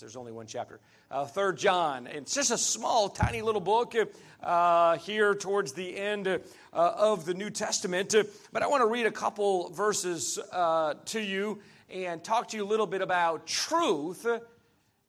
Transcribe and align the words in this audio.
there's 0.00 0.16
only 0.16 0.32
one 0.32 0.46
chapter. 0.46 0.80
Uh, 1.10 1.24
Third 1.24 1.58
John. 1.58 2.06
It's 2.06 2.34
just 2.34 2.50
a 2.50 2.58
small, 2.58 3.08
tiny 3.08 3.42
little 3.42 3.60
book 3.60 3.94
uh, 4.42 4.96
here 4.98 5.34
towards 5.34 5.72
the 5.72 5.96
end 5.96 6.28
uh, 6.28 6.38
of 6.72 7.24
the 7.24 7.34
New 7.34 7.50
Testament. 7.50 8.14
but 8.52 8.62
I 8.62 8.66
want 8.68 8.82
to 8.82 8.86
read 8.86 9.06
a 9.06 9.10
couple 9.10 9.70
verses 9.70 10.38
uh, 10.52 10.94
to 11.06 11.20
you 11.20 11.60
and 11.90 12.22
talk 12.22 12.48
to 12.48 12.56
you 12.56 12.64
a 12.64 12.68
little 12.68 12.86
bit 12.86 13.02
about 13.02 13.46
truth 13.46 14.26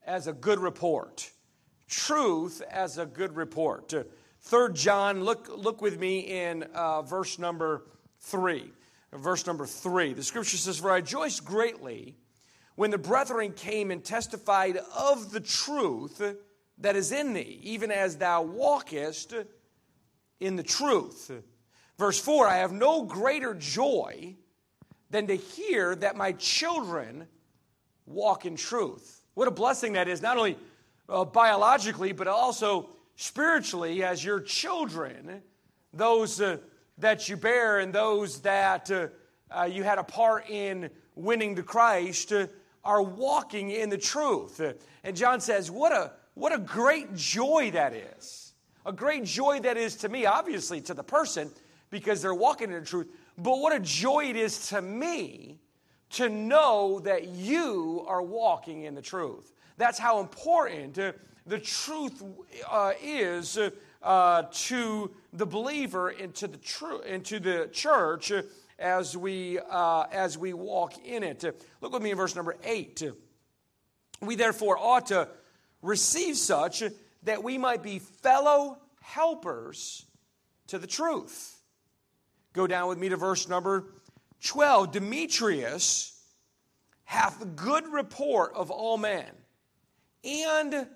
as 0.06 0.28
a 0.28 0.34
good 0.34 0.60
report. 0.60 1.30
Truth 1.88 2.62
as 2.70 2.98
a 2.98 3.06
good 3.06 3.36
report. 3.36 3.94
Third 4.42 4.76
John, 4.76 5.24
look, 5.24 5.50
look 5.56 5.82
with 5.82 6.00
me 6.00 6.20
in 6.20 6.64
uh, 6.74 7.04
verse 7.04 7.38
number 7.38 7.84
three. 8.22 8.72
Verse 9.14 9.46
number 9.46 9.66
three. 9.66 10.14
The 10.14 10.24
scripture 10.24 10.58
says, 10.58 10.80
For 10.80 10.92
I 10.92 10.96
rejoice 10.96 11.40
greatly 11.40 12.16
when 12.80 12.92
the 12.92 12.98
brethren 12.98 13.52
came 13.52 13.92
and 13.92 14.06
testified 14.06 14.78
of 14.98 15.34
the 15.34 15.42
truth 15.42 16.22
that 16.78 16.96
is 16.96 17.12
in 17.12 17.34
thee, 17.34 17.60
even 17.62 17.92
as 17.92 18.16
thou 18.16 18.42
walkest 18.42 19.34
in 20.40 20.56
the 20.56 20.64
truth. 20.64 21.30
Verse 21.98 22.18
4 22.18 22.48
I 22.48 22.60
have 22.60 22.72
no 22.72 23.04
greater 23.04 23.54
joy 23.54 24.34
than 25.10 25.28
to 25.28 25.36
hear 25.36 25.94
that 25.94 26.16
my 26.16 26.32
children 26.32 27.28
walk 28.06 28.46
in 28.46 28.56
truth. 28.56 29.24
What 29.34 29.50
a 29.50 29.52
blessing 29.52 29.92
that 29.94 30.08
is, 30.08 30.22
not 30.22 30.38
only 30.38 30.58
uh, 31.10 31.26
biologically, 31.26 32.14
but 32.14 32.30
also 32.30 32.92
spiritually, 33.18 34.06
as 34.06 34.24
your 34.24 34.40
children, 34.40 35.42
those 35.92 36.40
uh, 36.40 36.60
that 37.00 37.28
you 37.28 37.36
bear 37.36 37.80
and 37.80 37.92
those 37.92 38.40
that 38.40 38.90
uh, 38.90 39.08
uh 39.52 39.64
you 39.66 39.84
had 39.84 39.98
a 39.98 40.04
part 40.04 40.50
in 40.50 40.90
winning 41.16 41.58
to 41.58 41.64
Christ 41.64 42.32
uh, 42.32 42.48
are 42.84 43.02
walking 43.02 43.72
in 43.72 43.90
the 43.90 43.98
truth. 43.98 44.62
And 45.04 45.16
John 45.16 45.40
says, 45.42 45.70
What 45.70 45.92
a, 45.92 46.12
what 46.34 46.54
a 46.54 46.60
great 46.60 47.16
joy 47.16 47.72
that 47.72 47.94
is. 47.94 48.54
A 48.86 48.94
great 48.94 49.26
joy 49.26 49.60
that 49.62 49.78
is 49.78 49.96
to 49.98 50.10
me, 50.10 50.26
obviously 50.26 50.82
to 50.82 50.94
the 50.94 51.04
person, 51.04 51.52
because 51.90 52.22
they're 52.22 52.34
walking 52.34 52.72
in 52.72 52.80
the 52.80 52.86
truth. 52.86 53.08
But 53.38 53.60
what 53.60 53.76
a 53.76 53.80
joy 53.80 54.26
it 54.26 54.36
is 54.36 54.68
to 54.70 54.82
me 54.82 55.60
to 56.12 56.30
know 56.30 57.00
that 57.02 57.28
you 57.28 58.04
are 58.08 58.22
walking 58.22 58.84
in 58.84 58.96
the 58.96 59.02
truth. 59.02 59.54
That's 59.78 60.00
how 60.00 60.20
important 60.20 60.98
uh, 60.98 61.14
the 61.46 61.60
truth 61.60 62.24
uh, 62.70 62.94
is 63.02 63.58
uh, 64.02 64.44
to 64.52 65.12
the 65.34 65.46
believer, 65.46 66.12
into 66.12 66.48
the, 66.48 66.58
tr- 66.58 67.04
into 67.06 67.40
the 67.40 67.70
church 67.72 68.32
as 68.80 69.16
we, 69.16 69.60
uh, 69.60 70.06
as 70.12 70.38
we 70.38 70.54
walk 70.54 70.94
in 71.06 71.24
it. 71.24 71.44
Look 71.82 71.94
with 71.94 72.02
me 72.02 72.12
in 72.12 72.18
verse 72.18 72.36
number 72.36 72.56
8. 72.64 73.04
We 74.22 74.36
therefore 74.36 74.78
ought 74.78 75.08
to 75.08 75.28
receive 75.82 76.38
such 76.38 76.84
that 77.24 77.44
we 77.44 77.58
might 77.58 77.84
be 77.84 78.00
fellow 78.00 78.78
helpers 79.02 80.06
to 80.68 80.80
the 80.80 80.88
truth. 80.88 81.62
Go 82.54 82.68
down 82.68 82.90
with 82.90 82.98
me 82.98 83.10
to 83.10 83.18
verse 83.18 83.48
number 83.48 83.86
12. 84.44 84.94
Demetrius 84.94 86.20
hath 87.04 87.56
good 87.56 87.88
report 87.88 88.54
of 88.56 88.72
all 88.72 88.98
men 88.98 89.30
and 90.24 90.88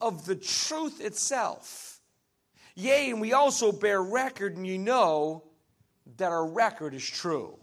of 0.00 0.24
the 0.26 0.36
truth 0.36 1.00
itself. 1.00 2.00
Yea, 2.74 3.10
and 3.10 3.20
we 3.20 3.32
also 3.32 3.72
bear 3.72 4.00
record, 4.00 4.56
and 4.56 4.64
you 4.64 4.78
know 4.78 5.42
that 6.16 6.30
our 6.30 6.46
record 6.46 6.94
is 6.94 7.04
true. 7.04 7.58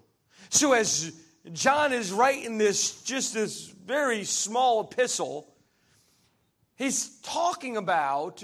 So 0.50 0.74
as 0.74 1.12
John 1.54 1.94
is 1.94 2.12
writing 2.12 2.58
this, 2.58 3.02
just 3.02 3.34
this 3.34 3.68
very 3.68 4.24
small 4.24 4.82
epistle, 4.82 5.54
he's 6.76 7.20
talking 7.22 7.78
about 7.78 8.44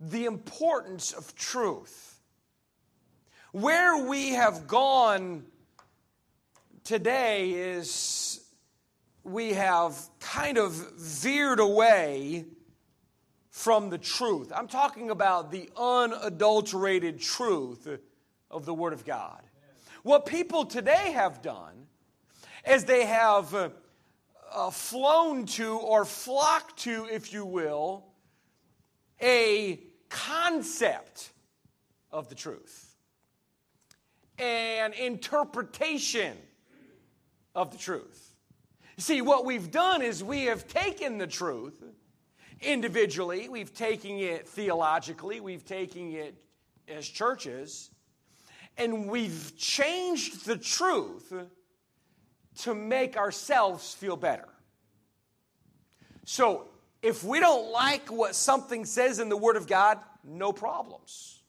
the 0.00 0.24
importance 0.26 1.12
of 1.12 1.34
truth. 1.34 2.20
Where 3.52 4.06
we 4.06 4.30
have 4.30 4.66
gone 4.66 5.44
today 6.82 7.52
is 7.52 8.40
we 9.22 9.54
have 9.54 9.96
kind 10.20 10.58
of 10.58 10.72
veered 10.72 11.60
away 11.60 12.44
from 13.50 13.88
the 13.88 13.98
truth. 13.98 14.52
I'm 14.54 14.66
talking 14.66 15.10
about 15.10 15.50
the 15.50 15.70
unadulterated 15.76 17.20
truth 17.20 17.88
of 18.54 18.64
the 18.64 18.72
Word 18.72 18.92
of 18.92 19.04
God. 19.04 19.42
What 20.04 20.26
people 20.26 20.64
today 20.64 21.12
have 21.12 21.42
done 21.42 21.86
is 22.66 22.84
they 22.84 23.04
have 23.04 23.52
uh, 23.54 23.70
uh, 24.52 24.70
flown 24.70 25.46
to 25.46 25.76
or 25.76 26.04
flocked 26.04 26.78
to, 26.80 27.06
if 27.10 27.32
you 27.32 27.44
will, 27.44 28.04
a 29.20 29.80
concept 30.08 31.30
of 32.12 32.28
the 32.28 32.34
truth, 32.34 32.94
an 34.38 34.92
interpretation 34.92 36.36
of 37.54 37.72
the 37.72 37.78
truth. 37.78 38.34
See, 38.98 39.20
what 39.20 39.44
we've 39.44 39.72
done 39.72 40.00
is 40.02 40.22
we 40.22 40.44
have 40.44 40.68
taken 40.68 41.18
the 41.18 41.26
truth 41.26 41.82
individually, 42.60 43.48
we've 43.48 43.74
taken 43.74 44.18
it 44.18 44.46
theologically, 44.46 45.40
we've 45.40 45.64
taken 45.64 46.12
it 46.12 46.36
as 46.86 47.08
churches, 47.08 47.90
and 48.76 49.08
we've 49.08 49.52
changed 49.56 50.46
the 50.46 50.56
truth 50.56 51.32
to 52.58 52.74
make 52.74 53.16
ourselves 53.16 53.94
feel 53.94 54.16
better. 54.16 54.48
So, 56.24 56.68
if 57.02 57.22
we 57.22 57.38
don't 57.38 57.70
like 57.70 58.10
what 58.10 58.34
something 58.34 58.86
says 58.86 59.18
in 59.18 59.28
the 59.28 59.36
Word 59.36 59.56
of 59.56 59.66
God, 59.66 59.98
no 60.24 60.52
problems. 60.52 61.42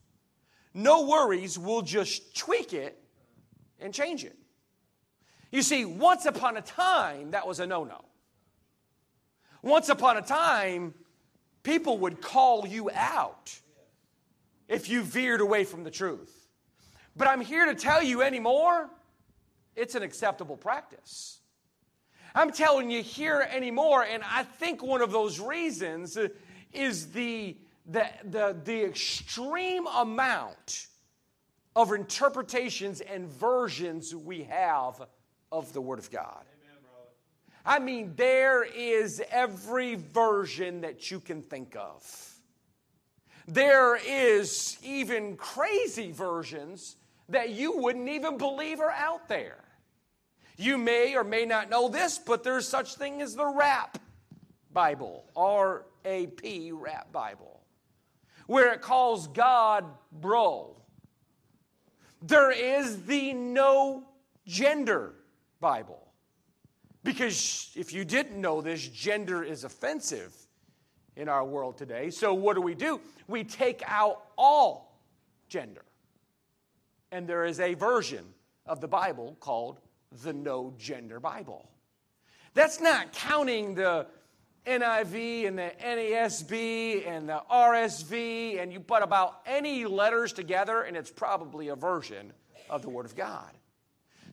No 0.73 1.05
worries, 1.05 1.57
we'll 1.57 1.81
just 1.81 2.35
tweak 2.35 2.73
it 2.73 3.01
and 3.79 3.93
change 3.93 4.25
it. 4.25 4.35
You 5.51 5.61
see, 5.61 5.85
once 5.85 6.25
upon 6.25 6.57
a 6.57 6.61
time, 6.61 7.31
that 7.31 7.47
was 7.47 7.61
a 7.61 7.65
no 7.65 7.85
no. 7.85 8.03
Once 9.61 9.87
upon 9.87 10.17
a 10.17 10.21
time, 10.21 10.93
people 11.63 11.99
would 11.99 12.21
call 12.21 12.67
you 12.67 12.91
out 12.93 13.57
if 14.67 14.89
you 14.89 15.01
veered 15.01 15.39
away 15.39 15.63
from 15.63 15.83
the 15.83 15.91
truth. 15.91 16.44
But 17.15 17.27
I'm 17.27 17.41
here 17.41 17.65
to 17.65 17.75
tell 17.75 18.03
you 18.03 18.21
anymore, 18.21 18.89
it's 19.75 19.95
an 19.95 20.03
acceptable 20.03 20.57
practice. 20.57 21.39
I'm 22.33 22.51
telling 22.51 22.91
you 22.91 23.01
here 23.01 23.47
anymore, 23.49 24.03
and 24.03 24.21
I 24.29 24.43
think 24.43 24.83
one 24.83 25.01
of 25.01 25.11
those 25.11 25.39
reasons 25.39 26.17
is 26.73 27.11
the, 27.11 27.55
the, 27.85 28.09
the, 28.25 28.57
the 28.65 28.83
extreme 28.83 29.87
amount 29.87 30.87
of 31.75 31.93
interpretations 31.93 32.99
and 32.99 33.29
versions 33.29 34.13
we 34.13 34.43
have 34.43 35.01
of 35.51 35.71
the 35.71 35.79
Word 35.79 35.99
of 35.99 36.11
God. 36.11 36.43
I 37.65 37.79
mean, 37.79 38.13
there 38.15 38.63
is 38.63 39.23
every 39.31 39.95
version 39.95 40.81
that 40.81 41.09
you 41.09 41.19
can 41.19 41.41
think 41.41 41.75
of. 41.75 42.03
There 43.47 43.95
is 43.95 44.77
even 44.83 45.35
crazy 45.35 46.11
versions 46.11 46.97
that 47.29 47.49
you 47.49 47.77
wouldn't 47.77 48.09
even 48.09 48.37
believe 48.37 48.79
are 48.79 48.91
out 48.91 49.27
there. 49.27 49.63
You 50.57 50.77
may 50.77 51.15
or 51.15 51.23
may 51.23 51.45
not 51.45 51.69
know 51.69 51.89
this, 51.89 52.17
but 52.17 52.43
there's 52.43 52.67
such 52.67 52.95
thing 52.95 53.21
as 53.21 53.35
the 53.35 53.45
Rap 53.45 53.97
Bible, 54.71 55.25
R 55.35 55.85
A 56.05 56.27
P 56.27 56.71
Rap 56.71 57.11
Bible, 57.11 57.61
where 58.47 58.71
it 58.73 58.81
calls 58.81 59.27
God 59.27 59.85
bro. 60.11 60.75
There 62.21 62.51
is 62.51 63.03
the 63.03 63.33
no 63.33 64.03
gender 64.45 65.13
Bible. 65.59 66.01
Because 67.03 67.71
if 67.75 67.93
you 67.93 68.03
didn't 68.03 68.39
know 68.39 68.61
this, 68.61 68.87
gender 68.87 69.43
is 69.43 69.63
offensive 69.63 70.33
in 71.15 71.29
our 71.29 71.45
world 71.45 71.77
today. 71.77 72.09
So 72.09 72.33
what 72.33 72.55
do 72.55 72.61
we 72.61 72.73
do? 72.75 72.99
We 73.27 73.43
take 73.43 73.83
out 73.85 74.23
all 74.37 74.99
gender. 75.47 75.83
And 77.15 77.29
there 77.29 77.45
is 77.45 77.61
a 77.61 77.75
version 77.75 78.25
of 78.65 78.81
the 78.81 78.89
Bible 78.89 79.37
called 79.39 79.79
the 80.21 80.33
No 80.33 80.73
Gender 80.77 81.21
Bible. 81.21 81.69
That's 82.53 82.81
not 82.81 83.13
counting 83.13 83.75
the 83.75 84.07
NIV 84.67 85.47
and 85.47 85.57
the 85.57 85.71
NASB 85.81 87.07
and 87.07 87.29
the 87.29 87.41
RSV, 87.49 88.61
and 88.61 88.73
you 88.73 88.81
put 88.81 89.01
about 89.01 89.39
any 89.45 89.85
letters 89.85 90.33
together, 90.33 90.81
and 90.81 90.97
it's 90.97 91.09
probably 91.09 91.69
a 91.69 91.75
version 91.77 92.33
of 92.69 92.81
the 92.81 92.89
Word 92.89 93.05
of 93.05 93.15
God. 93.15 93.49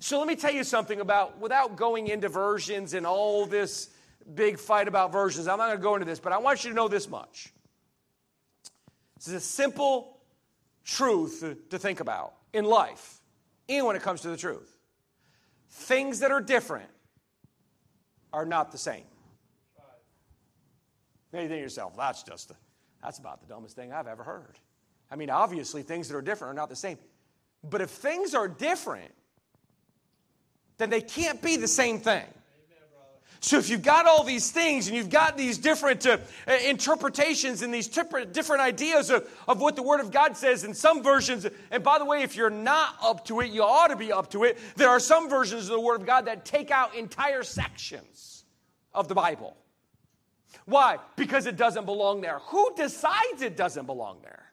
So 0.01 0.19
let 0.19 0.27
me 0.27 0.35
tell 0.35 0.53
you 0.53 0.65
something 0.65 1.01
about, 1.01 1.39
without 1.39 1.77
going 1.77 2.09
into 2.09 2.29
versions 2.29 2.95
and 2.95 3.07
all 3.07 3.47
this 3.47 3.91
big 4.35 4.59
fight 4.59 4.89
about 4.89 5.13
versions, 5.13 5.47
I'm 5.47 5.59
not 5.59 5.67
going 5.69 5.79
to 5.79 5.83
go 5.85 5.95
into 5.95 6.07
this, 6.07 6.19
but 6.19 6.33
I 6.33 6.39
want 6.39 6.65
you 6.65 6.71
to 6.71 6.75
know 6.75 6.89
this 6.89 7.09
much. 7.09 7.53
This 9.19 9.29
is 9.29 9.35
a 9.35 9.41
simple 9.41 10.19
truth 10.83 11.45
to 11.71 11.79
think 11.79 12.01
about 12.01 12.35
in 12.53 12.65
life 12.65 13.21
and 13.69 13.87
when 13.87 13.97
it 13.97 14.03
comes 14.03 14.21
to 14.23 14.29
the 14.29 14.37
truth. 14.37 14.77
Things 15.71 16.21
that 16.21 16.31
are 16.31 16.41
different 16.41 16.91
are 18.33 18.45
not 18.45 18.73
the 18.73 18.79
same. 18.79 19.05
Now 21.33 21.41
you 21.41 21.49
think 21.49 21.59
to 21.59 21.63
yourself, 21.63 21.97
that's 21.97 22.23
just, 22.23 22.51
a, 22.51 22.55
that's 23.03 23.19
about 23.19 23.41
the 23.41 23.47
dumbest 23.47 23.75
thing 23.75 23.93
I've 23.93 24.07
ever 24.07 24.23
heard. 24.23 24.59
I 25.11 25.17
mean, 25.17 25.31
obviously, 25.31 25.83
things 25.83 26.09
that 26.09 26.17
are 26.17 26.23
different 26.23 26.53
are 26.53 26.55
not 26.55 26.69
the 26.69 26.77
same. 26.77 26.99
But 27.69 27.81
if 27.81 27.91
things 27.91 28.35
are 28.35 28.49
different, 28.49 29.13
then 30.79 30.91
they 30.91 31.01
can't 31.01 31.41
be 31.41 31.57
the 31.57 31.69
same 31.69 31.99
thing. 31.99 32.25
So 33.43 33.59
if 33.59 33.69
you've 33.69 33.83
got 33.83 34.07
all 34.07 34.23
these 34.23 34.53
things 34.53 34.87
and 34.87 34.97
you've 34.97 35.11
got 35.11 35.37
these 35.37 35.59
different 35.59 36.07
uh, 36.07 36.19
uh 36.47 36.53
interpretations 36.65 37.63
and 37.63 37.75
these 37.75 37.89
different 37.89 38.61
ideas 38.61 39.11
of, 39.11 39.29
of 39.49 39.61
what 39.61 39.75
the 39.75 39.83
Word 39.83 39.99
of 39.99 40.13
God 40.13 40.37
says 40.37 40.63
in 40.63 40.73
some 40.75 41.03
versions, 41.03 41.45
and 41.73 41.83
by 41.83 41.99
the 41.99 42.05
way, 42.05 42.23
if 42.23 42.37
you're 42.37 42.51
not 42.51 42.97
up 43.03 43.25
to 43.27 43.41
it, 43.41 43.51
you 43.51 43.65
ought 43.65 43.89
to 43.89 43.97
be 43.97 44.13
up 44.13 44.31
to 44.31 44.45
it. 44.45 44.59
There 44.77 44.89
are 44.89 45.01
some 45.01 45.29
versions 45.29 45.65
of 45.65 45.71
the 45.71 45.81
Word 45.81 46.01
of 46.01 46.07
God 46.07 46.27
that 46.27 46.45
take 46.45 46.71
out 46.71 46.95
entire 46.95 47.43
sections 47.43 48.45
of 48.95 49.09
the 49.09 49.15
Bible. 49.15 49.57
Why? 50.65 50.99
Because 51.17 51.47
it 51.47 51.57
doesn't 51.57 51.85
belong 51.85 52.21
there. 52.21 52.39
Who 52.47 52.73
decides 52.77 53.43
it 53.43 53.57
doesn't 53.57 53.87
belong 53.87 54.21
there? 54.23 54.52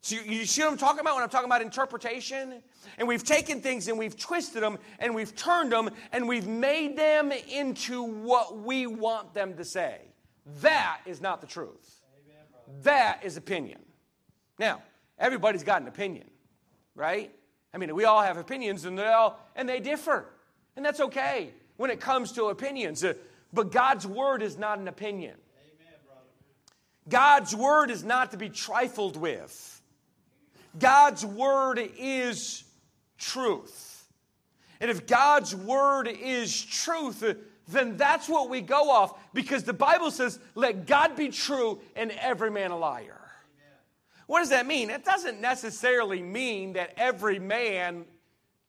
So 0.00 0.16
you, 0.16 0.22
you, 0.22 0.44
see 0.44 0.62
what 0.62 0.70
I'm 0.70 0.78
talking 0.78 1.00
about 1.00 1.16
when 1.16 1.24
I'm 1.24 1.30
talking 1.30 1.48
about 1.48 1.62
interpretation? 1.62 2.62
And 2.98 3.08
we've 3.08 3.24
taken 3.24 3.60
things 3.60 3.88
and 3.88 3.98
we've 3.98 4.16
twisted 4.16 4.62
them 4.62 4.78
and 4.98 5.14
we've 5.14 5.34
turned 5.34 5.72
them 5.72 5.90
and 6.12 6.28
we've 6.28 6.46
made 6.46 6.96
them 6.96 7.32
into 7.32 8.02
what 8.02 8.58
we 8.58 8.86
want 8.86 9.34
them 9.34 9.54
to 9.54 9.64
say. 9.64 10.00
That 10.62 11.00
is 11.04 11.20
not 11.20 11.40
the 11.40 11.46
truth. 11.46 12.00
Amen, 12.24 12.82
that 12.84 13.20
is 13.24 13.36
opinion. 13.36 13.80
Now, 14.58 14.82
everybody's 15.18 15.64
got 15.64 15.82
an 15.82 15.88
opinion, 15.88 16.30
right? 16.94 17.32
I 17.74 17.78
mean, 17.78 17.94
we 17.94 18.04
all 18.04 18.22
have 18.22 18.38
opinions 18.38 18.84
and 18.84 18.98
they 18.98 19.06
all 19.06 19.38
and 19.56 19.68
they 19.68 19.80
differ. 19.80 20.26
And 20.76 20.84
that's 20.84 21.00
okay 21.00 21.50
when 21.76 21.90
it 21.90 22.00
comes 22.00 22.32
to 22.32 22.44
opinions. 22.46 23.04
Uh, 23.04 23.14
but 23.52 23.72
God's 23.72 24.06
word 24.06 24.42
is 24.42 24.56
not 24.56 24.78
an 24.78 24.88
opinion. 24.88 25.34
Amen, 25.34 26.22
God's 27.08 27.54
word 27.54 27.90
is 27.90 28.04
not 28.04 28.30
to 28.30 28.36
be 28.36 28.48
trifled 28.48 29.16
with. 29.16 29.77
God's 30.78 31.24
word 31.24 31.78
is 31.98 32.64
truth. 33.18 34.08
And 34.80 34.90
if 34.90 35.06
God's 35.06 35.54
word 35.54 36.08
is 36.08 36.64
truth, 36.64 37.24
then 37.68 37.96
that's 37.96 38.28
what 38.28 38.48
we 38.48 38.60
go 38.60 38.90
off 38.90 39.18
because 39.34 39.64
the 39.64 39.72
Bible 39.72 40.10
says, 40.10 40.38
let 40.54 40.86
God 40.86 41.16
be 41.16 41.28
true 41.28 41.80
and 41.96 42.10
every 42.12 42.50
man 42.50 42.70
a 42.70 42.78
liar. 42.78 43.02
Amen. 43.02 43.76
What 44.26 44.40
does 44.40 44.50
that 44.50 44.66
mean? 44.66 44.90
It 44.90 45.04
doesn't 45.04 45.40
necessarily 45.40 46.22
mean 46.22 46.74
that 46.74 46.94
every 46.96 47.38
man 47.38 48.04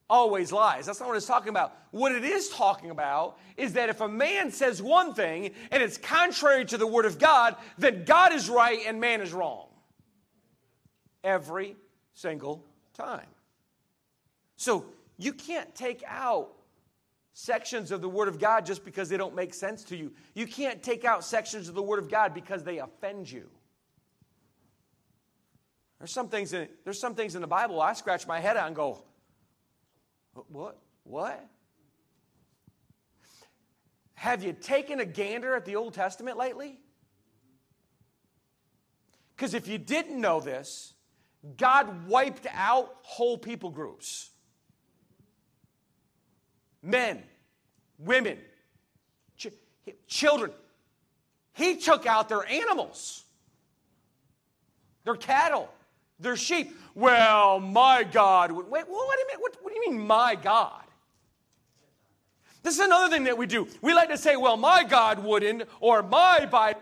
always 0.09 0.51
lies. 0.51 0.87
That's 0.87 0.99
not 0.99 1.07
what 1.07 1.17
it's 1.17 1.27
talking 1.27 1.49
about. 1.49 1.77
What 1.91 2.11
it 2.11 2.23
is 2.23 2.49
talking 2.49 2.89
about 2.89 3.37
is 3.55 3.73
that 3.73 3.89
if 3.89 4.01
a 4.01 4.07
man 4.07 4.51
says 4.51 4.81
one 4.81 5.13
thing 5.13 5.51
and 5.71 5.83
it's 5.83 5.97
contrary 5.97 6.65
to 6.65 6.77
the 6.77 6.87
word 6.87 7.05
of 7.05 7.19
God, 7.19 7.55
then 7.77 8.03
God 8.05 8.33
is 8.33 8.49
right 8.49 8.79
and 8.87 8.99
man 8.99 9.21
is 9.21 9.31
wrong. 9.31 9.67
Every 11.23 11.75
single 12.19 12.65
time. 12.93 13.27
So 14.57 14.85
you 15.17 15.33
can't 15.33 15.73
take 15.73 16.03
out 16.05 16.49
sections 17.33 17.91
of 17.91 18.01
the 18.01 18.09
Word 18.09 18.27
of 18.27 18.39
God 18.39 18.65
just 18.65 18.83
because 18.83 19.07
they 19.07 19.15
don't 19.15 19.35
make 19.35 19.53
sense 19.53 19.83
to 19.85 19.95
you. 19.95 20.11
You 20.33 20.45
can't 20.45 20.83
take 20.83 21.05
out 21.05 21.23
sections 21.23 21.69
of 21.69 21.75
the 21.75 21.81
Word 21.81 21.99
of 21.99 22.09
God 22.09 22.33
because 22.33 22.63
they 22.63 22.79
offend 22.79 23.31
you. 23.31 23.49
There's 25.99 26.11
some 26.11 26.27
things 26.29 26.53
in, 26.53 26.67
there's 26.83 26.99
some 26.99 27.15
things 27.15 27.35
in 27.35 27.41
the 27.41 27.47
Bible 27.47 27.81
I 27.81 27.93
scratch 27.93 28.27
my 28.27 28.39
head 28.39 28.57
on 28.57 28.67
and 28.67 28.75
go, 28.75 29.03
what? 30.49 30.77
What? 31.03 31.45
Have 34.15 34.43
you 34.43 34.51
taken 34.51 34.99
a 34.99 35.05
gander 35.05 35.55
at 35.55 35.65
the 35.65 35.77
Old 35.77 35.93
Testament 35.93 36.37
lately? 36.37 36.79
Because 39.35 39.53
if 39.53 39.69
you 39.69 39.77
didn't 39.77 40.19
know 40.19 40.41
this, 40.41 40.93
God 41.57 42.07
wiped 42.07 42.47
out 42.53 42.95
whole 43.01 43.37
people 43.37 43.69
groups 43.69 44.29
men, 46.81 47.21
women, 47.97 48.37
ch- 49.37 49.47
children. 50.07 50.51
He 51.53 51.75
took 51.75 52.05
out 52.05 52.29
their 52.29 52.45
animals, 52.45 53.25
their 55.03 55.15
cattle, 55.15 55.69
their 56.19 56.37
sheep. 56.37 56.77
Well, 56.95 57.59
my 57.59 58.03
God. 58.03 58.51
Wait, 58.51 58.67
what, 58.69 58.85
do, 58.87 58.91
you 58.91 59.27
mean, 59.27 59.39
what, 59.39 59.57
what 59.61 59.73
do 59.73 59.79
you 59.79 59.91
mean, 59.91 60.07
my 60.07 60.35
God? 60.35 60.83
This 62.63 62.75
is 62.75 62.85
another 62.85 63.09
thing 63.09 63.23
that 63.23 63.37
we 63.37 63.45
do. 63.45 63.67
We 63.81 63.93
like 63.93 64.09
to 64.09 64.17
say, 64.17 64.35
well, 64.35 64.57
my 64.57 64.83
God 64.83 65.23
wouldn't, 65.23 65.63
or 65.79 66.03
my 66.03 66.45
Bible 66.45 66.81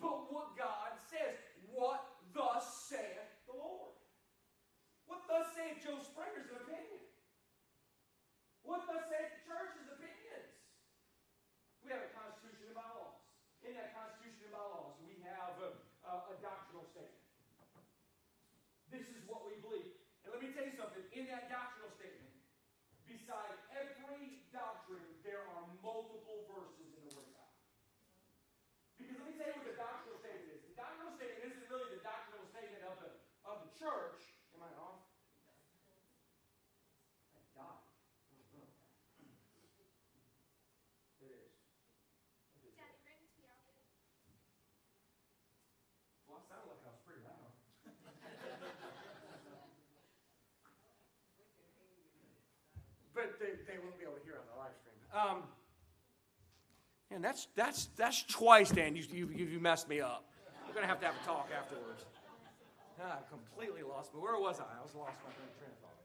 but 0.00 0.32
what 0.32 0.56
God 0.56 0.96
says. 1.12 1.36
What 1.70 2.02
thus 2.34 2.88
saith 2.88 3.30
the 3.46 3.54
Lord? 3.54 3.94
What 5.06 5.22
thus 5.28 5.52
saith 5.54 5.84
Joe 5.84 6.00
Springer's 6.02 6.50
opinion? 6.50 7.04
What 8.64 8.88
thus 8.90 9.06
saith 9.06 9.30
the 9.38 9.42
church's 9.46 9.86
opinions? 9.86 10.50
We 11.84 11.92
have 11.94 12.02
a 12.04 12.12
constitution 12.16 12.72
and 12.72 12.76
bylaws. 12.76 13.20
In 13.60 13.76
that 13.76 13.92
constitution 13.92 14.50
and 14.50 14.54
bylaws, 14.56 14.96
we 15.04 15.20
have 15.22 15.54
a, 15.60 15.70
a, 16.08 16.12
a 16.32 16.36
doctrinal 16.40 16.88
statement. 16.88 17.20
This 18.90 19.06
is 19.06 19.22
what 19.30 19.46
we 19.46 19.60
believe. 19.62 19.94
And 20.26 20.34
let 20.34 20.40
me 20.42 20.50
tell 20.50 20.66
you 20.66 20.74
something. 20.74 21.04
In 21.14 21.30
that 21.30 21.46
doctrinal 21.46 21.94
statement, 21.94 22.34
beside 23.06 23.54
every 23.74 24.46
doctrine, 24.50 25.06
there 25.26 25.42
are 25.58 25.66
multiple 25.82 26.46
verses 26.46 26.90
in 26.94 27.02
the 27.06 27.12
Word 27.18 27.26
of 27.26 27.34
God. 27.34 27.54
Because 28.98 29.18
let 29.18 29.26
me 29.26 29.34
tell 29.34 29.50
you 29.50 29.58
what 29.58 29.66
the 29.66 29.78
doctrinal 29.78 30.18
statement 30.22 30.50
is. 30.54 30.62
The 30.70 30.78
doctrinal 30.78 31.12
statement 31.18 31.42
isn't 31.50 31.66
really 31.66 31.90
the 31.90 32.02
doctrinal 32.06 32.46
statement 32.54 32.82
of 32.86 32.94
the, 33.02 33.10
of 33.42 33.56
the 33.62 33.68
church. 33.80 34.28
Am 34.52 34.60
I 34.60 34.68
off? 34.76 35.00
I 37.32 37.40
died. 37.56 37.80
It 41.24 41.32
is. 41.32 41.56
Well, 46.28 46.36
I 46.36 46.44
sound 46.44 46.68
like 46.68 46.84
I 46.84 46.92
was 46.92 47.00
pretty 47.08 47.24
loud. 47.24 47.48
but 53.16 53.40
they, 53.40 53.56
they 53.64 53.80
won't 53.80 53.96
be 53.96 54.04
able 54.04 54.20
to 54.20 54.24
hear 54.28 54.36
on 54.36 54.44
the 54.52 54.60
live 54.60 54.76
stream. 54.76 55.00
Um, 55.16 55.48
and 57.10 57.24
that's 57.24 57.48
that's 57.56 57.88
that's 57.96 58.24
twice, 58.24 58.70
Dan. 58.70 58.94
You 58.94 59.04
you, 59.10 59.26
you 59.32 59.58
messed 59.58 59.88
me 59.88 60.02
up. 60.02 60.28
We're 60.68 60.74
gonna 60.74 60.86
have 60.86 61.00
to 61.00 61.06
have 61.06 61.16
a 61.16 61.24
talk 61.26 61.48
afterwards. 61.56 62.04
Ah, 63.00 63.16
I 63.16 63.24
completely 63.32 63.80
lost 63.80 64.12
But 64.12 64.20
Where 64.20 64.36
was 64.36 64.60
I? 64.60 64.68
I 64.76 64.84
was 64.84 64.92
lost 64.92 65.16
my 65.24 65.32
train 65.32 65.48
of 65.72 65.80
thought. 65.80 65.96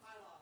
Bylaws. 0.00 0.40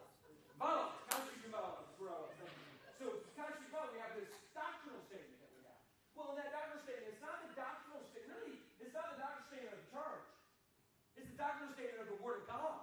So 3.03 3.19
Constitution 3.35 3.75
bylaws, 3.75 3.91
we 3.91 3.99
have 3.99 4.15
this 4.15 4.31
doctrinal 4.55 5.03
statement 5.11 5.43
that 5.43 5.51
we 5.51 5.61
have. 5.67 5.83
Well, 6.15 6.33
in 6.33 6.37
that 6.39 6.55
doctrinal 6.55 6.87
statement, 6.87 7.11
it's 7.11 7.19
not 7.19 7.43
the 7.43 7.51
doctrinal 7.59 7.99
statement. 8.15 8.31
Really, 8.31 8.63
it's 8.79 8.95
not 8.95 9.11
the 9.11 9.19
doctrinal 9.19 9.47
statement 9.51 9.75
of 9.75 9.81
the 9.83 9.91
church. 9.91 10.27
It's 11.19 11.29
the 11.35 11.39
doctrinal 11.39 11.75
statement 11.75 12.01
of 12.07 12.09
the 12.15 12.21
Word 12.23 12.47
of 12.47 12.47
God. 12.47 12.76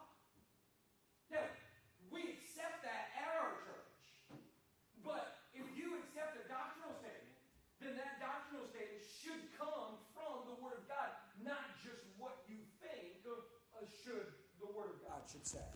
say. 15.46 15.68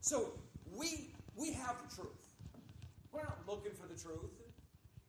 So 0.00 0.32
we 0.74 1.10
we 1.36 1.52
have 1.52 1.76
the 1.88 1.94
truth. 1.94 2.22
We're 3.12 3.22
not 3.22 3.38
looking 3.46 3.72
for 3.72 3.86
the 3.86 3.98
truth. 4.00 4.30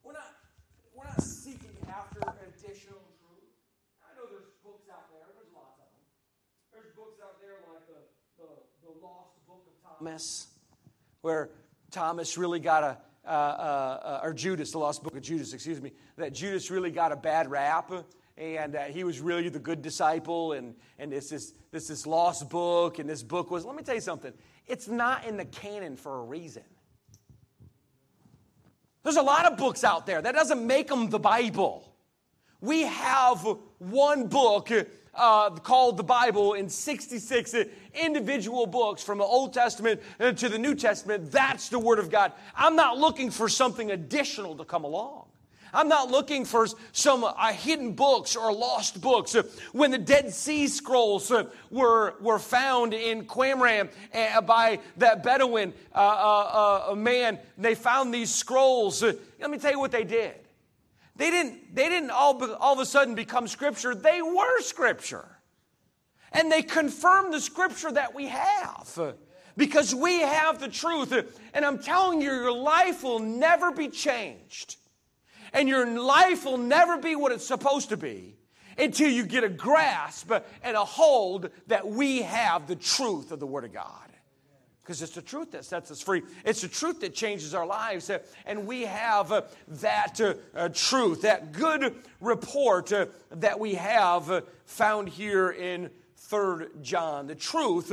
We're 0.03 0.13
not 0.13 0.35
we're 0.95 1.05
not 1.05 1.21
seeking 1.21 1.75
after 1.87 2.19
additional 2.19 3.01
truth. 3.21 3.51
I 4.01 4.15
know 4.17 4.27
there's 4.29 4.51
books 4.63 4.89
out 4.91 5.09
there. 5.11 5.27
There's 5.35 5.53
lots 5.53 5.79
of 5.79 5.87
them. 5.93 6.05
There's 6.73 6.95
books 6.95 7.19
out 7.23 7.39
there 7.41 7.61
like 7.71 7.85
the 7.87 8.01
the, 8.41 8.49
the 8.85 9.05
Lost 9.05 9.45
Book 9.47 9.63
of 9.67 9.97
Thomas, 9.97 10.47
where 11.21 11.49
Thomas 11.91 12.37
really 12.37 12.59
got 12.59 12.83
a 12.83 12.97
uh, 13.23 13.29
uh, 13.29 13.99
uh, 14.03 14.19
or 14.23 14.33
Judas, 14.33 14.71
the 14.71 14.79
Lost 14.79 15.03
Book 15.03 15.15
of 15.15 15.21
Judas, 15.21 15.53
excuse 15.53 15.79
me, 15.79 15.91
that 16.17 16.33
Judas 16.33 16.71
really 16.71 16.89
got 16.89 17.11
a 17.11 17.15
bad 17.15 17.51
rap 17.51 17.91
and 18.41 18.75
uh, 18.75 18.83
he 18.85 19.03
was 19.03 19.19
really 19.19 19.49
the 19.49 19.59
good 19.59 19.81
disciple 19.81 20.53
and, 20.53 20.73
and 20.97 21.11
this, 21.11 21.31
is, 21.31 21.53
this 21.71 21.87
this 21.87 22.07
lost 22.07 22.49
book 22.49 22.97
and 22.97 23.07
this 23.07 23.21
book 23.21 23.51
was 23.51 23.65
let 23.65 23.75
me 23.75 23.83
tell 23.83 23.95
you 23.95 24.01
something 24.01 24.33
it's 24.67 24.87
not 24.87 25.25
in 25.25 25.37
the 25.37 25.45
canon 25.45 25.95
for 25.95 26.19
a 26.19 26.23
reason 26.23 26.63
there's 29.03 29.17
a 29.17 29.21
lot 29.21 29.45
of 29.45 29.57
books 29.57 29.83
out 29.83 30.05
there 30.07 30.21
that 30.21 30.33
doesn't 30.33 30.65
make 30.65 30.87
them 30.87 31.09
the 31.09 31.19
bible 31.19 31.87
we 32.61 32.81
have 32.81 33.45
one 33.77 34.27
book 34.27 34.71
uh, 35.13 35.49
called 35.49 35.97
the 35.97 36.03
Bible 36.03 36.53
in 36.53 36.69
66 36.69 37.55
individual 38.01 38.65
books 38.65 39.03
from 39.03 39.17
the 39.17 39.25
Old 39.25 39.53
Testament 39.53 39.99
to 40.19 40.47
the 40.47 40.57
New 40.57 40.73
Testament. 40.73 41.31
That's 41.31 41.67
the 41.67 41.79
Word 41.79 41.99
of 41.99 42.09
God. 42.09 42.31
I'm 42.55 42.77
not 42.77 42.97
looking 42.97 43.29
for 43.29 43.49
something 43.49 43.91
additional 43.91 44.55
to 44.55 44.63
come 44.63 44.85
along. 44.85 45.20
I'm 45.73 45.87
not 45.87 46.11
looking 46.11 46.45
for 46.45 46.67
some 46.91 47.23
uh, 47.23 47.53
hidden 47.53 47.93
books 47.93 48.35
or 48.35 48.53
lost 48.53 49.01
books. 49.01 49.35
When 49.71 49.91
the 49.91 49.97
Dead 49.97 50.33
Sea 50.33 50.67
Scrolls 50.67 51.31
uh, 51.31 51.45
were, 51.69 52.15
were 52.19 52.39
found 52.39 52.93
in 52.93 53.25
Qumran 53.25 53.89
uh, 54.13 54.41
by 54.41 54.79
that 54.97 55.23
Bedouin 55.23 55.73
uh, 55.95 55.97
uh, 55.97 56.91
uh 56.91 56.95
man, 56.95 57.39
they 57.57 57.75
found 57.75 58.13
these 58.13 58.33
scrolls. 58.33 59.01
let 59.01 59.49
me 59.49 59.57
tell 59.57 59.71
you 59.71 59.79
what 59.79 59.91
they 59.91 60.03
did. 60.03 60.35
They 61.15 61.29
didn't, 61.29 61.75
they 61.75 61.87
didn't 61.87 62.11
all, 62.11 62.43
all 62.55 62.73
of 62.73 62.79
a 62.79 62.85
sudden 62.85 63.15
become 63.15 63.47
Scripture, 63.47 63.95
they 63.95 64.21
were 64.21 64.61
Scripture. 64.61 65.25
And 66.33 66.51
they 66.51 66.61
confirmed 66.61 67.33
the 67.33 67.41
Scripture 67.41 67.91
that 67.91 68.15
we 68.15 68.27
have 68.27 69.15
because 69.57 69.93
we 69.93 70.21
have 70.21 70.59
the 70.59 70.69
truth. 70.69 71.13
And 71.53 71.65
I'm 71.65 71.79
telling 71.79 72.21
you, 72.21 72.31
your 72.31 72.53
life 72.53 73.03
will 73.03 73.19
never 73.19 73.71
be 73.71 73.89
changed 73.89 74.77
and 75.53 75.67
your 75.67 75.85
life 75.99 76.45
will 76.45 76.57
never 76.57 76.97
be 76.97 77.15
what 77.15 77.31
it's 77.31 77.45
supposed 77.45 77.89
to 77.89 77.97
be 77.97 78.35
until 78.77 79.09
you 79.09 79.25
get 79.25 79.43
a 79.43 79.49
grasp 79.49 80.31
and 80.63 80.77
a 80.77 80.85
hold 80.85 81.49
that 81.67 81.87
we 81.87 82.21
have 82.21 82.67
the 82.67 82.75
truth 82.75 83.31
of 83.31 83.39
the 83.39 83.47
Word 83.47 83.65
of 83.65 83.73
God. 83.73 84.11
Because 84.81 85.01
it's 85.01 85.13
the 85.13 85.21
truth 85.21 85.51
that 85.51 85.63
sets 85.63 85.91
us 85.91 86.01
free. 86.01 86.23
It's 86.43 86.61
the 86.61 86.67
truth 86.67 87.01
that 87.01 87.13
changes 87.13 87.53
our 87.53 87.65
lives. 87.65 88.09
Uh, 88.09 88.19
and 88.45 88.65
we 88.65 88.81
have 88.81 89.31
uh, 89.31 89.43
that 89.67 90.19
uh, 90.19 90.69
truth, 90.69 91.21
that 91.21 91.51
good 91.51 91.95
report 92.19 92.91
that 93.29 93.59
we 93.59 93.75
have 93.75 94.43
found 94.65 95.07
here 95.07 95.51
in 95.51 95.91
3 96.17 96.65
John. 96.81 97.27
The 97.27 97.35
truth, 97.35 97.91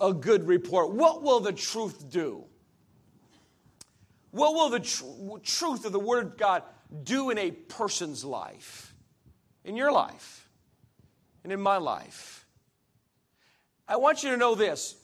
a 0.00 0.12
good 0.12 0.46
report. 0.46 0.92
What 0.92 1.22
will 1.22 1.40
the 1.40 1.52
truth 1.52 2.10
do? 2.10 2.44
What 4.30 4.54
will 4.54 4.68
the 4.70 4.80
tr- 4.80 5.04
truth 5.42 5.84
of 5.84 5.92
the 5.92 6.00
Word 6.00 6.26
of 6.26 6.36
God 6.36 6.62
do 7.02 7.30
in 7.30 7.38
a 7.38 7.50
person's 7.50 8.24
life, 8.24 8.94
in 9.64 9.76
your 9.76 9.92
life, 9.92 10.48
and 11.44 11.52
in 11.52 11.60
my 11.60 11.76
life. 11.78 12.46
I 13.88 13.96
want 13.96 14.22
you 14.22 14.30
to 14.30 14.36
know 14.36 14.54
this 14.54 14.96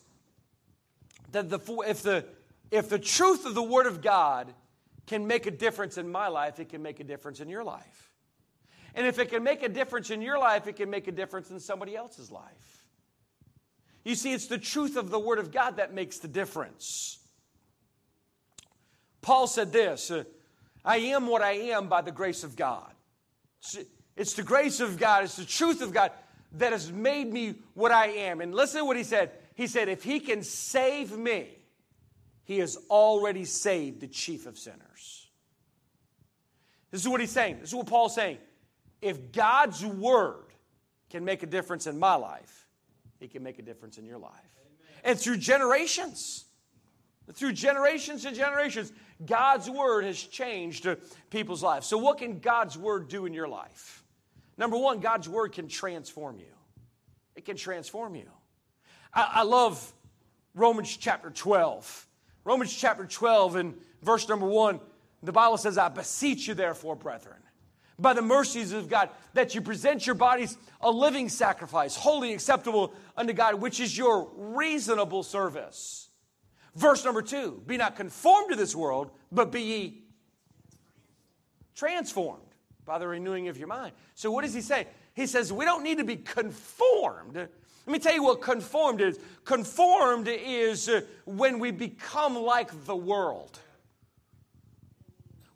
that 1.32 1.48
the, 1.48 1.58
if, 1.86 2.02
the, 2.02 2.26
if 2.70 2.88
the 2.88 2.98
truth 2.98 3.46
of 3.46 3.54
the 3.54 3.62
Word 3.62 3.86
of 3.86 4.02
God 4.02 4.52
can 5.06 5.26
make 5.26 5.46
a 5.46 5.50
difference 5.50 5.96
in 5.98 6.10
my 6.10 6.28
life, 6.28 6.60
it 6.60 6.68
can 6.68 6.82
make 6.82 7.00
a 7.00 7.04
difference 7.04 7.40
in 7.40 7.48
your 7.48 7.64
life. 7.64 8.12
And 8.94 9.06
if 9.06 9.18
it 9.18 9.30
can 9.30 9.42
make 9.42 9.62
a 9.62 9.68
difference 9.68 10.10
in 10.10 10.20
your 10.20 10.38
life, 10.38 10.66
it 10.66 10.76
can 10.76 10.90
make 10.90 11.08
a 11.08 11.12
difference 11.12 11.50
in 11.50 11.58
somebody 11.58 11.96
else's 11.96 12.30
life. 12.30 12.84
You 14.04 14.14
see, 14.14 14.32
it's 14.32 14.46
the 14.46 14.58
truth 14.58 14.96
of 14.96 15.10
the 15.10 15.18
Word 15.18 15.38
of 15.38 15.52
God 15.52 15.76
that 15.78 15.94
makes 15.94 16.18
the 16.18 16.28
difference. 16.28 17.18
Paul 19.22 19.46
said 19.46 19.72
this 19.72 20.10
uh, 20.10 20.24
I 20.84 20.96
am 20.98 21.26
what 21.26 21.42
I 21.42 21.52
am 21.52 21.88
by 21.88 22.02
the 22.02 22.12
grace 22.12 22.44
of 22.44 22.56
God. 22.56 22.92
It's 24.16 24.34
the 24.34 24.42
grace 24.42 24.80
of 24.80 24.98
God, 24.98 25.24
it's 25.24 25.36
the 25.36 25.44
truth 25.44 25.80
of 25.82 25.92
God 25.92 26.10
that 26.52 26.72
has 26.72 26.92
made 26.92 27.32
me 27.32 27.54
what 27.74 27.92
I 27.92 28.08
am. 28.08 28.40
And 28.40 28.54
listen 28.54 28.80
to 28.80 28.84
what 28.84 28.96
he 28.96 29.04
said. 29.04 29.30
He 29.54 29.66
said, 29.66 29.88
If 29.88 30.02
he 30.02 30.20
can 30.20 30.42
save 30.42 31.16
me, 31.16 31.48
he 32.44 32.58
has 32.58 32.76
already 32.90 33.44
saved 33.44 34.00
the 34.00 34.08
chief 34.08 34.46
of 34.46 34.58
sinners. 34.58 35.28
This 36.90 37.00
is 37.00 37.08
what 37.08 37.20
he's 37.20 37.30
saying. 37.30 37.58
This 37.60 37.70
is 37.70 37.74
what 37.74 37.86
Paul's 37.86 38.14
saying. 38.14 38.38
If 39.00 39.32
God's 39.32 39.84
word 39.84 40.44
can 41.10 41.24
make 41.24 41.42
a 41.42 41.46
difference 41.46 41.86
in 41.86 41.98
my 41.98 42.14
life, 42.14 42.68
it 43.20 43.30
can 43.30 43.42
make 43.42 43.58
a 43.58 43.62
difference 43.62 43.98
in 43.98 44.04
your 44.04 44.18
life. 44.18 44.32
Amen. 44.32 45.00
And 45.04 45.18
through 45.18 45.38
generations, 45.38 46.44
through 47.32 47.52
generations 47.52 48.24
and 48.24 48.36
generations, 48.36 48.92
God's 49.26 49.68
word 49.68 50.04
has 50.04 50.20
changed 50.20 50.86
people's 51.30 51.62
lives. 51.62 51.86
So, 51.86 51.98
what 51.98 52.18
can 52.18 52.38
God's 52.38 52.76
word 52.76 53.08
do 53.08 53.26
in 53.26 53.34
your 53.34 53.48
life? 53.48 54.04
Number 54.56 54.76
one, 54.76 55.00
God's 55.00 55.28
word 55.28 55.52
can 55.52 55.68
transform 55.68 56.38
you. 56.38 56.54
It 57.34 57.44
can 57.44 57.56
transform 57.56 58.14
you. 58.14 58.28
I, 59.12 59.30
I 59.36 59.42
love 59.42 59.92
Romans 60.54 60.96
chapter 60.96 61.30
12. 61.30 62.06
Romans 62.44 62.74
chapter 62.74 63.06
12 63.06 63.56
and 63.56 63.74
verse 64.02 64.28
number 64.28 64.46
one, 64.46 64.80
the 65.22 65.32
Bible 65.32 65.56
says, 65.56 65.78
I 65.78 65.88
beseech 65.88 66.48
you, 66.48 66.54
therefore, 66.54 66.96
brethren, 66.96 67.38
by 67.98 68.12
the 68.12 68.22
mercies 68.22 68.72
of 68.72 68.88
God, 68.88 69.10
that 69.34 69.54
you 69.54 69.62
present 69.62 70.04
your 70.06 70.16
bodies 70.16 70.56
a 70.80 70.90
living 70.90 71.28
sacrifice, 71.28 71.94
holy, 71.94 72.32
acceptable 72.32 72.92
unto 73.16 73.32
God, 73.32 73.54
which 73.54 73.78
is 73.78 73.96
your 73.96 74.28
reasonable 74.36 75.22
service. 75.22 76.08
Verse 76.74 77.04
number 77.04 77.22
two 77.22 77.62
Be 77.66 77.76
not 77.76 77.96
conformed 77.96 78.50
to 78.50 78.56
this 78.56 78.74
world, 78.74 79.10
but 79.30 79.52
be 79.52 79.62
ye 79.62 80.02
transformed 81.74 82.42
by 82.84 82.98
the 82.98 83.06
renewing 83.06 83.48
of 83.48 83.58
your 83.58 83.68
mind. 83.68 83.92
So, 84.14 84.30
what 84.30 84.44
does 84.44 84.54
he 84.54 84.60
say? 84.60 84.86
He 85.14 85.26
says, 85.26 85.52
We 85.52 85.64
don't 85.64 85.82
need 85.82 85.98
to 85.98 86.04
be 86.04 86.16
conformed. 86.16 87.36
Let 87.36 87.92
me 87.92 87.98
tell 87.98 88.14
you 88.14 88.22
what 88.22 88.40
conformed 88.40 89.00
is. 89.00 89.18
Conformed 89.44 90.28
is 90.28 90.88
uh, 90.88 91.00
when 91.24 91.58
we 91.58 91.72
become 91.72 92.36
like 92.36 92.84
the 92.84 92.94
world. 92.94 93.58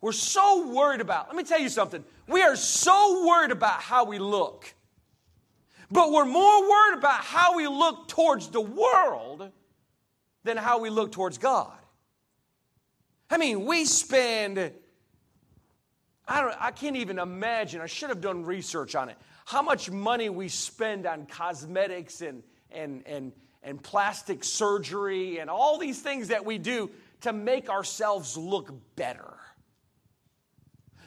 We're 0.01 0.11
so 0.11 0.67
worried 0.67 1.01
about, 1.01 1.27
let 1.27 1.35
me 1.35 1.43
tell 1.43 1.59
you 1.59 1.69
something. 1.69 2.03
We 2.27 2.43
are 2.43 2.55
so 2.55 3.25
worried 3.25 3.51
about 3.51 3.81
how 3.81 4.03
we 4.05 4.19
look. 4.19 4.73
But 5.89 6.11
we're 6.11 6.25
more 6.25 6.61
worried 6.69 6.97
about 6.97 7.21
how 7.21 7.55
we 7.55 7.67
look 7.67 8.09
towards 8.09 8.49
the 8.49 8.61
world 8.61 9.49
than 10.47 10.57
how 10.57 10.79
we 10.79 10.89
look 10.89 11.11
towards 11.11 11.37
God. 11.37 11.77
I 13.29 13.37
mean, 13.37 13.65
we 13.65 13.85
spend, 13.85 14.71
I, 16.27 16.41
don't, 16.41 16.55
I 16.59 16.71
can't 16.71 16.95
even 16.95 17.19
imagine, 17.19 17.81
I 17.81 17.85
should 17.87 18.09
have 18.09 18.21
done 18.21 18.45
research 18.45 18.95
on 18.95 19.09
it, 19.09 19.17
how 19.45 19.61
much 19.61 19.91
money 19.91 20.29
we 20.29 20.47
spend 20.47 21.05
on 21.05 21.25
cosmetics 21.25 22.21
and, 22.21 22.43
and, 22.71 23.03
and, 23.05 23.31
and 23.63 23.81
plastic 23.83 24.43
surgery 24.43 25.39
and 25.39 25.49
all 25.49 25.77
these 25.77 26.01
things 26.01 26.29
that 26.29 26.45
we 26.45 26.57
do 26.57 26.89
to 27.21 27.33
make 27.33 27.69
ourselves 27.69 28.37
look 28.37 28.73
better. 28.95 29.33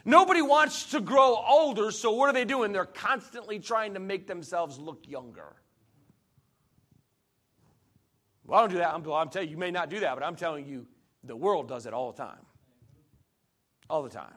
Nobody 0.05 0.43
wants 0.43 0.91
to 0.93 1.01
grow 1.01 1.37
older, 1.37 1.91
so 1.91 2.13
what 2.13 2.29
are 2.29 2.33
they 2.33 2.47
doing? 2.47 2.73
They're 2.73 2.85
constantly 2.87 3.59
trying 3.59 3.95
to 3.95 4.01
make 4.01 4.27
themselves 4.27 4.79
look 4.79 5.07
younger. 5.07 5.60
Well, 8.51 8.59
I 8.59 8.63
don't 8.63 8.71
do 8.71 8.79
that. 8.79 8.93
I'm, 8.93 9.09
I'm 9.13 9.29
telling 9.29 9.47
you, 9.47 9.53
you 9.53 9.59
may 9.59 9.71
not 9.71 9.91
do 9.91 10.01
that, 10.01 10.13
but 10.17 10.25
I'm 10.25 10.35
telling 10.35 10.67
you, 10.67 10.85
the 11.23 11.37
world 11.37 11.69
does 11.69 11.87
it 11.87 11.95
all 11.95 12.11
the 12.11 12.19
time. 12.19 12.41
All 13.89 14.03
the 14.03 14.11
time. 14.11 14.35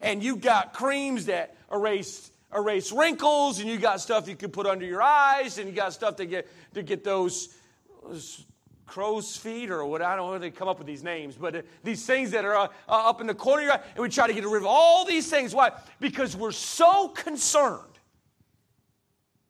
And 0.00 0.24
you've 0.24 0.40
got 0.40 0.72
creams 0.72 1.26
that 1.26 1.56
erase 1.72 2.32
erase 2.52 2.90
wrinkles, 2.90 3.60
and 3.60 3.68
you 3.68 3.78
got 3.78 4.00
stuff 4.00 4.26
you 4.26 4.34
can 4.34 4.50
put 4.50 4.66
under 4.66 4.84
your 4.84 5.00
eyes, 5.00 5.58
and 5.58 5.68
you 5.68 5.74
got 5.74 5.92
stuff 5.92 6.16
to 6.16 6.26
get 6.26 6.48
to 6.74 6.82
get 6.82 7.04
those, 7.04 7.54
those 8.02 8.44
crow's 8.86 9.36
feet 9.36 9.70
or 9.70 9.86
what 9.86 10.02
I 10.02 10.16
don't 10.16 10.32
know 10.32 10.38
they 10.40 10.50
come 10.50 10.66
up 10.66 10.78
with 10.78 10.88
these 10.88 11.04
names, 11.04 11.36
but 11.36 11.54
uh, 11.54 11.62
these 11.84 12.04
things 12.04 12.32
that 12.32 12.44
are 12.44 12.56
uh, 12.56 12.68
uh, 12.88 13.08
up 13.08 13.20
in 13.20 13.28
the 13.28 13.34
corner 13.34 13.62
of 13.62 13.66
your 13.66 13.74
eye, 13.74 13.80
and 13.94 14.02
we 14.02 14.08
try 14.08 14.26
to 14.26 14.34
get 14.34 14.44
rid 14.44 14.62
of 14.62 14.66
all 14.66 15.04
these 15.04 15.30
things. 15.30 15.54
Why? 15.54 15.70
Because 16.00 16.36
we're 16.36 16.50
so 16.50 17.06
concerned. 17.10 18.00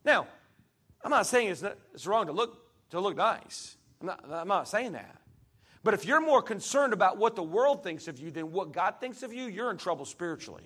Now, 0.04 0.26
I'm 1.02 1.10
not 1.10 1.26
saying 1.26 1.48
it's, 1.48 1.62
not, 1.62 1.78
it's 1.94 2.06
wrong 2.06 2.26
to 2.26 2.32
look 2.32 2.61
to 2.92 3.00
look 3.00 3.16
nice. 3.16 3.76
I'm 4.00 4.06
not, 4.06 4.24
I'm 4.30 4.48
not 4.48 4.68
saying 4.68 4.92
that. 4.92 5.20
But 5.82 5.94
if 5.94 6.04
you're 6.04 6.20
more 6.20 6.42
concerned 6.42 6.92
about 6.92 7.18
what 7.18 7.34
the 7.34 7.42
world 7.42 7.82
thinks 7.82 8.06
of 8.06 8.18
you 8.18 8.30
than 8.30 8.52
what 8.52 8.72
God 8.72 8.96
thinks 9.00 9.22
of 9.22 9.32
you, 9.32 9.44
you're 9.44 9.70
in 9.70 9.78
trouble 9.78 10.04
spiritually. 10.04 10.64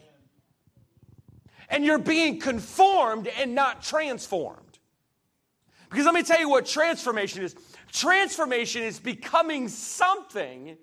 And 1.68 1.84
you're 1.84 1.98
being 1.98 2.38
conformed 2.38 3.28
and 3.40 3.54
not 3.54 3.82
transformed. 3.82 4.78
Because 5.88 6.04
let 6.04 6.14
me 6.14 6.22
tell 6.22 6.38
you 6.38 6.48
what 6.48 6.66
transformation 6.66 7.42
is 7.42 7.54
transformation 7.92 8.82
is 8.82 8.98
becoming 8.98 9.68
something 9.68 10.76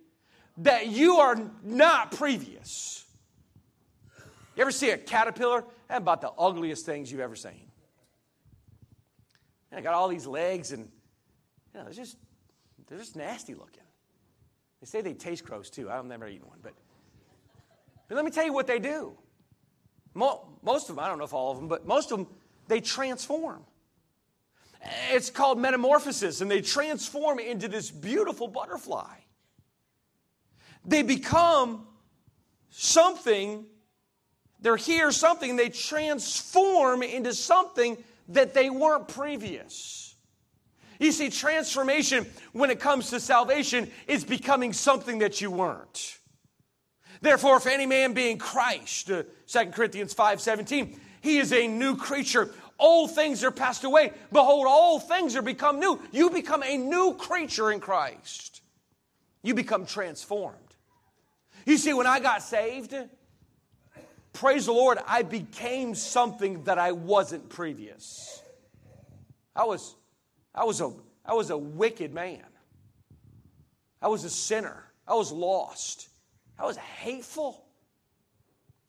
that 0.57 0.87
you 0.87 1.17
are 1.17 1.37
not 1.63 2.11
previous. 2.11 3.05
You 4.55 4.61
ever 4.61 4.71
see 4.71 4.91
a 4.91 4.97
caterpillar? 4.97 5.65
That's 5.89 5.99
about 5.99 6.21
the 6.21 6.31
ugliest 6.31 6.85
things 6.85 7.11
you've 7.11 7.21
ever 7.21 7.35
seen. 7.35 7.69
I 9.75 9.81
got 9.81 9.93
all 9.93 10.07
these 10.07 10.27
legs, 10.27 10.71
and 10.71 10.89
you 11.73 11.79
know, 11.79 11.85
they're 11.85 11.93
just 11.93 12.17
they're 12.87 12.97
just 12.97 13.15
nasty 13.15 13.53
looking. 13.53 13.83
They 14.81 14.85
say 14.85 15.01
they 15.01 15.13
taste 15.13 15.45
gross 15.45 15.69
too. 15.69 15.89
I've 15.89 16.05
never 16.05 16.27
eaten 16.27 16.47
one, 16.47 16.59
but 16.61 16.73
but 18.07 18.15
let 18.15 18.25
me 18.25 18.31
tell 18.31 18.45
you 18.45 18.53
what 18.53 18.67
they 18.67 18.79
do. 18.79 19.17
Most 20.13 20.89
of 20.89 20.95
them, 20.95 20.99
I 20.99 21.07
don't 21.07 21.17
know 21.17 21.23
if 21.23 21.33
all 21.33 21.51
of 21.51 21.57
them, 21.57 21.67
but 21.67 21.87
most 21.87 22.11
of 22.11 22.19
them, 22.19 22.27
they 22.67 22.79
transform. 22.79 23.63
It's 25.11 25.29
called 25.29 25.57
metamorphosis, 25.57 26.41
and 26.41 26.51
they 26.51 26.61
transform 26.61 27.39
into 27.39 27.67
this 27.67 27.89
beautiful 27.89 28.47
butterfly. 28.47 29.15
They 30.85 31.01
become 31.01 31.87
something, 32.69 33.65
they're 34.59 34.75
here, 34.75 35.11
something, 35.11 35.55
they 35.55 35.69
transform 35.69 37.01
into 37.01 37.33
something 37.33 37.97
that 38.29 38.53
they 38.53 38.69
weren't 38.69 39.07
previous. 39.07 40.12
You 41.03 41.11
see, 41.11 41.29
transformation 41.29 42.25
when 42.53 42.69
it 42.69 42.79
comes 42.79 43.09
to 43.09 43.19
salvation 43.19 43.91
is 44.07 44.23
becoming 44.23 44.71
something 44.71 45.19
that 45.19 45.41
you 45.41 45.51
weren't. 45.51 46.17
Therefore, 47.19 47.57
if 47.57 47.67
any 47.67 47.85
man 47.85 48.13
be 48.13 48.31
in 48.31 48.37
Christ, 48.37 49.11
uh, 49.11 49.23
2 49.47 49.65
Corinthians 49.71 50.13
5 50.13 50.39
17, 50.39 50.97
he 51.19 51.39
is 51.39 51.51
a 51.51 51.67
new 51.67 51.97
creature. 51.97 52.51
Old 52.79 53.11
things 53.11 53.43
are 53.43 53.51
passed 53.51 53.83
away. 53.83 54.13
Behold, 54.31 54.65
all 54.65 54.97
things 54.97 55.35
are 55.35 55.41
become 55.41 55.77
new. 55.77 55.99
You 56.13 56.29
become 56.29 56.63
a 56.63 56.77
new 56.77 57.15
creature 57.15 57.69
in 57.71 57.81
Christ. 57.81 58.61
You 59.41 59.53
become 59.53 59.85
transformed. 59.85 60.57
You 61.65 61.77
see, 61.77 61.93
when 61.93 62.07
I 62.07 62.21
got 62.21 62.43
saved, 62.43 62.95
praise 64.31 64.67
the 64.67 64.71
Lord, 64.73 64.99
I 65.05 65.23
became 65.23 65.95
something 65.95 66.63
that 66.63 66.77
I 66.77 66.93
wasn't 66.93 67.49
previous. 67.49 68.41
I 69.53 69.65
was, 69.65 69.95
I 70.55 70.63
was, 70.65 70.81
a, 70.81 70.91
I 71.25 71.33
was 71.33 71.49
a 71.49 71.57
wicked 71.57 72.13
man. 72.13 72.43
I 74.01 74.07
was 74.07 74.23
a 74.23 74.29
sinner. 74.29 74.83
I 75.07 75.15
was 75.15 75.31
lost. 75.31 76.09
I 76.57 76.65
was 76.65 76.77
hateful. 76.77 77.63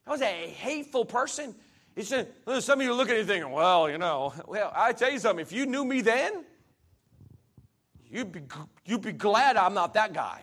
I 0.06 0.10
was 0.10 0.20
a 0.20 0.24
hateful 0.24 1.04
person. 1.04 1.54
He 1.94 2.02
said, 2.02 2.28
some 2.60 2.80
of 2.80 2.86
you 2.86 2.92
looking 2.92 3.14
at 3.14 3.20
you 3.20 3.24
thinking, 3.24 3.50
well, 3.52 3.88
you 3.88 3.98
know, 3.98 4.34
well, 4.46 4.72
I 4.74 4.92
tell 4.92 5.10
you 5.10 5.18
something, 5.18 5.42
if 5.42 5.52
you 5.52 5.64
knew 5.64 5.84
me 5.84 6.00
then, 6.00 6.44
you'd 8.10 8.32
be, 8.32 8.42
you'd 8.84 9.02
be 9.02 9.12
glad 9.12 9.56
I'm 9.56 9.74
not 9.74 9.94
that 9.94 10.12
guy. 10.12 10.42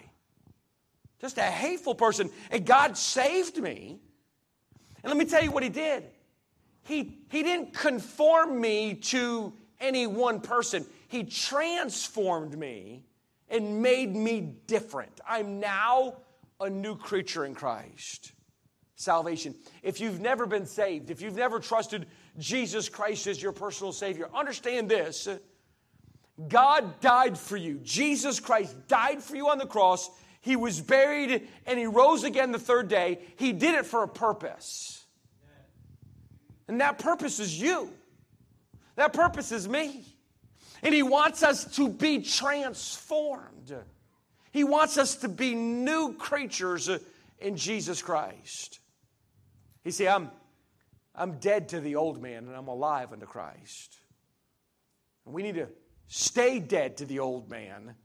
Just 1.20 1.38
a 1.38 1.44
hateful 1.44 1.94
person. 1.94 2.30
And 2.50 2.66
God 2.66 2.98
saved 2.98 3.58
me. 3.58 4.00
And 5.04 5.10
let 5.10 5.18
me 5.18 5.26
tell 5.26 5.44
you 5.44 5.52
what 5.52 5.62
He 5.62 5.70
did. 5.70 6.06
He, 6.84 7.20
he 7.30 7.44
didn't 7.44 7.74
conform 7.74 8.60
me 8.60 8.96
to 8.96 9.54
any 9.80 10.08
one 10.08 10.42
person, 10.42 10.86
He 11.12 11.26
transformed 11.26 12.58
me 12.58 13.04
and 13.50 13.82
made 13.82 14.16
me 14.16 14.40
different. 14.66 15.20
I'm 15.28 15.60
now 15.60 16.16
a 16.62 16.70
new 16.70 16.96
creature 16.96 17.44
in 17.44 17.54
Christ 17.54 18.32
salvation. 18.96 19.56
If 19.84 20.00
you've 20.00 20.22
never 20.22 20.46
been 20.46 20.66
saved, 20.66 21.10
if 21.10 21.22
you've 21.22 21.36
never 21.36 21.60
trusted 21.60 22.06
Jesus 22.38 22.88
Christ 22.88 23.28
as 23.28 23.44
your 23.44 23.52
personal 23.52 23.92
Savior, 23.92 24.30
understand 24.34 24.88
this 24.88 25.28
God 26.48 27.02
died 27.02 27.38
for 27.38 27.58
you. 27.58 27.80
Jesus 27.84 28.40
Christ 28.40 28.74
died 28.88 29.22
for 29.22 29.36
you 29.36 29.50
on 29.50 29.58
the 29.58 29.66
cross. 29.66 30.10
He 30.40 30.56
was 30.56 30.80
buried 30.80 31.46
and 31.66 31.78
he 31.78 31.88
rose 31.88 32.24
again 32.24 32.54
the 32.54 32.60
third 32.60 32.88
day. 32.88 33.20
He 33.36 33.52
did 33.52 33.76
it 33.76 33.86
for 33.86 34.04
a 34.04 34.08
purpose. 34.08 35.04
And 36.70 36.80
that 36.80 37.00
purpose 37.00 37.42
is 37.42 37.60
you. 37.60 37.90
That 38.96 39.12
purpose 39.12 39.52
is 39.52 39.68
me. 39.68 40.06
And 40.84 40.94
he 40.94 41.04
wants 41.04 41.44
us 41.44 41.66
to 41.76 41.90
be 41.90 42.22
transformed. 42.22 43.76
He 44.52 44.64
wants 44.64 44.98
us 44.98 45.16
to 45.18 45.30
be 45.30 45.56
new 45.56 46.14
creatures 46.14 46.90
in 47.40 47.56
Jesus 47.56 48.02
Christ. 48.02 48.80
He 49.84 49.92
said, 49.92 50.08
I'm, 50.08 50.30
I'm 51.16 51.40
dead 51.40 51.70
to 51.70 51.80
the 51.80 51.96
old 51.96 52.22
man 52.22 52.48
and 52.48 52.56
I'm 52.56 52.68
alive 52.68 53.14
unto 53.14 53.26
Christ. 53.26 53.98
And 55.26 55.34
we 55.34 55.44
need 55.44 55.56
to 55.56 55.68
stay 56.08 56.60
dead 56.60 56.98
to 56.98 57.06
the 57.06 57.20
old 57.20 57.50
man 57.50 57.96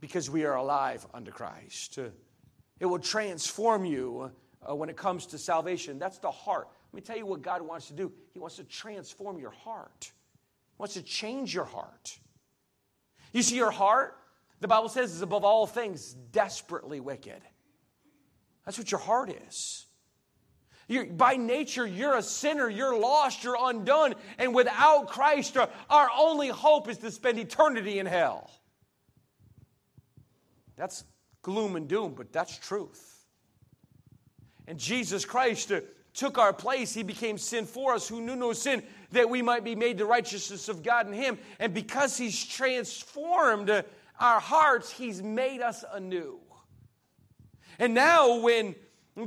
because 0.00 0.28
we 0.28 0.44
are 0.44 0.56
alive 0.56 1.06
unto 1.14 1.30
Christ. 1.30 1.98
It 2.80 2.86
will 2.86 2.98
transform 2.98 3.84
you 3.84 4.30
uh, 4.68 4.74
when 4.74 4.88
it 4.88 4.96
comes 4.96 5.26
to 5.26 5.38
salvation. 5.38 5.98
That's 5.98 6.18
the 6.18 6.30
heart. 6.30 6.68
Let 6.92 6.94
me 6.94 7.00
tell 7.00 7.16
you 7.16 7.26
what 7.26 7.42
God 7.42 7.62
wants 7.62 7.86
to 7.88 7.92
do. 7.92 8.12
He 8.32 8.38
wants 8.38 8.56
to 8.56 8.64
transform 8.64 9.38
your 9.38 9.50
heart, 9.50 10.06
He 10.06 10.13
wants 10.78 10.94
to 10.94 11.02
change 11.02 11.54
your 11.54 11.64
heart. 11.64 12.18
You 13.32 13.42
see, 13.42 13.56
your 13.56 13.70
heart, 13.70 14.16
the 14.60 14.68
Bible 14.68 14.88
says, 14.88 15.12
is 15.12 15.22
above 15.22 15.44
all 15.44 15.66
things 15.66 16.14
desperately 16.32 17.00
wicked. 17.00 17.42
That's 18.64 18.78
what 18.78 18.90
your 18.90 19.00
heart 19.00 19.34
is. 19.48 19.86
You're, 20.86 21.06
by 21.06 21.36
nature, 21.36 21.86
you're 21.86 22.16
a 22.16 22.22
sinner, 22.22 22.68
you're 22.68 22.98
lost, 22.98 23.42
you're 23.42 23.56
undone, 23.58 24.14
and 24.38 24.54
without 24.54 25.08
Christ, 25.08 25.56
uh, 25.56 25.68
our 25.88 26.10
only 26.16 26.48
hope 26.48 26.88
is 26.88 26.98
to 26.98 27.10
spend 27.10 27.38
eternity 27.38 27.98
in 27.98 28.06
hell. 28.06 28.50
That's 30.76 31.04
gloom 31.42 31.76
and 31.76 31.88
doom, 31.88 32.14
but 32.14 32.32
that's 32.32 32.58
truth. 32.58 33.24
And 34.66 34.78
Jesus 34.78 35.24
Christ 35.24 35.72
uh, 35.72 35.80
took 36.14 36.38
our 36.38 36.52
place. 36.52 36.94
He 36.94 37.02
became 37.02 37.36
sin 37.36 37.66
for 37.66 37.92
us 37.92 38.08
who 38.08 38.20
knew 38.20 38.36
no 38.36 38.52
sin, 38.52 38.82
that 39.10 39.28
we 39.28 39.42
might 39.42 39.64
be 39.64 39.74
made 39.74 39.98
the 39.98 40.06
righteousness 40.06 40.68
of 40.68 40.82
God 40.82 41.06
in 41.06 41.12
Him. 41.12 41.38
And 41.58 41.74
because 41.74 42.16
He's 42.16 42.42
transformed 42.42 43.70
our 44.18 44.40
hearts, 44.40 44.90
He's 44.90 45.22
made 45.22 45.60
us 45.60 45.84
anew. 45.92 46.38
And 47.78 47.92
now, 47.92 48.38
when 48.38 48.76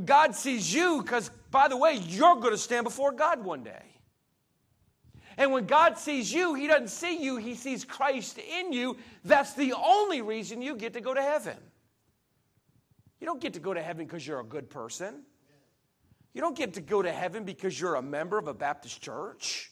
God 0.06 0.34
sees 0.34 0.73
you, 0.73 1.02
because 1.02 1.30
by 1.52 1.67
the 1.67 1.78
way, 1.78 1.95
you're 1.95 2.36
going 2.36 2.52
to 2.52 2.58
stand 2.58 2.86
before 2.86 3.12
God 3.12 3.43
one 3.43 3.63
day. 3.63 3.84
And 5.38 5.52
when 5.52 5.65
God 5.65 5.97
sees 5.97 6.34
you, 6.34 6.56
He 6.56 6.67
doesn't 6.67 6.89
see 6.89 7.23
you, 7.23 7.38
He 7.38 7.54
sees 7.54 7.86
Christ 7.86 8.39
in 8.39 8.73
you. 8.73 8.97
That's 9.23 9.54
the 9.54 9.73
only 9.73 10.21
reason 10.21 10.62
you 10.62 10.76
get 10.76 10.93
to 10.93 11.02
go 11.02 11.13
to 11.13 11.21
heaven. 11.21 11.58
You 13.19 13.28
don't 13.28 13.41
get 13.41 13.54
to 13.54 13.60
go 13.60 13.73
to 13.73 13.82
heaven 13.82 14.06
because 14.06 14.26
you're 14.26 14.39
a 14.39 14.45
good 14.45 14.69
person. 14.69 15.23
You 16.38 16.41
don't 16.41 16.56
get 16.56 16.76
to 16.76 16.82
go 16.82 17.02
to 17.02 17.12
heaven 17.12 17.45
because 17.45 17.82
you're 17.82 17.95
a 17.95 18.02
member 18.04 18.38
of 18.38 18.47
a 18.47 18.54
Baptist 18.54 19.02
church. 19.02 19.71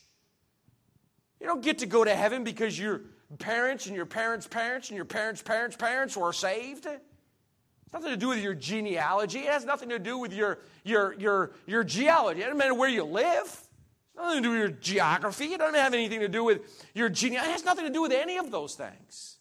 You 1.40 1.46
don't 1.46 1.62
get 1.62 1.78
to 1.78 1.86
go 1.86 2.04
to 2.04 2.16
heaven 2.16 2.44
because 2.44 2.80
your 2.80 3.02
parents 3.38 3.86
and 3.86 3.96
your 3.96 4.08
parents' 4.08 4.48
parents 4.48 4.90
and 4.90 4.96
your 4.96 5.06
parents' 5.06 5.44
parents' 5.44 5.78
parents 5.78 6.18
were 6.18 6.34
saved. 6.34 6.88
It's 6.88 7.94
nothing 7.94 8.10
to 8.10 8.18
do 8.18 8.30
with 8.30 8.40
your 8.40 8.56
genealogy. 8.56 9.42
It 9.42 9.52
has 9.52 9.64
nothing 9.64 9.90
to 9.90 10.00
do 10.00 10.18
with 10.18 10.34
your, 10.34 10.58
your, 10.84 11.14
your, 11.20 11.52
your 11.68 11.84
geology. 11.84 12.40
It 12.40 12.46
doesn't 12.46 12.58
matter 12.58 12.74
where 12.74 12.90
you 12.90 13.04
live. 13.04 13.46
It's 13.46 14.18
nothing 14.18 14.42
to 14.42 14.42
do 14.42 14.50
with 14.50 14.60
your 14.60 14.70
geography. 14.70 15.54
It 15.54 15.60
doesn't 15.60 15.80
have 15.80 15.94
anything 15.94 16.22
to 16.22 16.28
do 16.28 16.44
with 16.44 16.88
your 16.96 17.10
genealogy. 17.10 17.52
It 17.52 17.54
has 17.54 17.64
nothing 17.64 17.86
to 17.86 17.94
do 17.94 18.02
with 18.02 18.12
any 18.12 18.38
of 18.38 18.50
those 18.50 18.74
things. 18.74 19.38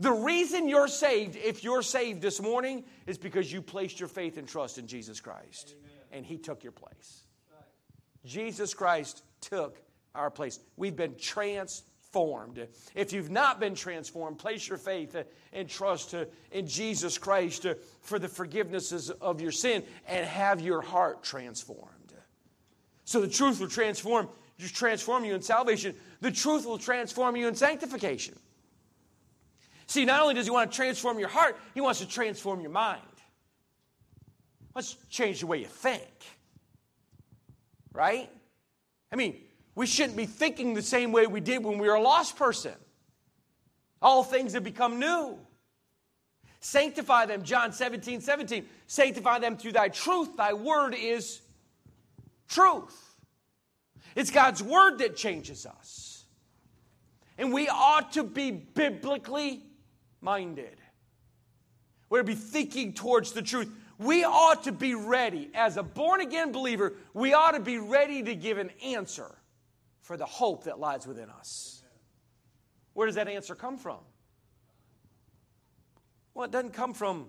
The 0.00 0.10
reason 0.10 0.68
you're 0.68 0.88
saved, 0.88 1.36
if 1.36 1.62
you're 1.62 1.82
saved 1.82 2.20
this 2.20 2.42
morning, 2.42 2.82
is 3.06 3.16
because 3.16 3.52
you 3.52 3.62
placed 3.62 4.00
your 4.00 4.08
faith 4.08 4.38
and 4.38 4.48
trust 4.48 4.78
in 4.78 4.88
Jesus 4.88 5.20
Christ. 5.20 5.76
Amen. 5.78 5.87
And 6.12 6.24
He 6.24 6.38
took 6.38 6.62
your 6.62 6.72
place. 6.72 7.24
Jesus 8.24 8.74
Christ 8.74 9.22
took 9.40 9.80
our 10.14 10.30
place. 10.30 10.58
We've 10.76 10.96
been 10.96 11.14
transformed. 11.16 12.66
If 12.94 13.12
you've 13.12 13.30
not 13.30 13.60
been 13.60 13.74
transformed, 13.74 14.38
place 14.38 14.68
your 14.68 14.78
faith 14.78 15.16
and 15.52 15.68
trust 15.68 16.14
in 16.50 16.66
Jesus 16.66 17.18
Christ 17.18 17.66
for 18.02 18.18
the 18.18 18.28
forgivenesses 18.28 19.10
of 19.20 19.40
your 19.40 19.52
sin 19.52 19.82
and 20.06 20.26
have 20.26 20.60
your 20.60 20.80
heart 20.80 21.22
transformed. 21.22 21.92
So 23.04 23.20
the 23.20 23.28
truth 23.28 23.60
will 23.60 23.68
transform, 23.68 24.28
transform 24.58 25.24
you 25.24 25.34
in 25.34 25.40
salvation. 25.40 25.94
The 26.20 26.30
truth 26.30 26.66
will 26.66 26.78
transform 26.78 27.36
you 27.36 27.48
in 27.48 27.54
sanctification. 27.54 28.34
See, 29.86 30.04
not 30.04 30.20
only 30.20 30.34
does 30.34 30.44
he 30.44 30.50
want 30.50 30.70
to 30.70 30.76
transform 30.76 31.18
your 31.18 31.30
heart, 31.30 31.58
he 31.72 31.80
wants 31.80 32.00
to 32.00 32.08
transform 32.08 32.60
your 32.60 32.70
mind. 32.70 33.00
Let's 34.74 34.96
change 35.08 35.40
the 35.40 35.46
way 35.46 35.58
you 35.58 35.66
think. 35.66 36.10
Right? 37.92 38.30
I 39.10 39.16
mean, 39.16 39.40
we 39.74 39.86
shouldn't 39.86 40.16
be 40.16 40.26
thinking 40.26 40.74
the 40.74 40.82
same 40.82 41.12
way 41.12 41.26
we 41.26 41.40
did 41.40 41.64
when 41.64 41.78
we 41.78 41.88
were 41.88 41.94
a 41.94 42.00
lost 42.00 42.36
person. 42.36 42.74
All 44.00 44.22
things 44.22 44.52
have 44.52 44.64
become 44.64 44.98
new. 44.98 45.38
Sanctify 46.60 47.26
them, 47.26 47.42
John 47.42 47.72
17, 47.72 48.20
17. 48.20 48.66
Sanctify 48.86 49.38
them 49.38 49.56
through 49.56 49.72
thy 49.72 49.88
truth. 49.88 50.36
Thy 50.36 50.52
word 50.52 50.94
is 50.94 51.40
truth. 52.48 53.14
It's 54.16 54.30
God's 54.30 54.62
word 54.62 54.98
that 54.98 55.16
changes 55.16 55.66
us. 55.66 56.24
And 57.36 57.52
we 57.52 57.68
ought 57.68 58.12
to 58.12 58.24
be 58.24 58.50
biblically 58.50 59.62
minded. 60.20 60.76
We're 62.10 62.22
to 62.22 62.24
be 62.24 62.34
thinking 62.34 62.94
towards 62.94 63.32
the 63.32 63.42
truth. 63.42 63.70
We 63.98 64.22
ought 64.22 64.64
to 64.64 64.72
be 64.72 64.94
ready, 64.94 65.50
as 65.54 65.76
a 65.76 65.82
born 65.82 66.20
again 66.20 66.52
believer, 66.52 66.94
we 67.14 67.34
ought 67.34 67.52
to 67.52 67.60
be 67.60 67.78
ready 67.78 68.22
to 68.22 68.34
give 68.34 68.56
an 68.56 68.70
answer 68.84 69.34
for 70.02 70.16
the 70.16 70.24
hope 70.24 70.64
that 70.64 70.78
lies 70.78 71.06
within 71.06 71.28
us. 71.30 71.82
Where 72.94 73.06
does 73.06 73.16
that 73.16 73.28
answer 73.28 73.56
come 73.56 73.76
from? 73.76 73.98
Well, 76.34 76.44
it 76.44 76.52
doesn't 76.52 76.72
come 76.72 76.94
from 76.94 77.26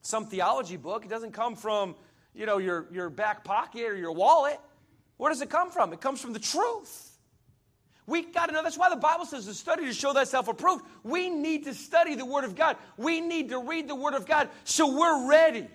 some 0.00 0.26
theology 0.26 0.76
book. 0.76 1.04
It 1.04 1.08
doesn't 1.08 1.32
come 1.32 1.54
from, 1.56 1.94
you 2.34 2.46
know, 2.46 2.56
your, 2.56 2.86
your 2.90 3.10
back 3.10 3.44
pocket 3.44 3.84
or 3.84 3.96
your 3.96 4.12
wallet. 4.12 4.58
Where 5.18 5.30
does 5.30 5.42
it 5.42 5.50
come 5.50 5.70
from? 5.70 5.92
It 5.92 6.00
comes 6.00 6.20
from 6.20 6.32
the 6.32 6.38
truth. 6.38 7.15
We 8.06 8.22
got 8.22 8.46
to 8.46 8.52
know. 8.52 8.62
That's 8.62 8.78
why 8.78 8.88
the 8.88 8.96
Bible 8.96 9.24
says 9.24 9.46
to 9.46 9.54
study 9.54 9.84
to 9.86 9.92
show 9.92 10.12
thyself 10.12 10.46
approved. 10.48 10.84
We 11.02 11.28
need 11.28 11.64
to 11.64 11.74
study 11.74 12.14
the 12.14 12.24
Word 12.24 12.44
of 12.44 12.54
God. 12.54 12.76
We 12.96 13.20
need 13.20 13.48
to 13.48 13.58
read 13.58 13.88
the 13.88 13.96
Word 13.96 14.14
of 14.14 14.26
God 14.26 14.48
so 14.64 14.96
we're 14.96 15.28
ready. 15.28 15.66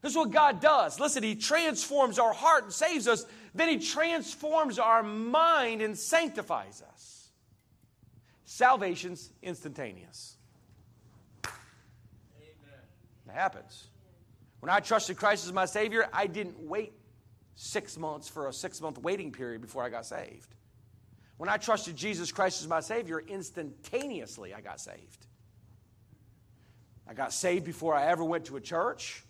This 0.00 0.12
is 0.12 0.16
what 0.16 0.30
God 0.30 0.60
does. 0.60 1.00
Listen, 1.00 1.24
He 1.24 1.34
transforms 1.34 2.20
our 2.20 2.32
heart 2.32 2.64
and 2.64 2.72
saves 2.72 3.08
us. 3.08 3.26
Then 3.52 3.68
He 3.68 3.78
transforms 3.78 4.78
our 4.78 5.02
mind 5.02 5.82
and 5.82 5.98
sanctifies 5.98 6.82
us. 6.92 7.30
Salvation's 8.44 9.30
instantaneous. 9.42 10.36
Amen. 11.44 12.80
It 13.26 13.32
happens. 13.32 13.88
When 14.60 14.70
I 14.70 14.78
trusted 14.78 15.16
Christ 15.16 15.46
as 15.46 15.52
my 15.52 15.64
Savior, 15.64 16.08
I 16.12 16.28
didn't 16.28 16.60
wait 16.60 16.92
six 17.56 17.98
months 17.98 18.28
for 18.28 18.46
a 18.46 18.52
six 18.52 18.80
month 18.80 18.98
waiting 18.98 19.32
period 19.32 19.60
before 19.60 19.82
I 19.82 19.88
got 19.88 20.06
saved. 20.06 20.54
When 21.38 21.48
I 21.48 21.56
trusted 21.56 21.96
Jesus 21.96 22.30
Christ 22.30 22.60
as 22.60 22.68
my 22.68 22.80
Savior, 22.80 23.20
instantaneously 23.20 24.52
I 24.52 24.60
got 24.60 24.80
saved. 24.80 25.26
I 27.08 27.14
got 27.14 27.32
saved 27.32 27.64
before 27.64 27.94
I 27.94 28.06
ever 28.06 28.22
went 28.22 28.46
to 28.46 28.56
a 28.56 28.60
church. 28.60 29.22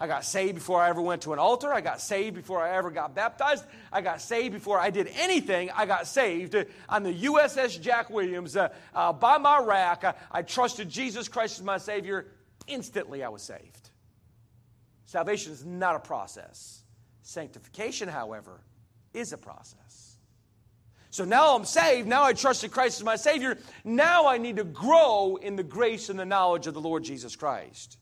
I 0.00 0.08
got 0.08 0.24
saved 0.24 0.56
before 0.56 0.82
I 0.82 0.88
ever 0.88 1.00
went 1.00 1.22
to 1.22 1.32
an 1.32 1.38
altar. 1.38 1.72
I 1.72 1.80
got 1.80 2.00
saved 2.00 2.34
before 2.34 2.60
I 2.60 2.76
ever 2.76 2.90
got 2.90 3.14
baptized. 3.14 3.64
I 3.92 4.00
got 4.00 4.20
saved 4.20 4.52
before 4.52 4.80
I 4.80 4.90
did 4.90 5.06
anything. 5.14 5.70
I 5.70 5.86
got 5.86 6.08
saved 6.08 6.56
on 6.88 7.04
the 7.04 7.14
USS 7.14 7.80
Jack 7.80 8.10
Williams 8.10 8.56
uh, 8.56 8.70
uh, 8.94 9.12
by 9.12 9.38
my 9.38 9.60
rack. 9.60 10.02
I, 10.02 10.14
I 10.32 10.42
trusted 10.42 10.88
Jesus 10.88 11.28
Christ 11.28 11.60
as 11.60 11.64
my 11.64 11.78
Savior. 11.78 12.26
Instantly, 12.66 13.22
I 13.22 13.28
was 13.28 13.42
saved. 13.42 13.90
Salvation 15.06 15.52
is 15.52 15.64
not 15.64 15.94
a 15.94 16.00
process. 16.00 16.82
Sanctification, 17.22 18.08
however, 18.08 18.60
is 19.14 19.32
a 19.32 19.38
process. 19.38 20.11
So 21.12 21.26
now 21.26 21.54
I'm 21.54 21.66
saved. 21.66 22.08
Now 22.08 22.24
I 22.24 22.32
trust 22.32 22.64
in 22.64 22.70
Christ 22.70 22.98
as 22.98 23.04
my 23.04 23.16
Savior. 23.16 23.58
Now 23.84 24.26
I 24.26 24.38
need 24.38 24.56
to 24.56 24.64
grow 24.64 25.36
in 25.36 25.56
the 25.56 25.62
grace 25.62 26.08
and 26.08 26.18
the 26.18 26.24
knowledge 26.24 26.66
of 26.66 26.72
the 26.72 26.80
Lord 26.80 27.04
Jesus 27.04 27.36
Christ. 27.36 27.98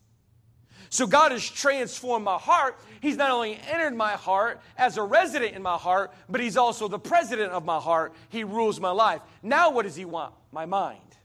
So 0.91 1.09
God 1.09 1.33
has 1.33 1.49
transformed 1.49 2.25
my 2.25 2.39
heart. 2.39 2.79
He's 3.01 3.17
not 3.17 3.33
only 3.33 3.59
entered 3.69 3.97
my 3.97 4.13
heart 4.13 4.61
as 4.77 4.97
a 4.97 5.03
resident 5.03 5.57
in 5.57 5.63
my 5.63 5.77
heart, 5.77 6.13
but 6.29 6.41
He's 6.41 6.57
also 6.57 6.87
the 6.87 7.01
president 7.01 7.51
of 7.51 7.65
my 7.65 7.81
heart. 7.81 8.15
He 8.29 8.45
rules 8.45 8.79
my 8.79 8.93
life. 8.93 9.23
Now, 9.43 9.73
what 9.73 9.83
does 9.83 9.97
He 9.97 10.05
want? 10.05 10.33
My 10.53 10.67
mind, 10.67 11.17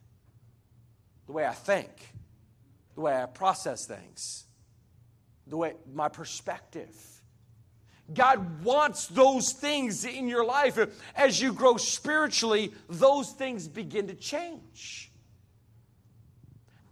the 1.27 1.33
way 1.33 1.45
I 1.45 1.53
think, 1.53 1.91
the 2.95 3.01
way 3.01 3.15
I 3.15 3.27
process 3.27 3.85
things, 3.85 4.45
the 5.45 5.57
way 5.57 5.75
my 5.93 6.09
perspective. 6.09 6.95
God 8.13 8.63
wants 8.63 9.07
those 9.07 9.51
things 9.51 10.05
in 10.05 10.27
your 10.27 10.45
life. 10.45 10.77
As 11.15 11.41
you 11.41 11.53
grow 11.53 11.77
spiritually, 11.77 12.71
those 12.87 13.31
things 13.31 13.67
begin 13.67 14.07
to 14.07 14.13
change. 14.13 15.11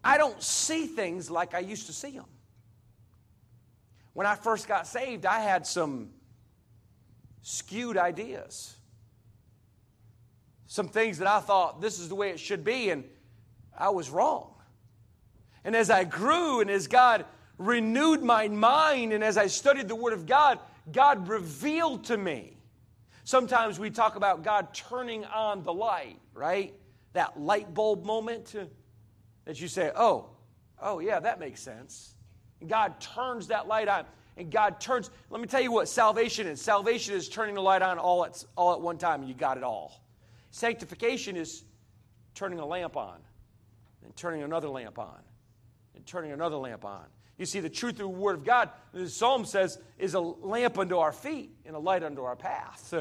I 0.03 0.17
don't 0.17 0.41
see 0.41 0.87
things 0.87 1.29
like 1.29 1.53
I 1.53 1.59
used 1.59 1.85
to 1.87 1.93
see 1.93 2.11
them. 2.11 2.25
When 4.13 4.27
I 4.27 4.35
first 4.35 4.67
got 4.67 4.87
saved, 4.87 5.25
I 5.25 5.39
had 5.39 5.65
some 5.65 6.09
skewed 7.41 7.97
ideas. 7.97 8.75
Some 10.67 10.87
things 10.87 11.19
that 11.19 11.27
I 11.27 11.39
thought 11.39 11.81
this 11.81 11.99
is 11.99 12.09
the 12.09 12.15
way 12.15 12.31
it 12.31 12.39
should 12.39 12.63
be, 12.63 12.89
and 12.89 13.03
I 13.77 13.89
was 13.89 14.09
wrong. 14.09 14.55
And 15.63 15.75
as 15.75 15.89
I 15.89 16.03
grew 16.03 16.61
and 16.61 16.69
as 16.69 16.87
God 16.87 17.25
renewed 17.57 18.21
my 18.21 18.47
mind 18.47 19.13
and 19.13 19.23
as 19.23 19.37
I 19.37 19.47
studied 19.47 19.87
the 19.87 19.95
Word 19.95 20.13
of 20.13 20.25
God, 20.25 20.59
God 20.91 21.27
revealed 21.27 22.05
to 22.05 22.17
me. 22.17 22.57
Sometimes 23.23 23.79
we 23.79 23.89
talk 23.89 24.15
about 24.15 24.43
God 24.43 24.73
turning 24.73 25.23
on 25.25 25.63
the 25.63 25.73
light, 25.73 26.19
right? 26.33 26.73
That 27.13 27.39
light 27.39 27.73
bulb 27.73 28.05
moment 28.05 28.55
that 29.45 29.61
you 29.61 29.67
say, 29.67 29.91
oh, 29.95 30.29
oh, 30.81 30.99
yeah, 30.99 31.19
that 31.19 31.39
makes 31.39 31.61
sense. 31.61 32.15
And 32.59 32.69
God 32.69 32.99
turns 32.99 33.47
that 33.47 33.67
light 33.67 33.87
on. 33.87 34.05
And 34.35 34.49
God 34.51 34.79
turns, 34.81 35.11
let 35.29 35.39
me 35.39 35.47
tell 35.47 35.61
you 35.61 35.71
what 35.71 35.87
salvation 35.87 36.47
is. 36.47 36.59
Salvation 36.59 37.13
is 37.13 37.29
turning 37.29 37.55
the 37.55 37.61
light 37.61 37.81
on 37.81 37.99
all 37.99 38.25
at, 38.25 38.43
all 38.55 38.73
at 38.73 38.81
one 38.81 38.97
time, 38.97 39.19
and 39.19 39.29
you 39.29 39.35
got 39.35 39.57
it 39.57 39.63
all. 39.63 40.03
Sanctification 40.49 41.35
is 41.35 41.63
turning 42.33 42.59
a 42.59 42.65
lamp 42.65 42.97
on, 42.97 43.19
and 44.03 44.15
turning 44.15 44.41
another 44.41 44.69
lamp 44.69 44.97
on, 44.97 45.19
and 45.95 46.05
turning 46.05 46.31
another 46.31 46.55
lamp 46.55 46.83
on. 46.83 47.05
You 47.37 47.45
see, 47.45 47.59
the 47.59 47.69
truth 47.69 47.93
of 47.93 47.99
the 47.99 48.07
Word 48.07 48.35
of 48.35 48.45
God, 48.45 48.69
the 48.93 49.09
Psalm 49.09 49.45
says, 49.45 49.79
is 49.97 50.13
a 50.13 50.19
lamp 50.19 50.77
unto 50.77 50.97
our 50.97 51.11
feet 51.11 51.51
and 51.65 51.75
a 51.75 51.79
light 51.79 52.03
unto 52.03 52.23
our 52.23 52.35
path. 52.35 52.93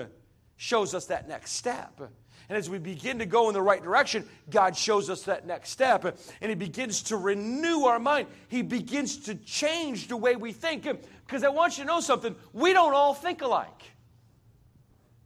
Shows 0.56 0.94
us 0.94 1.06
that 1.06 1.28
next 1.28 1.52
step. 1.52 2.00
And 2.48 2.58
as 2.58 2.68
we 2.68 2.78
begin 2.78 3.18
to 3.20 3.26
go 3.26 3.48
in 3.48 3.54
the 3.54 3.62
right 3.62 3.82
direction, 3.82 4.28
God 4.50 4.76
shows 4.76 5.08
us 5.10 5.22
that 5.24 5.46
next 5.46 5.70
step. 5.70 6.04
And 6.40 6.48
He 6.48 6.54
begins 6.54 7.02
to 7.04 7.16
renew 7.16 7.84
our 7.84 7.98
mind. 7.98 8.28
He 8.48 8.62
begins 8.62 9.18
to 9.24 9.34
change 9.34 10.08
the 10.08 10.16
way 10.16 10.36
we 10.36 10.52
think. 10.52 10.86
Because 11.26 11.44
I 11.44 11.48
want 11.48 11.78
you 11.78 11.84
to 11.84 11.88
know 11.88 12.00
something 12.00 12.34
we 12.52 12.72
don't 12.72 12.94
all 12.94 13.14
think 13.14 13.42
alike. 13.42 13.82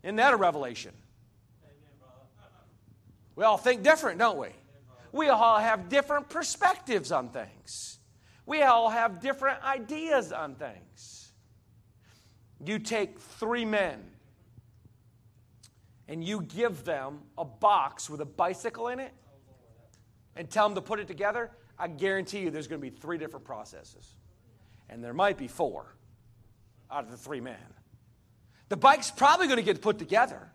Isn't 0.02 0.16
that 0.16 0.34
a 0.34 0.36
revelation? 0.36 0.92
We 3.34 3.44
all 3.44 3.58
think 3.58 3.82
different, 3.82 4.18
don't 4.18 4.38
we? 4.38 4.48
We 5.12 5.28
all 5.28 5.58
have 5.58 5.88
different 5.88 6.28
perspectives 6.28 7.12
on 7.12 7.30
things. 7.30 7.95
We 8.46 8.62
all 8.62 8.88
have 8.88 9.20
different 9.20 9.62
ideas 9.64 10.32
on 10.32 10.54
things. 10.54 11.32
You 12.64 12.78
take 12.78 13.18
three 13.18 13.64
men 13.64 14.02
and 16.08 16.22
you 16.22 16.42
give 16.42 16.84
them 16.84 17.18
a 17.36 17.44
box 17.44 18.08
with 18.08 18.20
a 18.20 18.24
bicycle 18.24 18.88
in 18.88 19.00
it 19.00 19.12
and 20.36 20.48
tell 20.48 20.68
them 20.68 20.76
to 20.76 20.80
put 20.80 21.00
it 21.00 21.08
together, 21.08 21.50
I 21.78 21.88
guarantee 21.88 22.40
you 22.40 22.50
there's 22.50 22.68
going 22.68 22.80
to 22.80 22.90
be 22.90 22.96
three 22.96 23.18
different 23.18 23.44
processes. 23.44 24.14
And 24.88 25.02
there 25.02 25.14
might 25.14 25.36
be 25.36 25.48
four 25.48 25.96
out 26.90 27.04
of 27.04 27.10
the 27.10 27.16
three 27.16 27.40
men. 27.40 27.56
The 28.68 28.76
bike's 28.76 29.10
probably 29.10 29.46
going 29.46 29.58
to 29.58 29.64
get 29.64 29.82
put 29.82 29.98
together. 29.98 30.52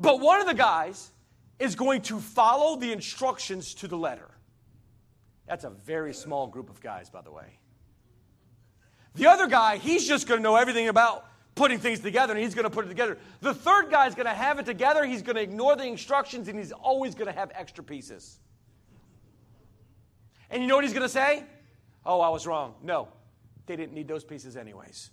But 0.00 0.20
one 0.20 0.40
of 0.40 0.46
the 0.46 0.54
guys 0.54 1.10
is 1.58 1.74
going 1.74 2.02
to 2.02 2.20
follow 2.20 2.76
the 2.76 2.92
instructions 2.92 3.74
to 3.74 3.88
the 3.88 3.96
letter. 3.96 4.27
That's 5.48 5.64
a 5.64 5.70
very 5.70 6.12
small 6.12 6.46
group 6.46 6.68
of 6.68 6.80
guys, 6.80 7.08
by 7.08 7.22
the 7.22 7.30
way. 7.30 7.58
The 9.14 9.26
other 9.26 9.46
guy, 9.46 9.78
he's 9.78 10.06
just 10.06 10.28
going 10.28 10.38
to 10.38 10.42
know 10.42 10.56
everything 10.56 10.88
about 10.88 11.26
putting 11.54 11.78
things 11.78 12.00
together 12.00 12.34
and 12.34 12.42
he's 12.42 12.54
going 12.54 12.64
to 12.64 12.70
put 12.70 12.84
it 12.84 12.88
together. 12.88 13.18
The 13.40 13.54
third 13.54 13.90
guy 13.90 14.06
is 14.06 14.14
going 14.14 14.26
to 14.26 14.34
have 14.34 14.58
it 14.58 14.66
together, 14.66 15.04
he's 15.04 15.22
going 15.22 15.36
to 15.36 15.42
ignore 15.42 15.74
the 15.74 15.84
instructions, 15.84 16.48
and 16.48 16.58
he's 16.58 16.70
always 16.70 17.14
going 17.14 17.26
to 17.26 17.32
have 17.32 17.50
extra 17.54 17.82
pieces. 17.82 18.38
And 20.50 20.62
you 20.62 20.68
know 20.68 20.76
what 20.76 20.84
he's 20.84 20.92
going 20.92 21.02
to 21.02 21.08
say? 21.08 21.44
Oh, 22.06 22.20
I 22.20 22.28
was 22.28 22.46
wrong. 22.46 22.74
No, 22.82 23.08
they 23.66 23.74
didn't 23.74 23.94
need 23.94 24.06
those 24.06 24.24
pieces, 24.24 24.56
anyways. 24.56 25.10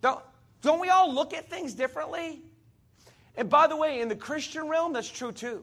Don't, 0.00 0.20
don't 0.60 0.80
we 0.80 0.88
all 0.88 1.12
look 1.12 1.34
at 1.34 1.48
things 1.48 1.74
differently? 1.74 2.42
And 3.36 3.48
by 3.48 3.66
the 3.66 3.76
way, 3.76 4.00
in 4.00 4.08
the 4.08 4.16
Christian 4.16 4.68
realm, 4.68 4.92
that's 4.92 5.08
true 5.08 5.32
too. 5.32 5.62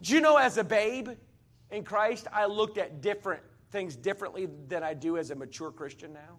Do 0.00 0.14
you 0.14 0.20
know 0.20 0.36
as 0.36 0.58
a 0.58 0.64
babe, 0.64 1.10
in 1.74 1.84
Christ, 1.84 2.26
I 2.32 2.46
looked 2.46 2.78
at 2.78 3.00
different 3.00 3.42
things 3.70 3.96
differently 3.96 4.48
than 4.68 4.82
I 4.82 4.94
do 4.94 5.18
as 5.18 5.30
a 5.30 5.34
mature 5.34 5.70
Christian 5.70 6.12
now. 6.12 6.38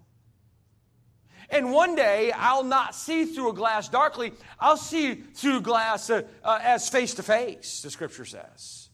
And 1.50 1.70
one 1.70 1.94
day, 1.94 2.32
I'll 2.32 2.64
not 2.64 2.94
see 2.94 3.24
through 3.26 3.50
a 3.50 3.54
glass 3.54 3.88
darkly. 3.88 4.32
I'll 4.58 4.76
see 4.76 5.14
through 5.14 5.60
glass 5.60 6.10
uh, 6.10 6.22
uh, 6.42 6.58
as 6.62 6.88
face 6.88 7.14
to 7.14 7.22
face, 7.22 7.82
the 7.82 7.90
scripture 7.90 8.24
says. 8.24 8.88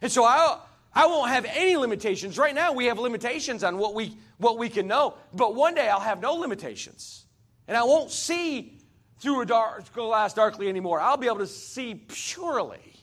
And 0.00 0.12
so 0.12 0.24
I, 0.24 0.60
I 0.92 1.06
won't 1.06 1.30
have 1.30 1.46
any 1.46 1.76
limitations. 1.76 2.38
Right 2.38 2.54
now, 2.54 2.72
we 2.72 2.86
have 2.86 2.98
limitations 2.98 3.64
on 3.64 3.78
what 3.78 3.94
we, 3.94 4.16
what 4.38 4.56
we 4.58 4.68
can 4.68 4.86
know. 4.86 5.14
But 5.32 5.56
one 5.56 5.74
day, 5.74 5.88
I'll 5.88 5.98
have 5.98 6.20
no 6.20 6.34
limitations. 6.34 7.24
And 7.66 7.76
I 7.76 7.82
won't 7.82 8.10
see 8.10 8.78
through 9.18 9.40
a 9.40 9.46
dark, 9.46 9.92
glass 9.94 10.34
darkly 10.34 10.68
anymore. 10.68 11.00
I'll 11.00 11.16
be 11.16 11.26
able 11.26 11.38
to 11.38 11.46
see 11.46 11.94
purely. 11.94 12.94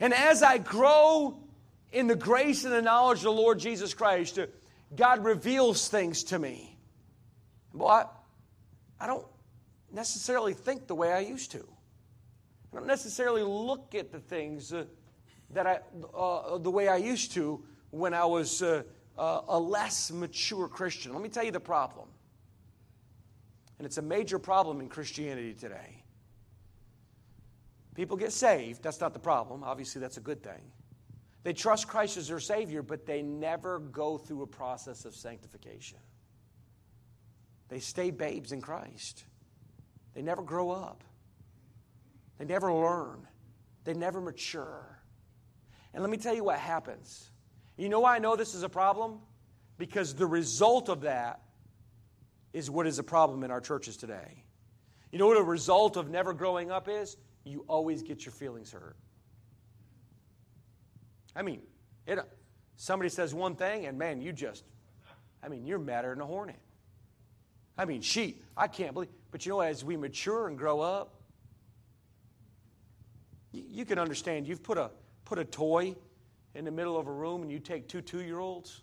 And 0.00 0.12
as 0.12 0.42
I 0.42 0.58
grow 0.58 1.38
in 1.92 2.06
the 2.06 2.16
grace 2.16 2.64
and 2.64 2.72
the 2.72 2.82
knowledge 2.82 3.18
of 3.18 3.24
the 3.24 3.32
Lord 3.32 3.58
Jesus 3.58 3.94
Christ, 3.94 4.38
God 4.94 5.24
reveals 5.24 5.88
things 5.88 6.24
to 6.24 6.38
me. 6.38 6.76
Well, 7.72 7.88
I, 7.88 8.04
I 9.00 9.06
don't 9.06 9.26
necessarily 9.92 10.54
think 10.54 10.86
the 10.86 10.94
way 10.94 11.12
I 11.12 11.20
used 11.20 11.52
to. 11.52 11.66
I 12.72 12.76
don't 12.76 12.86
necessarily 12.86 13.42
look 13.42 13.94
at 13.94 14.12
the 14.12 14.20
things 14.20 14.72
uh, 14.72 14.84
that 15.50 15.66
I, 15.66 15.80
uh, 16.16 16.58
the 16.58 16.70
way 16.70 16.88
I 16.88 16.96
used 16.96 17.32
to 17.32 17.64
when 17.90 18.14
I 18.14 18.24
was 18.24 18.62
uh, 18.62 18.82
uh, 19.18 19.42
a 19.48 19.58
less 19.58 20.12
mature 20.12 20.68
Christian. 20.68 21.12
Let 21.12 21.22
me 21.22 21.28
tell 21.28 21.44
you 21.44 21.50
the 21.50 21.60
problem. 21.60 22.08
And 23.78 23.86
it's 23.86 23.98
a 23.98 24.02
major 24.02 24.38
problem 24.38 24.80
in 24.80 24.88
Christianity 24.88 25.54
today. 25.54 26.04
People 27.94 28.16
get 28.16 28.32
saved. 28.32 28.82
That's 28.82 29.00
not 29.00 29.12
the 29.12 29.18
problem. 29.18 29.64
Obviously, 29.64 30.00
that's 30.00 30.16
a 30.16 30.20
good 30.20 30.42
thing. 30.42 30.60
They 31.42 31.52
trust 31.52 31.88
Christ 31.88 32.16
as 32.16 32.28
their 32.28 32.40
Savior, 32.40 32.82
but 32.82 33.06
they 33.06 33.22
never 33.22 33.78
go 33.78 34.18
through 34.18 34.42
a 34.42 34.46
process 34.46 35.04
of 35.04 35.14
sanctification. 35.14 35.98
They 37.68 37.78
stay 37.78 38.10
babes 38.10 38.52
in 38.52 38.60
Christ. 38.60 39.24
They 40.14 40.22
never 40.22 40.42
grow 40.42 40.70
up. 40.70 41.02
They 42.38 42.44
never 42.44 42.72
learn. 42.72 43.26
They 43.84 43.94
never 43.94 44.20
mature. 44.20 44.98
And 45.94 46.02
let 46.02 46.10
me 46.10 46.18
tell 46.18 46.34
you 46.34 46.44
what 46.44 46.58
happens. 46.58 47.30
You 47.76 47.88
know 47.88 48.00
why 48.00 48.16
I 48.16 48.18
know 48.18 48.36
this 48.36 48.54
is 48.54 48.62
a 48.62 48.68
problem? 48.68 49.20
Because 49.78 50.14
the 50.14 50.26
result 50.26 50.88
of 50.88 51.02
that 51.02 51.40
is 52.52 52.68
what 52.68 52.86
is 52.86 52.98
a 52.98 53.02
problem 53.02 53.44
in 53.44 53.50
our 53.50 53.60
churches 53.60 53.96
today. 53.96 54.44
You 55.12 55.18
know 55.18 55.26
what 55.26 55.38
a 55.38 55.42
result 55.42 55.96
of 55.96 56.10
never 56.10 56.34
growing 56.34 56.70
up 56.70 56.88
is? 56.88 57.16
You 57.44 57.64
always 57.68 58.02
get 58.02 58.24
your 58.24 58.32
feelings 58.32 58.70
hurt. 58.72 58.96
I 61.34 61.42
mean, 61.42 61.60
it, 62.06 62.18
somebody 62.76 63.08
says 63.08 63.34
one 63.34 63.54
thing, 63.54 63.86
and 63.86 63.98
man, 63.98 64.20
you 64.20 64.32
just, 64.32 64.64
I 65.42 65.48
mean, 65.48 65.66
you're 65.66 65.78
madder 65.78 66.10
than 66.10 66.20
a 66.20 66.26
hornet. 66.26 66.58
I 67.78 67.84
mean, 67.84 68.02
sheep, 68.02 68.44
I 68.56 68.66
can't 68.68 68.92
believe. 68.92 69.10
But 69.30 69.46
you 69.46 69.52
know, 69.52 69.60
as 69.60 69.84
we 69.84 69.96
mature 69.96 70.48
and 70.48 70.58
grow 70.58 70.80
up, 70.80 71.14
you, 73.52 73.64
you 73.68 73.84
can 73.84 73.98
understand. 73.98 74.46
You've 74.46 74.62
put 74.62 74.76
a, 74.76 74.90
put 75.24 75.38
a 75.38 75.44
toy 75.44 75.94
in 76.54 76.64
the 76.64 76.70
middle 76.70 76.98
of 76.98 77.06
a 77.06 77.12
room 77.12 77.42
and 77.42 77.50
you 77.50 77.58
take 77.58 77.88
two 77.88 78.00
two 78.00 78.22
year 78.22 78.38
olds. 78.38 78.82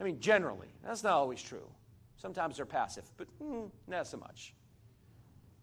I 0.00 0.04
mean, 0.04 0.20
generally, 0.20 0.68
that's 0.84 1.02
not 1.02 1.12
always 1.12 1.40
true. 1.40 1.68
Sometimes 2.16 2.56
they're 2.56 2.66
passive, 2.66 3.04
but 3.16 3.28
mm, 3.40 3.70
not 3.86 4.06
so 4.06 4.16
much. 4.16 4.54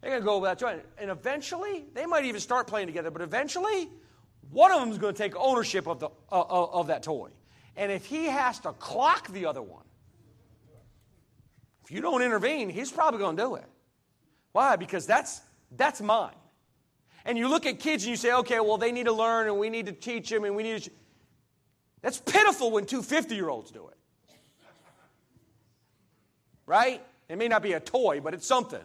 They're 0.02 0.12
going 0.12 0.22
to 0.22 0.26
go 0.26 0.42
that 0.42 0.60
joint. 0.60 0.82
And 0.98 1.12
eventually, 1.12 1.86
they 1.94 2.06
might 2.06 2.26
even 2.26 2.40
start 2.40 2.68
playing 2.68 2.88
together, 2.88 3.12
but 3.12 3.22
eventually, 3.22 3.90
one 4.50 4.72
of 4.72 4.80
them 4.80 4.90
is 4.90 4.98
going 4.98 5.14
to 5.14 5.18
take 5.18 5.36
ownership 5.36 5.88
of, 5.88 6.00
the, 6.00 6.08
uh, 6.32 6.42
of 6.42 6.88
that 6.88 7.04
toy. 7.04 7.30
And 7.76 7.92
if 7.92 8.06
he 8.06 8.26
has 8.26 8.60
to 8.60 8.72
clock 8.74 9.28
the 9.30 9.46
other 9.46 9.62
one, 9.62 9.84
if 11.84 11.92
you 11.92 12.02
don't 12.02 12.22
intervene, 12.22 12.70
he's 12.70 12.92
probably 12.92 13.20
going 13.20 13.36
to 13.36 13.44
do 13.44 13.56
it. 13.56 13.66
Why? 14.52 14.76
Because 14.76 15.06
that's, 15.06 15.42
that's 15.76 16.02
mine. 16.02 16.36
And 17.26 17.38
you 17.38 17.48
look 17.48 17.66
at 17.66 17.80
kids 17.80 18.04
and 18.04 18.12
you 18.12 18.16
say, 18.16 18.34
okay, 18.34 18.60
well, 18.60 18.78
they 18.78 18.92
need 18.92 19.06
to 19.06 19.14
learn 19.14 19.48
and 19.48 19.58
we 19.58 19.70
need 19.70 19.88
to 19.88 19.92
teach 19.92 20.30
them 20.30 20.46
and 20.46 20.56
we 20.56 20.64
need 20.64 20.84
to. 20.84 20.92
That's 22.02 22.18
pitiful 22.20 22.72
when 22.72 22.86
two 22.86 23.02
50 23.02 23.36
year 23.36 23.50
olds 23.50 23.72
do 23.72 23.88
it. 23.90 23.98
Right? 26.66 27.02
It 27.28 27.38
may 27.38 27.48
not 27.48 27.62
be 27.62 27.74
a 27.74 27.80
toy, 27.80 28.22
but 28.22 28.34
it's 28.34 28.46
something. 28.48 28.80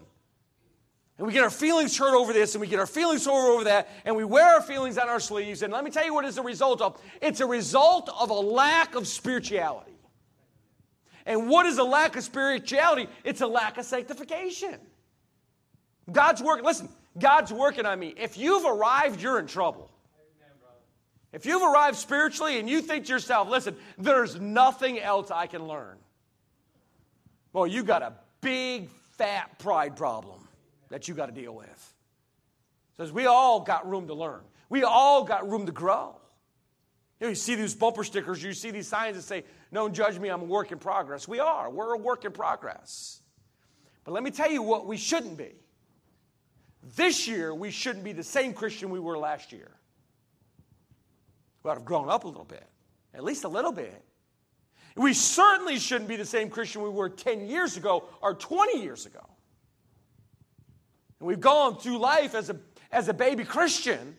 And 1.16 1.26
we 1.26 1.32
get 1.32 1.44
our 1.44 1.50
feelings 1.50 1.96
hurt 1.96 2.16
over 2.16 2.32
this 2.32 2.54
and 2.54 2.60
we 2.60 2.66
get 2.66 2.80
our 2.80 2.86
feelings 2.86 3.24
hurt 3.24 3.54
over 3.54 3.64
that 3.64 3.88
and 4.04 4.16
we 4.16 4.24
wear 4.24 4.56
our 4.56 4.62
feelings 4.62 4.98
on 4.98 5.08
our 5.08 5.20
sleeves. 5.20 5.62
And 5.62 5.72
let 5.72 5.84
me 5.84 5.90
tell 5.90 6.04
you 6.04 6.12
what 6.12 6.24
is 6.24 6.34
the 6.34 6.42
result 6.42 6.80
of 6.80 7.00
it's 7.20 7.40
a 7.40 7.46
result 7.46 8.10
of 8.18 8.30
a 8.30 8.34
lack 8.34 8.96
of 8.96 9.06
spirituality. 9.06 9.92
And 11.24 11.48
what 11.48 11.66
is 11.66 11.78
a 11.78 11.84
lack 11.84 12.16
of 12.16 12.24
spirituality? 12.24 13.08
It's 13.22 13.40
a 13.40 13.46
lack 13.46 13.78
of 13.78 13.84
sanctification. 13.84 14.78
God's 16.10 16.42
working, 16.42 16.64
listen, 16.64 16.88
God's 17.18 17.52
working 17.52 17.86
on 17.86 17.98
me. 17.98 18.12
If 18.16 18.36
you've 18.36 18.64
arrived, 18.64 19.22
you're 19.22 19.38
in 19.38 19.46
trouble. 19.46 19.90
If 21.32 21.46
you've 21.46 21.62
arrived 21.62 21.96
spiritually 21.96 22.58
and 22.58 22.68
you 22.68 22.82
think 22.82 23.06
to 23.06 23.12
yourself, 23.12 23.48
listen, 23.48 23.76
there's 23.98 24.38
nothing 24.38 25.00
else 25.00 25.30
I 25.30 25.46
can 25.46 25.66
learn. 25.66 25.96
Well, 27.52 27.66
you 27.66 27.84
got 27.84 28.02
a 28.02 28.12
big, 28.40 28.88
fat 29.16 29.58
pride 29.58 29.96
problem 29.96 30.43
that 30.94 31.08
you 31.08 31.14
got 31.14 31.26
to 31.26 31.32
deal 31.32 31.52
with. 31.52 31.94
Says 32.96 33.10
we 33.10 33.26
all 33.26 33.58
got 33.58 33.90
room 33.90 34.06
to 34.06 34.14
learn. 34.14 34.42
We 34.68 34.84
all 34.84 35.24
got 35.24 35.50
room 35.50 35.66
to 35.66 35.72
grow. 35.72 36.14
You, 37.18 37.26
know, 37.26 37.30
you 37.30 37.34
see 37.34 37.56
these 37.56 37.74
bumper 37.74 38.04
stickers, 38.04 38.40
you 38.40 38.52
see 38.52 38.70
these 38.70 38.86
signs 38.86 39.16
that 39.16 39.22
say, 39.22 39.42
Don't 39.72 39.92
judge 39.92 40.20
me, 40.20 40.28
I'm 40.28 40.42
a 40.42 40.44
work 40.44 40.70
in 40.70 40.78
progress. 40.78 41.26
We 41.26 41.40
are. 41.40 41.68
We're 41.68 41.94
a 41.94 41.98
work 41.98 42.24
in 42.24 42.30
progress. 42.30 43.20
But 44.04 44.12
let 44.12 44.22
me 44.22 44.30
tell 44.30 44.48
you 44.48 44.62
what 44.62 44.86
we 44.86 44.96
shouldn't 44.96 45.36
be. 45.36 45.50
This 46.94 47.26
year, 47.26 47.52
we 47.52 47.72
shouldn't 47.72 48.04
be 48.04 48.12
the 48.12 48.22
same 48.22 48.52
Christian 48.54 48.90
we 48.90 49.00
were 49.00 49.18
last 49.18 49.50
year. 49.50 49.72
We 51.64 51.72
ought 51.72 51.74
to 51.74 51.80
have 51.80 51.86
grown 51.86 52.08
up 52.08 52.22
a 52.22 52.28
little 52.28 52.44
bit, 52.44 52.68
at 53.12 53.24
least 53.24 53.42
a 53.42 53.48
little 53.48 53.72
bit. 53.72 54.00
We 54.94 55.12
certainly 55.12 55.80
shouldn't 55.80 56.08
be 56.08 56.14
the 56.14 56.24
same 56.24 56.50
Christian 56.50 56.82
we 56.82 56.88
were 56.88 57.08
10 57.08 57.48
years 57.48 57.76
ago 57.76 58.04
or 58.22 58.34
20 58.34 58.80
years 58.80 59.06
ago. 59.06 59.26
And 61.24 61.28
we've 61.30 61.40
gone 61.40 61.78
through 61.78 61.96
life 61.96 62.34
as 62.34 62.50
a, 62.50 62.56
as 62.92 63.08
a 63.08 63.14
baby 63.14 63.44
Christian. 63.44 64.14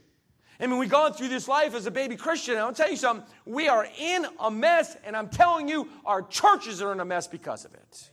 I 0.59 0.65
mean, 0.65 0.79
we've 0.79 0.89
gone 0.89 1.13
through 1.13 1.27
this 1.27 1.47
life 1.47 1.75
as 1.75 1.85
a 1.85 1.91
baby 1.91 2.15
Christian, 2.15 2.57
I'll 2.57 2.73
tell 2.73 2.89
you 2.89 2.97
something, 2.97 3.27
we 3.45 3.67
are 3.67 3.87
in 3.99 4.25
a 4.39 4.49
mess, 4.49 4.97
and 5.05 5.15
I'm 5.15 5.29
telling 5.29 5.69
you, 5.69 5.87
our 6.03 6.23
churches 6.23 6.81
are 6.81 6.91
in 6.91 6.99
a 7.01 7.05
mess 7.05 7.27
because 7.27 7.63
of 7.63 7.75
it. 7.75 8.09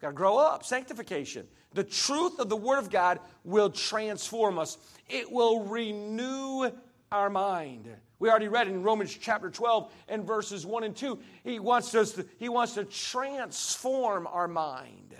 Got 0.00 0.08
to 0.08 0.14
grow 0.14 0.36
up. 0.36 0.64
Sanctification. 0.64 1.46
The 1.74 1.84
truth 1.84 2.40
of 2.40 2.48
the 2.48 2.56
Word 2.56 2.80
of 2.80 2.90
God 2.90 3.20
will 3.44 3.70
transform 3.70 4.58
us, 4.58 4.78
it 5.08 5.30
will 5.30 5.62
renew 5.66 6.72
our 7.12 7.30
mind. 7.30 7.88
We 8.18 8.30
already 8.30 8.48
read 8.48 8.66
in 8.66 8.82
Romans 8.82 9.16
chapter 9.16 9.48
12 9.48 9.92
and 10.08 10.26
verses 10.26 10.66
1 10.66 10.82
and 10.82 10.96
2. 10.96 11.20
He 11.44 11.60
wants 11.60 11.94
us 11.94 12.14
to, 12.14 12.26
he 12.40 12.48
wants 12.48 12.74
to 12.74 12.84
transform 12.84 14.26
our 14.26 14.48
mind 14.48 15.14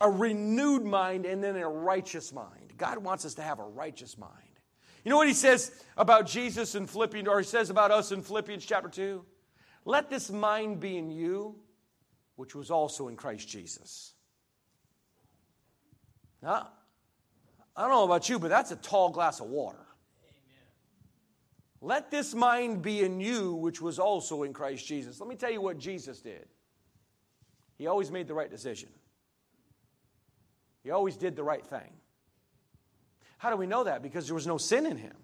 a 0.00 0.10
renewed 0.10 0.84
mind, 0.84 1.26
and 1.26 1.42
then 1.42 1.56
a 1.56 1.68
righteous 1.68 2.32
mind. 2.32 2.72
God 2.76 2.98
wants 2.98 3.24
us 3.24 3.34
to 3.34 3.42
have 3.42 3.58
a 3.58 3.64
righteous 3.64 4.16
mind. 4.16 4.32
You 5.04 5.10
know 5.10 5.16
what 5.16 5.28
he 5.28 5.34
says 5.34 5.84
about 5.96 6.26
Jesus 6.26 6.74
in 6.74 6.86
Philippians, 6.86 7.28
or 7.28 7.38
he 7.38 7.44
says 7.44 7.70
about 7.70 7.90
us 7.90 8.12
in 8.12 8.22
Philippians 8.22 8.64
chapter 8.64 8.88
2? 8.88 9.24
Let 9.84 10.10
this 10.10 10.30
mind 10.30 10.80
be 10.80 10.98
in 10.98 11.10
you, 11.10 11.56
which 12.36 12.54
was 12.54 12.70
also 12.70 13.08
in 13.08 13.16
Christ 13.16 13.48
Jesus. 13.48 14.12
Now, 16.42 16.68
I 17.74 17.82
don't 17.82 17.90
know 17.90 18.04
about 18.04 18.28
you, 18.28 18.38
but 18.38 18.48
that's 18.48 18.70
a 18.70 18.76
tall 18.76 19.10
glass 19.10 19.40
of 19.40 19.46
water. 19.46 19.86
Let 21.80 22.10
this 22.10 22.34
mind 22.34 22.82
be 22.82 23.00
in 23.00 23.20
you, 23.20 23.54
which 23.54 23.80
was 23.80 23.98
also 23.98 24.42
in 24.42 24.52
Christ 24.52 24.86
Jesus. 24.86 25.20
Let 25.20 25.28
me 25.28 25.36
tell 25.36 25.50
you 25.50 25.60
what 25.60 25.78
Jesus 25.78 26.20
did. 26.20 26.46
He 27.76 27.86
always 27.86 28.10
made 28.10 28.26
the 28.26 28.34
right 28.34 28.50
decision. 28.50 28.88
He 30.82 30.90
always 30.90 31.16
did 31.16 31.36
the 31.36 31.42
right 31.42 31.64
thing. 31.66 31.92
How 33.38 33.50
do 33.50 33.56
we 33.56 33.66
know 33.66 33.84
that? 33.84 34.02
Because 34.02 34.26
there 34.26 34.34
was 34.34 34.46
no 34.46 34.58
sin 34.58 34.86
in 34.86 34.96
him. 34.96 35.14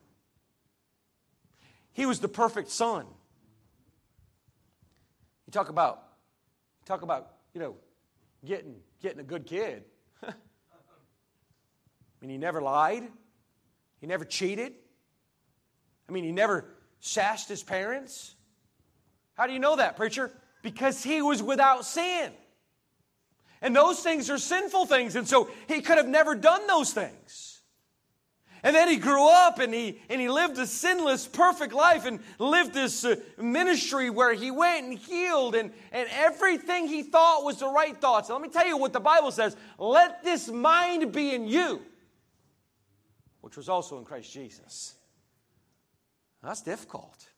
He 1.93 2.07
was 2.07 2.21
the 2.21 2.29
perfect 2.29 2.71
son. 2.71 3.07
You 5.47 5.53
talk 5.53 5.69
about, 5.69 6.03
you 6.81 6.87
talk 6.87 7.03
about, 7.03 7.31
you 7.53 7.61
know, 7.61 7.77
getting 8.45 8.77
getting 9.01 9.21
a 9.21 9.25
good 9.25 9.47
kid. 9.47 9.85
I 10.23 10.33
mean, 12.21 12.31
he 12.31 12.38
never 12.38 12.61
lied. 12.61 13.05
He 14.01 14.07
never 14.07 14.25
cheated. 14.25 14.73
I 16.09 16.12
mean, 16.12 16.25
he 16.25 16.33
never 16.33 16.67
sashed 17.01 17.49
his 17.49 17.62
parents. 17.62 18.35
How 19.35 19.47
do 19.47 19.53
you 19.53 19.59
know 19.59 19.77
that, 19.77 19.97
preacher? 19.97 20.33
Because 20.62 21.03
he 21.03 21.23
was 21.23 21.43
without 21.43 21.85
sin. 21.85 22.33
And 23.62 23.75
those 23.75 24.01
things 24.01 24.31
are 24.31 24.38
sinful 24.38 24.87
things. 24.87 25.17
And 25.17 25.27
so 25.27 25.51
he 25.69 25.81
could 25.81 25.97
have 25.97 26.09
never 26.09 26.35
done 26.35 26.67
those 26.67 26.93
things. 26.93 27.55
And 28.64 28.75
then 28.75 28.88
he 28.88 28.97
grew 28.97 29.29
up 29.29 29.59
and 29.59 29.75
he, 29.75 30.01
and 30.09 30.19
he 30.19 30.31
lived 30.31 30.57
a 30.57 30.67
sinless, 30.67 31.27
perfect 31.27 31.75
life 31.75 32.07
and 32.07 32.19
lived 32.38 32.73
this 32.73 33.05
uh, 33.05 33.17
ministry 33.37 34.09
where 34.09 34.33
he 34.33 34.51
went 34.51 34.87
and 34.87 34.99
healed 34.99 35.55
and, 35.55 35.71
and 35.93 36.09
everything 36.11 36.88
he 36.88 37.03
thought 37.03 37.45
was 37.45 37.59
the 37.59 37.69
right 37.69 37.95
thoughts. 37.95 38.31
let 38.31 38.40
me 38.40 38.49
tell 38.49 38.67
you 38.67 38.79
what 38.79 38.95
the 38.95 39.01
Bible 39.01 39.31
says 39.31 39.55
let 39.79 40.25
this 40.25 40.49
mind 40.49 41.12
be 41.12 41.35
in 41.35 41.47
you, 41.47 41.83
which 43.43 43.59
was 43.59 43.69
also 43.69 43.99
in 43.99 44.05
Christ 44.05 44.33
Jesus. 44.33 44.95
that's 46.43 46.62
difficult. 46.62 47.29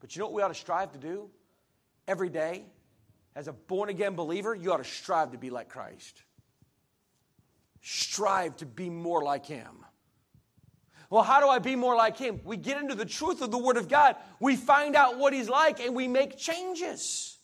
But 0.00 0.16
you 0.16 0.20
know 0.20 0.26
what 0.26 0.34
we 0.34 0.42
ought 0.42 0.48
to 0.48 0.54
strive 0.54 0.90
to 0.92 0.98
do 0.98 1.30
every 2.08 2.30
day? 2.30 2.64
As 3.36 3.48
a 3.48 3.52
born 3.52 3.88
again 3.88 4.14
believer, 4.14 4.54
you 4.54 4.72
ought 4.72 4.78
to 4.78 4.84
strive 4.84 5.32
to 5.32 5.38
be 5.38 5.50
like 5.50 5.68
Christ. 5.68 6.22
Strive 7.80 8.56
to 8.56 8.66
be 8.66 8.90
more 8.90 9.22
like 9.22 9.46
Him. 9.46 9.84
Well, 11.08 11.22
how 11.22 11.40
do 11.40 11.48
I 11.48 11.58
be 11.58 11.76
more 11.76 11.96
like 11.96 12.16
Him? 12.16 12.40
We 12.44 12.56
get 12.56 12.80
into 12.80 12.94
the 12.94 13.04
truth 13.04 13.40
of 13.40 13.50
the 13.50 13.58
Word 13.58 13.76
of 13.76 13.88
God, 13.88 14.16
we 14.40 14.56
find 14.56 14.96
out 14.96 15.18
what 15.18 15.32
He's 15.32 15.48
like, 15.48 15.80
and 15.80 15.94
we 15.94 16.08
make 16.08 16.36
changes. 16.36 17.38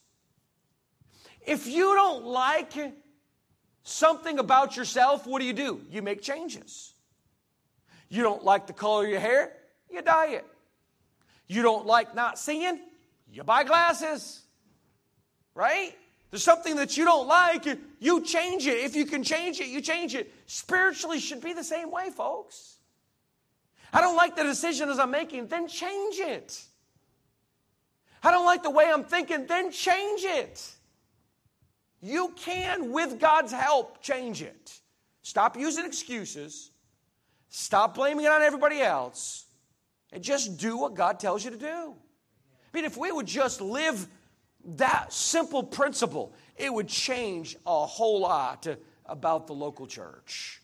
If 1.46 1.68
you 1.68 1.94
don't 1.94 2.24
like 2.24 2.72
something 3.84 4.40
about 4.40 4.76
yourself, 4.76 5.26
what 5.26 5.38
do 5.38 5.46
you 5.46 5.52
do? 5.52 5.80
You 5.88 6.02
make 6.02 6.20
changes. 6.20 6.92
You 8.08 8.22
don't 8.22 8.44
like 8.44 8.66
the 8.66 8.72
color 8.72 9.04
of 9.04 9.10
your 9.10 9.20
hair, 9.20 9.52
you 9.90 10.02
dye 10.02 10.28
it. 10.28 10.44
You 11.46 11.62
don't 11.62 11.86
like 11.86 12.14
not 12.16 12.40
seeing, 12.40 12.80
you 13.30 13.44
buy 13.44 13.62
glasses 13.62 14.42
right? 15.56 15.96
There's 16.30 16.44
something 16.44 16.76
that 16.76 16.96
you 16.96 17.04
don't 17.04 17.26
like, 17.26 17.66
you 17.98 18.22
change 18.22 18.66
it. 18.66 18.78
If 18.78 18.94
you 18.94 19.06
can 19.06 19.24
change 19.24 19.58
it, 19.58 19.68
you 19.68 19.80
change 19.80 20.14
it. 20.14 20.32
Spiritually 20.46 21.18
should 21.18 21.40
be 21.40 21.54
the 21.54 21.64
same 21.64 21.90
way, 21.90 22.10
folks. 22.10 22.76
I 23.92 24.00
don't 24.00 24.16
like 24.16 24.36
the 24.36 24.42
decisions 24.42 24.98
I'm 24.98 25.10
making, 25.10 25.46
then 25.48 25.66
change 25.66 26.16
it. 26.18 26.62
I 28.22 28.30
don't 28.30 28.44
like 28.44 28.62
the 28.62 28.70
way 28.70 28.90
I'm 28.92 29.04
thinking, 29.04 29.46
then 29.46 29.70
change 29.70 30.22
it. 30.24 30.70
You 32.02 32.34
can, 32.36 32.92
with 32.92 33.18
God's 33.18 33.52
help, 33.52 34.02
change 34.02 34.42
it. 34.42 34.78
Stop 35.22 35.56
using 35.56 35.86
excuses. 35.86 36.70
Stop 37.48 37.94
blaming 37.94 38.26
it 38.26 38.30
on 38.30 38.42
everybody 38.42 38.80
else. 38.80 39.46
And 40.12 40.22
just 40.22 40.58
do 40.58 40.76
what 40.76 40.94
God 40.94 41.18
tells 41.18 41.44
you 41.44 41.50
to 41.50 41.56
do. 41.56 41.66
I 41.66 42.76
mean, 42.76 42.84
if 42.84 42.96
we 42.96 43.10
would 43.10 43.26
just 43.26 43.60
live 43.60 44.06
that 44.66 45.12
simple 45.12 45.62
principle, 45.62 46.34
it 46.56 46.72
would 46.72 46.88
change 46.88 47.56
a 47.66 47.86
whole 47.86 48.20
lot 48.20 48.66
about 49.04 49.46
the 49.46 49.52
local 49.52 49.86
church. 49.86 50.60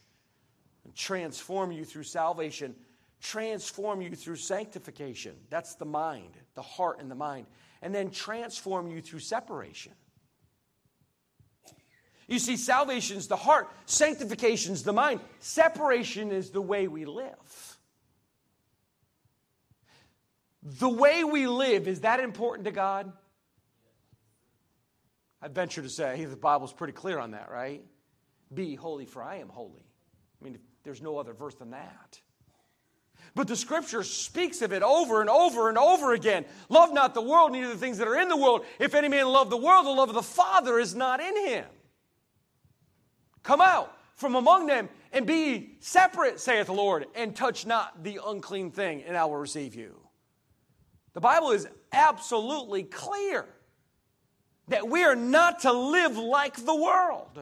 Transform 0.94 1.72
you 1.72 1.84
through 1.84 2.02
salvation, 2.02 2.74
transform 3.20 4.02
you 4.02 4.14
through 4.14 4.36
sanctification. 4.36 5.34
That's 5.48 5.76
the 5.76 5.84
mind, 5.84 6.36
the 6.54 6.62
heart 6.62 7.00
and 7.00 7.10
the 7.10 7.14
mind. 7.14 7.46
And 7.80 7.94
then 7.94 8.10
transform 8.10 8.88
you 8.88 9.00
through 9.00 9.20
separation. 9.20 9.92
You 12.28 12.38
see, 12.38 12.56
salvation 12.56 13.16
is 13.16 13.28
the 13.28 13.36
heart, 13.36 13.68
sanctification 13.86 14.72
is 14.72 14.82
the 14.82 14.92
mind, 14.92 15.20
separation 15.38 16.30
is 16.30 16.50
the 16.50 16.60
way 16.60 16.88
we 16.88 17.04
live. 17.04 17.78
The 20.62 20.88
way 20.88 21.24
we 21.24 21.46
live, 21.46 21.88
is 21.88 22.00
that 22.00 22.20
important 22.20 22.66
to 22.66 22.70
God? 22.70 23.12
I 25.42 25.48
venture 25.48 25.83
to 25.83 25.88
say 25.88 26.24
the 26.24 26.37
Bible's 26.37 26.72
pretty 26.72 26.92
clear 26.92 27.18
on 27.18 27.33
that, 27.33 27.50
right? 27.50 27.83
Be 28.55 28.76
holy, 28.76 29.07
for 29.07 29.22
I 29.22 29.37
am 29.37 29.48
holy. 29.48 29.85
I 30.40 30.44
mean, 30.44 30.59
there's 30.85 31.02
no 31.02 31.18
other 31.18 31.33
verse 31.33 31.55
than 31.57 31.70
that. 31.70 32.20
But 33.35 33.48
the 33.48 33.57
scripture 33.57 34.02
speaks 34.02 34.62
of 34.62 34.72
it 34.72 34.83
over 34.83 35.20
and 35.20 35.31
over 35.31 35.68
and 35.68 35.78
over 35.78 36.12
again. 36.12 36.44
Love 36.68 36.92
not 36.92 37.14
the 37.14 37.22
world, 37.22 37.52
neither 37.52 37.68
the 37.68 37.78
things 37.78 37.98
that 37.98 38.07
are 38.07 38.20
in 38.20 38.28
the 38.28 38.37
world. 38.37 38.64
If 38.78 38.94
any 38.94 39.09
man 39.09 39.26
love 39.28 39.50
the 39.50 39.57
world, 39.57 39.87
the 39.87 39.90
love 39.90 40.11
of 40.11 40.14
the 40.14 40.22
Father 40.22 40.78
is 40.78 40.94
not 40.94 41.20
in 41.20 41.48
him. 41.48 41.64
Come 43.42 43.61
out 43.61 43.96
from 44.14 44.35
among 44.35 44.66
them 44.66 44.88
and 45.12 45.26
be 45.26 45.76
separate, 45.81 46.40
saith 46.40 46.66
the 46.66 46.72
Lord, 46.72 47.07
and 47.14 47.35
touch 47.35 47.66
not 47.66 48.05
the 48.05 48.20
unclean 48.24 48.70
thing, 48.70 49.02
and 49.02 49.16
I 49.16 49.24
will 49.24 49.37
receive 49.37 49.74
you. 49.74 49.98
The 51.14 51.20
Bible 51.20 51.50
is 51.50 51.66
absolutely 51.92 52.85
clear 52.85 53.46
that 54.68 54.88
we 54.88 55.05
are 55.05 55.16
not 55.16 55.61
to 55.61 55.72
live 55.72 56.16
like 56.16 56.57
the 56.64 56.75
world. 56.75 57.40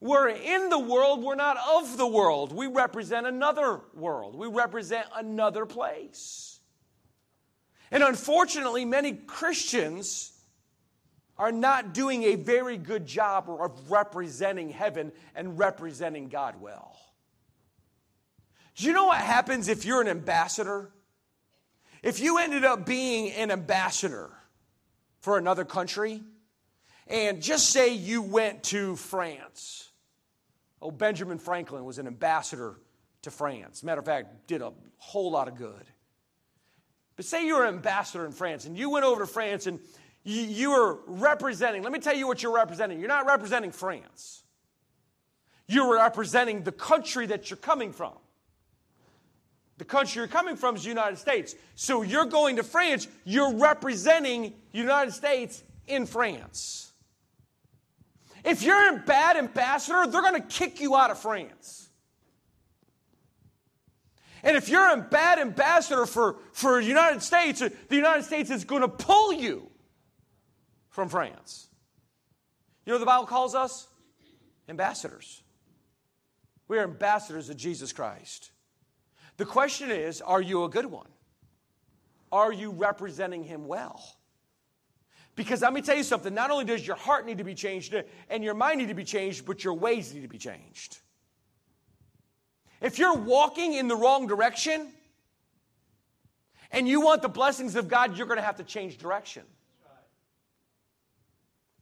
We're 0.00 0.28
in 0.28 0.68
the 0.68 0.78
world, 0.78 1.22
we're 1.22 1.34
not 1.34 1.56
of 1.56 1.96
the 1.96 2.06
world. 2.06 2.52
We 2.52 2.66
represent 2.66 3.26
another 3.26 3.80
world, 3.94 4.34
we 4.34 4.48
represent 4.48 5.06
another 5.16 5.66
place. 5.66 6.60
And 7.90 8.02
unfortunately, 8.02 8.84
many 8.84 9.12
Christians 9.12 10.32
are 11.38 11.52
not 11.52 11.94
doing 11.94 12.24
a 12.24 12.34
very 12.36 12.76
good 12.76 13.06
job 13.06 13.48
of 13.48 13.90
representing 13.90 14.68
heaven 14.68 15.12
and 15.34 15.58
representing 15.58 16.28
God 16.28 16.60
well. 16.60 16.96
Do 18.76 18.86
you 18.86 18.92
know 18.92 19.06
what 19.06 19.18
happens 19.18 19.68
if 19.68 19.84
you're 19.84 20.00
an 20.00 20.08
ambassador? 20.08 20.90
If 22.02 22.20
you 22.20 22.38
ended 22.38 22.64
up 22.64 22.84
being 22.84 23.32
an 23.32 23.50
ambassador 23.50 24.30
for 25.24 25.38
another 25.38 25.64
country, 25.64 26.22
and 27.06 27.40
just 27.40 27.70
say 27.70 27.94
you 27.94 28.20
went 28.20 28.62
to 28.62 28.94
France. 28.96 29.90
Oh, 30.82 30.90
Benjamin 30.90 31.38
Franklin 31.38 31.86
was 31.86 31.96
an 31.96 32.06
ambassador 32.06 32.78
to 33.22 33.30
France. 33.30 33.82
Matter 33.82 34.00
of 34.00 34.04
fact, 34.04 34.46
did 34.46 34.60
a 34.60 34.70
whole 34.98 35.30
lot 35.30 35.48
of 35.48 35.56
good. 35.56 35.86
But 37.16 37.24
say 37.24 37.46
you're 37.46 37.64
an 37.64 37.76
ambassador 37.76 38.26
in 38.26 38.32
France 38.32 38.66
and 38.66 38.76
you 38.76 38.90
went 38.90 39.06
over 39.06 39.22
to 39.22 39.26
France 39.26 39.66
and 39.66 39.80
you, 40.24 40.42
you 40.42 40.70
are 40.72 40.98
representing, 41.06 41.82
let 41.82 41.92
me 41.92 42.00
tell 42.00 42.14
you 42.14 42.26
what 42.26 42.42
you're 42.42 42.54
representing. 42.54 42.98
You're 42.98 43.08
not 43.08 43.24
representing 43.24 43.72
France, 43.72 44.42
you're 45.66 45.94
representing 45.94 46.64
the 46.64 46.72
country 46.72 47.24
that 47.28 47.48
you're 47.48 47.56
coming 47.56 47.94
from. 47.94 48.12
The 49.84 49.90
country 49.90 50.20
you're 50.20 50.28
coming 50.28 50.56
from 50.56 50.76
is 50.76 50.84
the 50.84 50.88
United 50.88 51.18
States. 51.18 51.54
So 51.74 52.00
you're 52.00 52.24
going 52.24 52.56
to 52.56 52.62
France, 52.62 53.06
you're 53.26 53.52
representing 53.52 54.54
the 54.72 54.78
United 54.78 55.12
States 55.12 55.62
in 55.86 56.06
France. 56.06 56.90
If 58.46 58.62
you're 58.62 58.96
a 58.96 59.00
bad 59.00 59.36
ambassador, 59.36 60.06
they're 60.06 60.22
going 60.22 60.40
to 60.40 60.48
kick 60.48 60.80
you 60.80 60.96
out 60.96 61.10
of 61.10 61.18
France. 61.18 61.90
And 64.42 64.56
if 64.56 64.70
you're 64.70 64.88
a 64.88 65.02
bad 65.02 65.38
ambassador 65.38 66.06
for, 66.06 66.36
for 66.52 66.80
the 66.80 66.88
United 66.88 67.22
States, 67.22 67.60
the 67.60 67.96
United 67.96 68.22
States 68.22 68.48
is 68.48 68.64
going 68.64 68.80
to 68.80 68.88
pull 68.88 69.34
you 69.34 69.70
from 70.88 71.10
France. 71.10 71.68
You 72.86 72.92
know 72.92 72.94
what 72.94 73.00
the 73.00 73.06
Bible 73.06 73.26
calls 73.26 73.54
us? 73.54 73.86
Ambassadors. 74.66 75.42
We 76.68 76.78
are 76.78 76.84
ambassadors 76.84 77.50
of 77.50 77.58
Jesus 77.58 77.92
Christ. 77.92 78.50
The 79.36 79.44
question 79.44 79.90
is 79.90 80.20
are 80.20 80.40
you 80.40 80.64
a 80.64 80.68
good 80.68 80.86
one? 80.86 81.08
Are 82.30 82.52
you 82.52 82.70
representing 82.70 83.44
him 83.44 83.66
well? 83.66 84.02
Because 85.36 85.62
let 85.62 85.72
me 85.72 85.82
tell 85.82 85.96
you 85.96 86.04
something 86.04 86.32
not 86.32 86.50
only 86.50 86.64
does 86.64 86.86
your 86.86 86.96
heart 86.96 87.26
need 87.26 87.38
to 87.38 87.44
be 87.44 87.54
changed 87.54 87.94
and 88.30 88.44
your 88.44 88.54
mind 88.54 88.78
need 88.78 88.88
to 88.88 88.94
be 88.94 89.04
changed, 89.04 89.46
but 89.46 89.64
your 89.64 89.74
ways 89.74 90.14
need 90.14 90.22
to 90.22 90.28
be 90.28 90.38
changed. 90.38 90.98
If 92.80 92.98
you're 92.98 93.16
walking 93.16 93.74
in 93.74 93.88
the 93.88 93.96
wrong 93.96 94.26
direction 94.26 94.92
and 96.70 96.86
you 96.86 97.00
want 97.00 97.22
the 97.22 97.28
blessings 97.28 97.74
of 97.76 97.88
God, 97.88 98.16
you're 98.16 98.26
going 98.26 98.38
to 98.38 98.44
have 98.44 98.56
to 98.56 98.64
change 98.64 98.98
direction. 98.98 99.42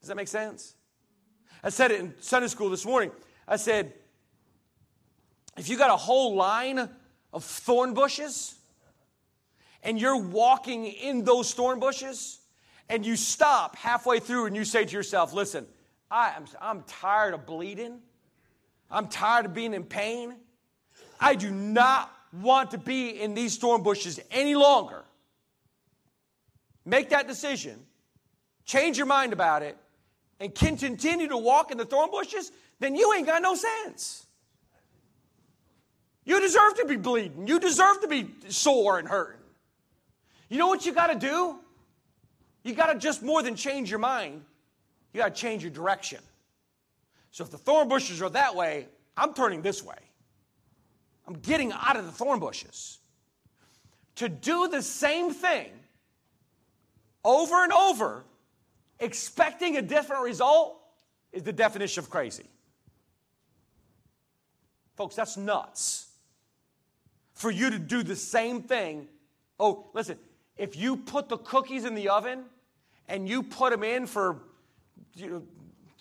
Does 0.01 0.09
that 0.09 0.17
make 0.17 0.29
sense? 0.29 0.75
I 1.63 1.69
said 1.69 1.91
it 1.91 2.01
in 2.01 2.15
Sunday 2.21 2.49
school 2.49 2.71
this 2.71 2.85
morning. 2.85 3.11
I 3.47 3.57
said, 3.57 3.93
if 5.57 5.69
you 5.69 5.77
got 5.77 5.91
a 5.91 5.97
whole 5.97 6.35
line 6.35 6.89
of 7.33 7.45
thorn 7.45 7.95
bushes 7.95 8.55
and 9.83 10.01
you're 10.01 10.17
walking 10.17 10.87
in 10.87 11.25
those 11.25 11.53
thorn 11.53 11.81
bushes 11.81 12.41
and 12.89 13.05
you 13.05 13.17
stop 13.17 13.77
halfway 13.77 14.21
through 14.21 14.47
and 14.47 14.55
you 14.55 14.65
say 14.65 14.85
to 14.85 14.93
yourself, 14.93 15.33
listen, 15.33 15.67
I, 16.11 16.33
am 16.37 16.45
I'm 16.61 16.83
tired 16.83 17.35
of 17.35 17.47
bleeding. 17.47 18.01
I'm 18.91 19.09
tired 19.09 19.47
of 19.47 19.55
being 19.55 19.73
in 19.73 19.85
pain. 19.85 20.35
I 21.19 21.35
do 21.35 21.51
not 21.51 22.13
want 22.41 22.73
to 22.73 22.79
be 22.79 23.21
in 23.21 23.35
these 23.35 23.57
thorn 23.57 23.83
bushes 23.83 24.21
any 24.31 24.55
longer. 24.55 25.05
Make 26.85 27.11
that 27.11 27.29
decision, 27.29 27.79
change 28.65 28.99
your 28.99 29.07
mind 29.07 29.33
about 29.33 29.63
it, 29.63 29.77
and 30.41 30.55
can 30.55 30.77
continue 30.77 31.29
to 31.29 31.37
walk 31.37 31.71
in 31.71 31.79
the 31.79 31.85
thorn 31.85 32.11
bushes, 32.11 32.51
then 32.81 32.97
you 32.97 33.13
ain't 33.15 33.27
got 33.27 33.41
no 33.41 33.55
sense. 33.55 34.27
You 36.25 36.41
deserve 36.41 36.75
to 36.77 36.87
be 36.87 36.97
bleeding. 36.97 37.47
You 37.47 37.59
deserve 37.59 38.01
to 38.03 38.09
be 38.09 38.31
sore 38.49 38.99
and 38.99 39.09
hurting. 39.09 39.41
You 40.49 40.59
know 40.59 40.69
what 40.69 40.87
you 40.87 40.93
got 40.93 41.09
to 41.09 41.19
do? 41.19 41.57
You 42.63 42.75
got 42.75 42.93
to 42.93 42.99
just 42.99 43.23
more 43.23 43.43
than 43.43 43.57
change 43.57 43.91
your 43.91 43.99
mind, 43.99 44.45
you 45.13 45.21
got 45.21 45.35
to 45.35 45.41
change 45.41 45.63
your 45.63 45.73
direction. 45.73 46.21
So 47.31 47.45
if 47.45 47.51
the 47.51 47.59
thorn 47.59 47.89
bushes 47.89 48.23
are 48.23 48.31
that 48.31 48.55
way, 48.55 48.87
I'm 49.17 49.35
turning 49.35 49.63
this 49.63 49.83
way. 49.83 49.97
I'm 51.27 51.35
getting 51.35 51.73
out 51.73 51.97
of 51.97 52.05
the 52.05 52.13
thorn 52.13 52.39
bushes. 52.39 52.99
To 54.17 54.29
do 54.29 54.69
the 54.69 54.83
same 54.83 55.33
thing 55.33 55.71
over 57.25 57.65
and 57.65 57.73
over 57.73 58.25
expecting 59.01 59.79
a 59.79 59.83
different 59.83 60.23
result 60.23 60.79
is 61.33 61.43
the 61.43 61.53
definition 61.53 62.03
of 62.03 62.11
crazy. 62.11 62.45
Folks, 64.97 65.17
that's 65.17 65.37
nuts. 65.37 66.12
For 67.43 67.51
you 67.51 67.71
to 67.71 67.79
do 67.81 68.05
the 68.05 68.15
same 68.15 68.63
thing. 68.63 69.09
Oh, 69.59 69.91
listen, 69.95 70.17
if 70.57 70.77
you 70.77 70.97
put 70.97 71.29
the 71.29 71.39
cookies 71.39 71.85
in 71.85 71.97
the 71.97 72.09
oven 72.09 72.45
and 73.09 73.29
you 73.29 73.43
put 73.43 73.73
them 73.73 73.83
in 73.83 74.07
for 74.07 74.45
you 75.17 75.29
know, 75.29 75.43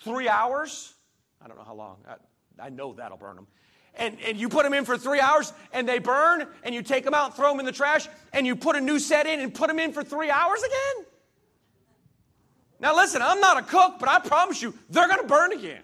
three 0.04 0.30
hours, 0.30 0.94
I 1.44 1.48
don't 1.48 1.58
know 1.58 1.64
how 1.64 1.74
long, 1.74 1.98
I, 2.08 2.68
I 2.68 2.70
know 2.70 2.94
that'll 2.94 3.18
burn 3.18 3.38
them. 3.38 3.48
And, 3.96 4.20
and 4.24 4.38
you 4.38 4.50
put 4.50 4.62
them 4.62 4.76
in 4.76 4.86
for 4.86 5.00
three 5.00 5.20
hours 5.20 5.52
and 5.74 5.90
they 5.90 5.98
burn, 5.98 6.46
and 6.62 6.76
you 6.76 6.84
take 6.84 7.04
them 7.04 7.16
out, 7.16 7.26
and 7.26 7.34
throw 7.34 7.50
them 7.50 7.60
in 7.60 7.66
the 7.66 7.72
trash, 7.72 8.08
and 8.34 8.46
you 8.46 8.56
put 8.56 8.76
a 8.76 8.80
new 8.80 9.00
set 9.00 9.26
in 9.26 9.40
and 9.40 9.52
put 9.52 9.68
them 9.68 9.80
in 9.80 9.94
for 9.94 10.04
three 10.04 10.30
hours 10.30 10.60
again? 10.60 11.06
Now, 12.80 12.96
listen, 12.96 13.20
I'm 13.24 13.40
not 13.40 13.58
a 13.58 13.64
cook, 13.64 13.96
but 14.00 14.10
I 14.10 14.20
promise 14.20 14.62
you, 14.62 14.76
they're 14.92 15.08
going 15.08 15.22
to 15.22 15.28
burn 15.28 15.54
again. 15.54 15.82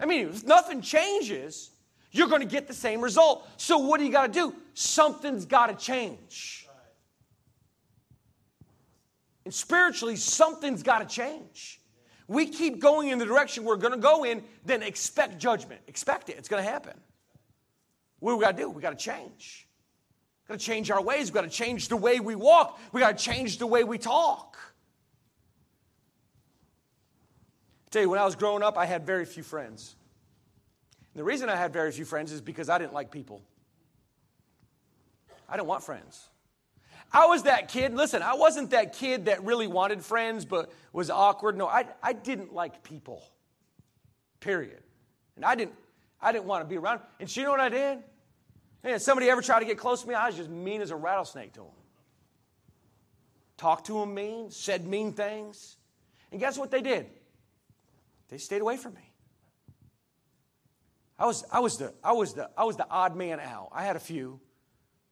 I 0.00 0.06
mean, 0.06 0.26
if 0.26 0.44
nothing 0.44 0.80
changes, 0.80 1.70
you're 2.12 2.28
going 2.28 2.42
to 2.42 2.48
get 2.48 2.66
the 2.66 2.74
same 2.74 3.00
result. 3.00 3.48
So, 3.56 3.78
what 3.78 3.98
do 3.98 4.06
you 4.06 4.12
got 4.12 4.26
to 4.26 4.32
do? 4.32 4.54
Something's 4.74 5.46
got 5.46 5.66
to 5.68 5.74
change. 5.74 6.66
And 9.44 9.54
spiritually, 9.54 10.16
something's 10.16 10.82
got 10.82 10.98
to 10.98 11.06
change. 11.06 11.80
We 12.28 12.46
keep 12.46 12.78
going 12.78 13.08
in 13.08 13.18
the 13.18 13.24
direction 13.24 13.64
we're 13.64 13.76
going 13.76 13.94
to 13.94 13.98
go 13.98 14.24
in, 14.24 14.44
then 14.64 14.82
expect 14.82 15.38
judgment. 15.38 15.80
Expect 15.88 16.28
it. 16.28 16.36
It's 16.38 16.48
going 16.48 16.62
to 16.62 16.70
happen. 16.70 16.96
What 18.20 18.32
do 18.32 18.36
we 18.36 18.44
got 18.44 18.56
to 18.56 18.62
do? 18.62 18.70
We 18.70 18.82
got 18.82 18.96
to 18.96 19.04
change. 19.04 19.66
Got 20.46 20.58
to 20.58 20.64
change 20.64 20.90
our 20.90 21.02
ways. 21.02 21.30
We 21.30 21.34
got 21.34 21.42
to 21.42 21.48
change 21.48 21.88
the 21.88 21.96
way 21.96 22.20
we 22.20 22.34
walk. 22.34 22.78
We 22.92 23.00
got 23.00 23.18
to 23.18 23.24
change 23.24 23.58
the 23.58 23.66
way 23.66 23.82
we 23.82 23.98
talk. 23.98 24.56
I 27.86 27.90
tell 27.90 28.02
you, 28.02 28.10
when 28.10 28.20
I 28.20 28.24
was 28.24 28.36
growing 28.36 28.62
up, 28.62 28.78
I 28.78 28.86
had 28.86 29.04
very 29.04 29.24
few 29.24 29.42
friends. 29.42 29.96
And 31.12 31.20
the 31.20 31.24
reason 31.24 31.48
I 31.48 31.56
had 31.56 31.72
very 31.72 31.90
few 31.92 32.04
friends 32.04 32.32
is 32.32 32.40
because 32.40 32.68
I 32.68 32.78
didn't 32.78 32.92
like 32.92 33.10
people. 33.10 33.42
I 35.48 35.56
didn't 35.56 35.68
want 35.68 35.82
friends. 35.82 36.28
I 37.12 37.26
was 37.26 37.42
that 37.44 37.68
kid. 37.68 37.94
Listen, 37.94 38.22
I 38.22 38.34
wasn't 38.34 38.70
that 38.70 38.92
kid 38.92 39.24
that 39.24 39.44
really 39.44 39.66
wanted 39.66 40.04
friends 40.04 40.44
but 40.44 40.72
was 40.92 41.10
awkward. 41.10 41.56
No, 41.56 41.66
I, 41.66 41.86
I 42.02 42.12
didn't 42.12 42.52
like 42.52 42.84
people. 42.84 43.24
Period. 44.38 44.80
And 45.34 45.44
I 45.44 45.56
didn't, 45.56 45.74
I 46.22 46.30
didn't 46.32 46.44
want 46.44 46.64
to 46.64 46.68
be 46.68 46.76
around. 46.76 47.00
And 47.18 47.34
you 47.34 47.42
know 47.42 47.50
what 47.50 47.60
I 47.60 47.68
did? 47.68 47.98
Man, 48.84 48.94
if 48.94 49.02
somebody 49.02 49.28
ever 49.28 49.42
tried 49.42 49.60
to 49.60 49.66
get 49.66 49.76
close 49.76 50.02
to 50.02 50.08
me, 50.08 50.14
I 50.14 50.26
was 50.26 50.36
just 50.36 50.48
mean 50.48 50.80
as 50.80 50.90
a 50.90 50.96
rattlesnake 50.96 51.52
to 51.54 51.60
them. 51.60 51.70
Talked 53.56 53.86
to 53.86 53.94
them 53.94 54.14
mean, 54.14 54.50
said 54.50 54.86
mean 54.86 55.12
things. 55.12 55.76
And 56.30 56.40
guess 56.40 56.56
what 56.56 56.70
they 56.70 56.80
did? 56.80 57.06
They 58.28 58.38
stayed 58.38 58.62
away 58.62 58.76
from 58.76 58.94
me. 58.94 59.09
I 61.20 61.26
was, 61.26 61.44
I 61.52 61.60
was, 61.60 61.76
the, 61.76 61.94
I 62.02 62.12
was, 62.12 62.34
the, 62.34 62.50
I 62.56 62.64
was 62.64 62.76
the 62.76 62.88
odd 62.90 63.14
man 63.14 63.38
out. 63.38 63.68
I 63.72 63.84
had 63.84 63.94
a 63.94 64.00
few. 64.00 64.40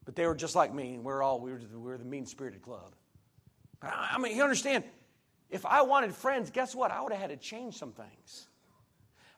But 0.06 0.16
they 0.16 0.26
were 0.26 0.34
just 0.34 0.56
like 0.56 0.72
me, 0.72 0.94
and 0.94 1.04
we're 1.04 1.22
all, 1.22 1.38
we 1.38 1.52
were, 1.52 1.61
we 1.70 1.78
were 1.78 1.98
the 1.98 2.04
mean 2.04 2.24
spirited 2.24 2.62
club. 2.62 2.94
I 3.82 4.16
mean, 4.16 4.34
you 4.34 4.42
understand, 4.42 4.84
if 5.50 5.66
I 5.66 5.82
wanted 5.82 6.14
friends, 6.14 6.50
guess 6.50 6.74
what? 6.74 6.90
I 6.90 7.02
would 7.02 7.12
have 7.12 7.20
had 7.20 7.28
to 7.30 7.36
change 7.36 7.76
some 7.76 7.92
things. 7.92 8.46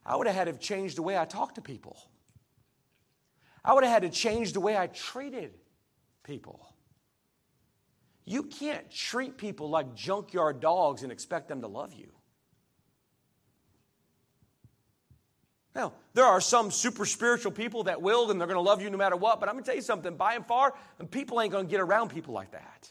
I 0.06 0.14
would 0.14 0.28
have 0.28 0.36
had 0.36 0.44
to 0.44 0.52
change 0.52 0.94
the 0.94 1.02
way 1.02 1.18
I 1.18 1.24
talked 1.24 1.56
to 1.56 1.60
people. 1.60 1.98
I 3.64 3.74
would 3.74 3.82
have 3.82 3.92
had 3.92 4.02
to 4.02 4.16
change 4.16 4.52
the 4.52 4.60
way 4.60 4.76
I 4.76 4.86
treated 4.86 5.54
people. 6.22 6.72
You 8.24 8.44
can't 8.44 8.88
treat 8.92 9.36
people 9.36 9.70
like 9.70 9.96
junkyard 9.96 10.60
dogs 10.60 11.02
and 11.02 11.10
expect 11.10 11.48
them 11.48 11.62
to 11.62 11.66
love 11.66 11.92
you. 11.92 12.12
Now, 15.80 15.94
there 16.12 16.26
are 16.26 16.42
some 16.42 16.70
super 16.70 17.06
spiritual 17.06 17.52
people 17.52 17.84
that 17.84 18.02
will, 18.02 18.30
and 18.30 18.38
they're 18.38 18.46
going 18.46 18.58
to 18.58 18.60
love 18.60 18.82
you 18.82 18.90
no 18.90 18.98
matter 18.98 19.16
what, 19.16 19.40
but 19.40 19.48
I'm 19.48 19.54
going 19.54 19.64
to 19.64 19.66
tell 19.66 19.76
you 19.76 19.80
something 19.80 20.14
by 20.14 20.34
and 20.34 20.44
far, 20.44 20.74
people 21.10 21.40
ain't 21.40 21.52
going 21.52 21.64
to 21.64 21.70
get 21.70 21.80
around 21.80 22.10
people 22.10 22.34
like 22.34 22.50
that. 22.50 22.90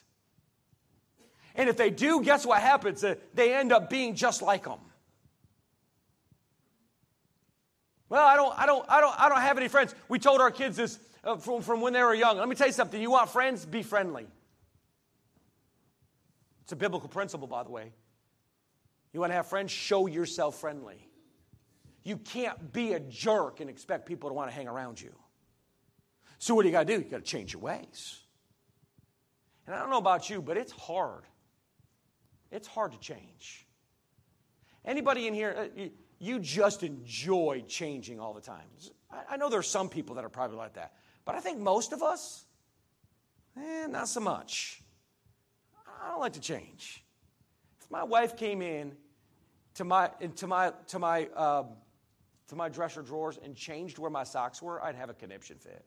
And 1.54 1.70
if 1.70 1.78
they 1.78 1.92
do, 1.92 2.24
guess 2.24 2.48
what 2.48 2.60
happens? 2.64 3.04
Uh, 3.04 3.14
they 3.36 3.54
end 3.54 3.72
up 3.72 3.92
being 3.92 4.16
just 4.16 4.42
like 4.42 4.64
them. 4.64 4.80
Well, 8.10 8.26
I 8.26 8.36
don't, 8.36 8.58
I 8.58 8.66
don't, 8.66 8.86
I 8.90 9.02
don't, 9.02 9.20
I 9.20 9.30
don't 9.30 9.42
have 9.42 9.60
any 9.60 9.68
friends. 9.68 9.94
We 10.08 10.18
told 10.18 10.42
our 10.42 10.50
kids 10.50 10.76
this 10.76 10.98
uh, 11.24 11.38
from, 11.38 11.62
from 11.62 11.82
when 11.82 11.94
they 11.94 12.02
were 12.02 12.16
young. 12.16 12.40
Let 12.40 12.50
me 12.50 12.56
tell 12.56 12.66
you 12.66 12.74
something. 12.74 13.00
You 13.00 13.12
want 13.12 13.30
friends? 13.30 13.68
Be 13.68 13.84
friendly. 13.84 14.26
It's 16.64 16.72
a 16.72 16.76
biblical 16.76 17.08
principle, 17.08 17.46
by 17.46 17.62
the 17.62 17.70
way. 17.70 17.92
You 19.14 19.20
want 19.20 19.30
to 19.30 19.36
have 19.36 19.46
friends? 19.46 19.72
Show 19.72 20.08
yourself 20.08 20.60
friendly. 20.60 21.09
You 22.04 22.18
can't 22.18 22.72
be 22.72 22.94
a 22.94 23.00
jerk 23.00 23.60
and 23.60 23.70
expect 23.70 24.06
people 24.06 24.30
to 24.30 24.34
want 24.34 24.50
to 24.50 24.56
hang 24.56 24.68
around 24.68 25.02
you. 25.02 25.14
So, 26.38 26.56
what 26.56 26.64
do 26.64 26.70
you 26.70 26.72
got 26.72 26.88
to 26.88 26.98
do? 26.98 27.04
You 27.04 27.10
got 27.10 27.18
to 27.18 27.24
change 27.24 27.54
your 27.54 27.62
ways. 27.62 28.20
And 29.66 29.76
I 29.76 29.80
don't 29.80 29.90
know 29.90 29.98
about 29.98 30.30
you, 30.30 30.42
but 30.42 30.58
it's 30.58 30.72
hard. 30.72 31.24
It's 32.52 32.68
hard 32.68 32.94
to 32.94 33.00
change. 33.00 33.68
Anybody 34.86 35.28
in 35.28 35.34
here, 35.34 35.70
uh, 35.78 35.84
you 36.20 36.40
just 36.40 36.84
enjoy 36.84 37.64
changing 37.68 38.20
all 38.20 38.34
the 38.34 38.42
time. 38.42 38.66
I 39.30 39.38
know 39.38 39.50
there 39.50 39.60
are 39.60 39.64
some 39.64 39.90
people 39.90 40.16
that 40.16 40.26
are 40.26 40.30
probably 40.30 40.58
like 40.58 40.74
that, 40.74 40.94
but 41.26 41.36
I 41.36 41.40
think 41.40 41.60
most 41.60 41.94
of 41.94 42.02
us, 42.02 42.46
eh, 43.58 43.88
not 43.88 44.08
so 44.08 44.20
much. 44.20 44.82
I 46.02 46.10
don't 46.10 46.20
like 46.20 46.34
to 46.34 46.42
change. 46.42 47.04
If 47.82 47.92
my 47.92 48.04
wife 48.04 48.38
came 48.38 48.62
in 48.62 48.94
to 49.76 49.84
my, 49.84 50.10
to 50.38 50.48
my, 50.48 50.74
to 50.88 51.00
my 51.00 51.28
um, 51.28 51.68
to 52.50 52.56
my 52.56 52.70
dresser 52.70 53.02
drawers 53.02 53.40
and 53.44 53.56
changed 53.56 53.98
where 53.98 54.12
my 54.12 54.24
socks 54.24 54.62
were, 54.62 54.84
I'd 54.84 54.96
have 54.96 55.10
a 55.10 55.14
conniption 55.14 55.58
fit. 55.58 55.86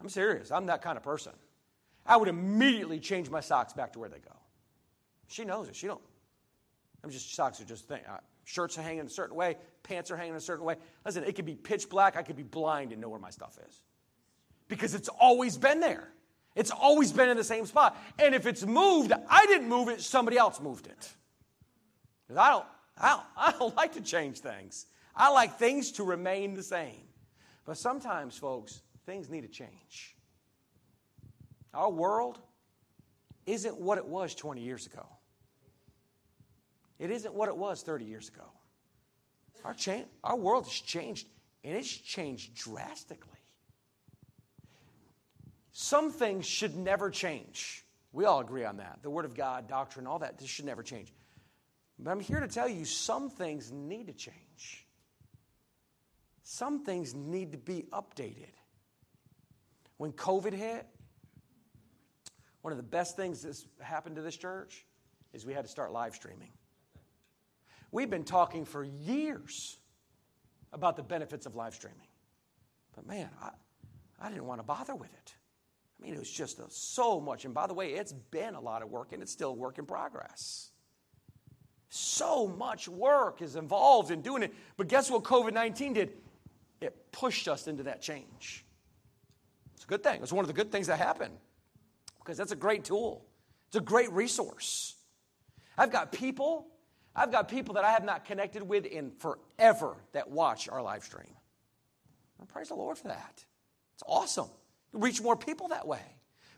I'm 0.00 0.08
serious. 0.08 0.50
I'm 0.50 0.66
that 0.66 0.82
kind 0.82 0.96
of 0.96 1.02
person. 1.02 1.32
I 2.06 2.16
would 2.16 2.28
immediately 2.28 2.98
change 2.98 3.28
my 3.28 3.40
socks 3.40 3.72
back 3.72 3.92
to 3.92 3.98
where 3.98 4.08
they 4.08 4.18
go. 4.18 4.34
She 5.28 5.44
knows 5.44 5.68
it. 5.68 5.76
She 5.76 5.86
don't. 5.86 6.00
I'm 7.04 7.10
just 7.10 7.34
socks 7.34 7.60
are 7.60 7.64
just 7.64 7.86
thing. 7.88 8.00
Uh, 8.08 8.18
shirts 8.44 8.78
are 8.78 8.82
hanging 8.82 9.06
a 9.06 9.08
certain 9.08 9.36
way. 9.36 9.56
Pants 9.82 10.10
are 10.10 10.16
hanging 10.16 10.34
a 10.34 10.40
certain 10.40 10.64
way. 10.64 10.76
Listen, 11.04 11.24
it 11.24 11.34
could 11.34 11.44
be 11.44 11.54
pitch 11.54 11.88
black. 11.88 12.16
I 12.16 12.22
could 12.22 12.36
be 12.36 12.42
blind 12.42 12.92
and 12.92 13.00
know 13.00 13.08
where 13.08 13.20
my 13.20 13.30
stuff 13.30 13.58
is 13.68 13.82
because 14.68 14.94
it's 14.94 15.08
always 15.08 15.58
been 15.58 15.80
there. 15.80 16.08
It's 16.56 16.70
always 16.70 17.12
been 17.12 17.28
in 17.28 17.36
the 17.36 17.44
same 17.44 17.66
spot. 17.66 17.96
And 18.18 18.34
if 18.34 18.46
it's 18.46 18.64
moved, 18.64 19.12
I 19.28 19.46
didn't 19.46 19.68
move 19.68 19.88
it. 19.88 20.00
Somebody 20.00 20.36
else 20.36 20.60
moved 20.60 20.86
it. 20.86 21.08
Because 22.26 22.38
I 22.38 22.50
don't. 22.50 22.66
I 23.00 23.08
don't, 23.08 23.22
I 23.36 23.58
don't 23.58 23.76
like 23.76 23.94
to 23.94 24.00
change 24.00 24.40
things. 24.40 24.86
I 25.14 25.30
like 25.30 25.58
things 25.58 25.92
to 25.92 26.04
remain 26.04 26.54
the 26.54 26.62
same. 26.62 27.02
But 27.64 27.76
sometimes, 27.76 28.36
folks, 28.36 28.82
things 29.06 29.28
need 29.28 29.42
to 29.42 29.48
change. 29.48 30.16
Our 31.74 31.90
world 31.90 32.38
isn't 33.46 33.78
what 33.78 33.98
it 33.98 34.04
was 34.04 34.34
20 34.34 34.60
years 34.60 34.86
ago. 34.86 35.06
It 36.98 37.10
isn't 37.10 37.32
what 37.32 37.48
it 37.48 37.56
was 37.56 37.82
30 37.82 38.04
years 38.04 38.28
ago. 38.28 38.44
Our, 39.64 39.74
cha- 39.74 40.04
our 40.22 40.36
world 40.36 40.64
has 40.64 40.72
changed, 40.72 41.26
and 41.64 41.76
it's 41.76 41.90
changed 41.90 42.54
drastically. 42.54 43.30
Some 45.72 46.10
things 46.10 46.44
should 46.44 46.76
never 46.76 47.10
change. 47.10 47.84
We 48.12 48.24
all 48.24 48.40
agree 48.40 48.64
on 48.64 48.78
that. 48.78 48.98
The 49.02 49.10
Word 49.10 49.24
of 49.24 49.34
God, 49.34 49.68
doctrine, 49.68 50.06
all 50.06 50.18
that, 50.18 50.40
should 50.44 50.64
never 50.64 50.82
change. 50.82 51.12
But 52.02 52.10
I'm 52.12 52.20
here 52.20 52.40
to 52.40 52.48
tell 52.48 52.68
you 52.68 52.84
some 52.84 53.28
things 53.28 53.70
need 53.70 54.06
to 54.06 54.12
change. 54.12 54.86
Some 56.42 56.82
things 56.84 57.14
need 57.14 57.52
to 57.52 57.58
be 57.58 57.86
updated. 57.92 58.54
When 59.98 60.12
COVID 60.12 60.54
hit, 60.54 60.86
one 62.62 62.72
of 62.72 62.78
the 62.78 62.82
best 62.82 63.16
things 63.16 63.42
that's 63.42 63.66
happened 63.80 64.16
to 64.16 64.22
this 64.22 64.36
church 64.36 64.84
is 65.32 65.44
we 65.44 65.52
had 65.52 65.64
to 65.64 65.70
start 65.70 65.92
live 65.92 66.14
streaming. 66.14 66.52
We've 67.92 68.10
been 68.10 68.24
talking 68.24 68.64
for 68.64 68.82
years 68.82 69.76
about 70.72 70.96
the 70.96 71.02
benefits 71.02 71.44
of 71.44 71.54
live 71.54 71.74
streaming. 71.74 72.08
But 72.94 73.06
man, 73.06 73.28
I, 73.42 73.50
I 74.20 74.28
didn't 74.30 74.46
want 74.46 74.60
to 74.60 74.64
bother 74.64 74.94
with 74.94 75.12
it. 75.12 75.34
I 75.98 76.04
mean, 76.04 76.14
it 76.14 76.18
was 76.18 76.30
just 76.30 76.58
a, 76.60 76.64
so 76.70 77.20
much. 77.20 77.44
And 77.44 77.52
by 77.52 77.66
the 77.66 77.74
way, 77.74 77.92
it's 77.92 78.12
been 78.12 78.54
a 78.54 78.60
lot 78.60 78.82
of 78.82 78.88
work 78.88 79.12
and 79.12 79.22
it's 79.22 79.32
still 79.32 79.50
a 79.50 79.54
work 79.54 79.78
in 79.78 79.84
progress. 79.84 80.69
So 81.90 82.46
much 82.46 82.88
work 82.88 83.42
is 83.42 83.56
involved 83.56 84.10
in 84.10 84.22
doing 84.22 84.44
it. 84.44 84.54
But 84.76 84.88
guess 84.88 85.10
what 85.10 85.24
COVID 85.24 85.52
19 85.52 85.92
did? 85.92 86.12
It 86.80 87.12
pushed 87.12 87.48
us 87.48 87.66
into 87.66 87.82
that 87.82 88.00
change. 88.00 88.64
It's 89.74 89.84
a 89.84 89.88
good 89.88 90.02
thing. 90.02 90.22
It's 90.22 90.32
one 90.32 90.44
of 90.44 90.48
the 90.48 90.54
good 90.54 90.72
things 90.72 90.86
that 90.86 90.98
happened 90.98 91.36
because 92.20 92.38
that's 92.38 92.52
a 92.52 92.56
great 92.56 92.84
tool, 92.84 93.26
it's 93.66 93.76
a 93.76 93.80
great 93.80 94.10
resource. 94.12 94.94
I've 95.76 95.90
got 95.90 96.12
people, 96.12 96.66
I've 97.14 97.32
got 97.32 97.48
people 97.48 97.74
that 97.74 97.84
I 97.84 97.90
have 97.90 98.04
not 98.04 98.24
connected 98.24 98.62
with 98.62 98.86
in 98.86 99.10
forever 99.18 99.96
that 100.12 100.30
watch 100.30 100.68
our 100.68 100.82
live 100.82 101.02
stream. 101.02 101.34
Praise 102.48 102.68
the 102.68 102.74
Lord 102.74 102.98
for 102.98 103.08
that. 103.08 103.44
It's 103.94 104.02
awesome. 104.06 104.48
Reach 104.92 105.20
more 105.20 105.36
people 105.36 105.68
that 105.68 105.86
way. 105.86 106.02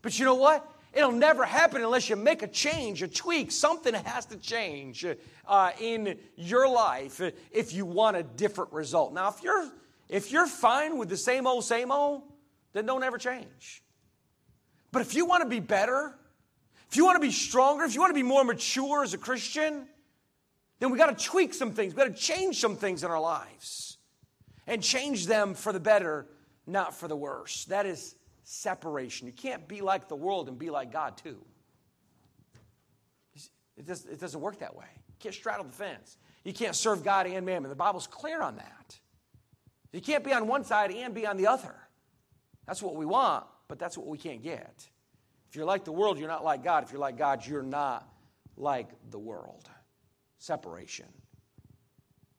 But 0.00 0.18
you 0.18 0.24
know 0.24 0.36
what? 0.36 0.70
It'll 0.92 1.12
never 1.12 1.44
happen 1.44 1.82
unless 1.82 2.10
you 2.10 2.16
make 2.16 2.42
a 2.42 2.46
change, 2.46 3.02
a 3.02 3.08
tweak. 3.08 3.50
Something 3.50 3.94
has 3.94 4.26
to 4.26 4.36
change 4.36 5.06
uh, 5.46 5.70
in 5.80 6.18
your 6.36 6.68
life 6.68 7.20
if 7.50 7.72
you 7.72 7.86
want 7.86 8.16
a 8.16 8.22
different 8.22 8.72
result. 8.72 9.14
Now, 9.14 9.28
if 9.28 9.42
you're 9.42 9.70
if 10.08 10.30
you're 10.30 10.46
fine 10.46 10.98
with 10.98 11.08
the 11.08 11.16
same 11.16 11.46
old, 11.46 11.64
same 11.64 11.90
old, 11.90 12.22
then 12.74 12.84
don't 12.84 13.02
ever 13.02 13.16
change. 13.16 13.82
But 14.90 15.00
if 15.00 15.14
you 15.14 15.24
want 15.24 15.42
to 15.42 15.48
be 15.48 15.60
better, 15.60 16.14
if 16.90 16.98
you 16.98 17.06
want 17.06 17.16
to 17.16 17.26
be 17.26 17.32
stronger, 17.32 17.84
if 17.84 17.94
you 17.94 18.00
want 18.02 18.10
to 18.10 18.14
be 18.14 18.22
more 18.22 18.44
mature 18.44 19.02
as 19.02 19.14
a 19.14 19.18
Christian, 19.18 19.86
then 20.78 20.90
we 20.90 20.98
got 20.98 21.16
to 21.16 21.24
tweak 21.24 21.54
some 21.54 21.72
things. 21.72 21.94
We 21.94 21.96
got 21.96 22.14
to 22.14 22.22
change 22.22 22.60
some 22.60 22.76
things 22.76 23.02
in 23.02 23.10
our 23.10 23.20
lives 23.20 23.96
and 24.66 24.82
change 24.82 25.26
them 25.26 25.54
for 25.54 25.72
the 25.72 25.80
better, 25.80 26.26
not 26.66 26.94
for 26.94 27.08
the 27.08 27.16
worse. 27.16 27.64
That 27.64 27.86
is 27.86 28.14
separation. 28.44 29.26
You 29.26 29.32
can't 29.32 29.66
be 29.68 29.80
like 29.80 30.08
the 30.08 30.16
world 30.16 30.48
and 30.48 30.58
be 30.58 30.70
like 30.70 30.92
God 30.92 31.16
too. 31.16 31.38
It, 33.76 33.86
does, 33.86 34.04
it 34.04 34.20
doesn't 34.20 34.40
work 34.40 34.58
that 34.58 34.76
way. 34.76 34.86
You 35.08 35.14
can't 35.18 35.34
straddle 35.34 35.64
the 35.64 35.72
fence. 35.72 36.18
You 36.44 36.52
can't 36.52 36.76
serve 36.76 37.02
God 37.02 37.26
and 37.26 37.46
mammon. 37.46 37.70
The 37.70 37.76
Bible's 37.76 38.06
clear 38.06 38.42
on 38.42 38.56
that. 38.56 38.98
You 39.92 40.00
can't 40.00 40.24
be 40.24 40.32
on 40.32 40.46
one 40.46 40.64
side 40.64 40.90
and 40.90 41.14
be 41.14 41.26
on 41.26 41.36
the 41.36 41.46
other. 41.46 41.74
That's 42.66 42.82
what 42.82 42.96
we 42.96 43.06
want, 43.06 43.44
but 43.68 43.78
that's 43.78 43.96
what 43.96 44.06
we 44.06 44.18
can't 44.18 44.42
get. 44.42 44.86
If 45.48 45.56
you're 45.56 45.66
like 45.66 45.84
the 45.84 45.92
world, 45.92 46.18
you're 46.18 46.28
not 46.28 46.44
like 46.44 46.64
God. 46.64 46.84
If 46.84 46.92
you're 46.92 47.00
like 47.00 47.18
God, 47.18 47.46
you're 47.46 47.62
not 47.62 48.08
like 48.56 48.88
the 49.10 49.18
world. 49.18 49.68
Separation. 50.38 51.06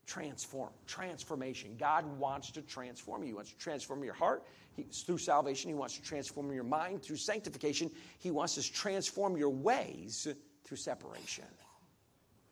Transform. 0.06 0.70
Transformation. 0.86 1.76
God 1.80 2.06
wants 2.18 2.52
to 2.52 2.62
transform 2.62 3.22
you. 3.22 3.28
He 3.28 3.34
wants 3.34 3.52
to 3.52 3.58
transform 3.58 4.04
your 4.04 4.14
heart 4.14 4.44
he, 4.76 4.84
through 4.84 5.18
salvation. 5.18 5.70
He 5.70 5.76
wants 5.76 5.96
to 5.96 6.02
transform 6.02 6.52
your 6.52 6.64
mind 6.64 7.02
through 7.04 7.18
sanctification. 7.18 7.90
He 8.20 8.32
wants 8.32 8.56
to 8.56 8.74
transform 8.74 9.38
your 9.38 9.50
ways 9.50 10.28
through 10.66 10.78
separation. 10.78 11.46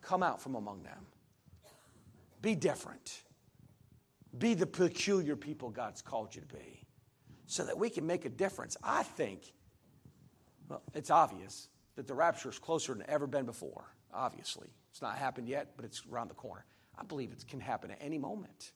Come 0.02 0.24
out 0.24 0.42
from 0.42 0.56
among 0.56 0.84
them. 0.84 1.06
Be 2.42 2.56
different. 2.56 3.22
Be 4.38 4.54
the 4.54 4.66
peculiar 4.66 5.36
people 5.36 5.70
God's 5.70 6.02
called 6.02 6.34
you 6.34 6.42
to 6.42 6.48
be 6.48 6.82
so 7.46 7.66
that 7.66 7.78
we 7.78 7.90
can 7.90 8.08
make 8.08 8.26
a 8.26 8.30
difference. 8.30 8.78
I 8.82 9.04
think 9.04 9.54
well, 10.70 10.82
it's 10.94 11.12
obvious 11.12 11.68
that 11.98 12.08
the 12.08 12.14
rapture 12.14 12.50
is 12.50 12.58
closer 12.58 12.94
than 12.94 13.04
ever 13.10 13.28
been 13.28 13.46
before, 13.46 13.94
obviously. 14.14 14.70
It's 14.92 15.02
not 15.02 15.18
happened 15.18 15.50
yet, 15.50 15.74
but 15.76 15.84
it's 15.84 16.04
around 16.10 16.30
the 16.30 16.34
corner. 16.34 16.66
I 17.02 17.04
believe 17.04 17.32
it 17.32 17.48
can 17.48 17.60
happen 17.60 17.90
at 17.90 17.98
any 18.00 18.20
moment. 18.20 18.74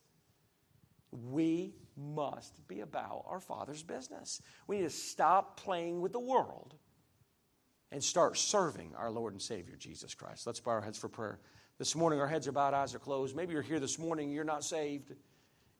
We 1.12 1.74
must 1.96 2.66
be 2.66 2.80
about 2.80 3.24
our 3.28 3.38
Father's 3.40 3.84
business. 3.84 4.42
We 4.66 4.78
need 4.78 4.82
to 4.82 4.90
stop 4.90 5.60
playing 5.60 6.00
with 6.00 6.12
the 6.12 6.20
world 6.20 6.74
and 7.92 8.02
start 8.02 8.36
serving 8.36 8.94
our 8.96 9.10
Lord 9.10 9.32
and 9.32 9.40
Savior, 9.40 9.76
Jesus 9.76 10.14
Christ. 10.14 10.46
Let's 10.46 10.58
bow 10.58 10.72
our 10.72 10.80
heads 10.80 10.98
for 10.98 11.08
prayer. 11.08 11.38
This 11.78 11.94
morning, 11.94 12.20
our 12.20 12.26
heads 12.26 12.48
are 12.48 12.52
bowed, 12.52 12.74
eyes 12.74 12.94
are 12.94 12.98
closed. 12.98 13.36
Maybe 13.36 13.52
you're 13.52 13.62
here 13.62 13.78
this 13.78 13.98
morning, 13.98 14.32
you're 14.32 14.44
not 14.44 14.64
saved. 14.64 15.12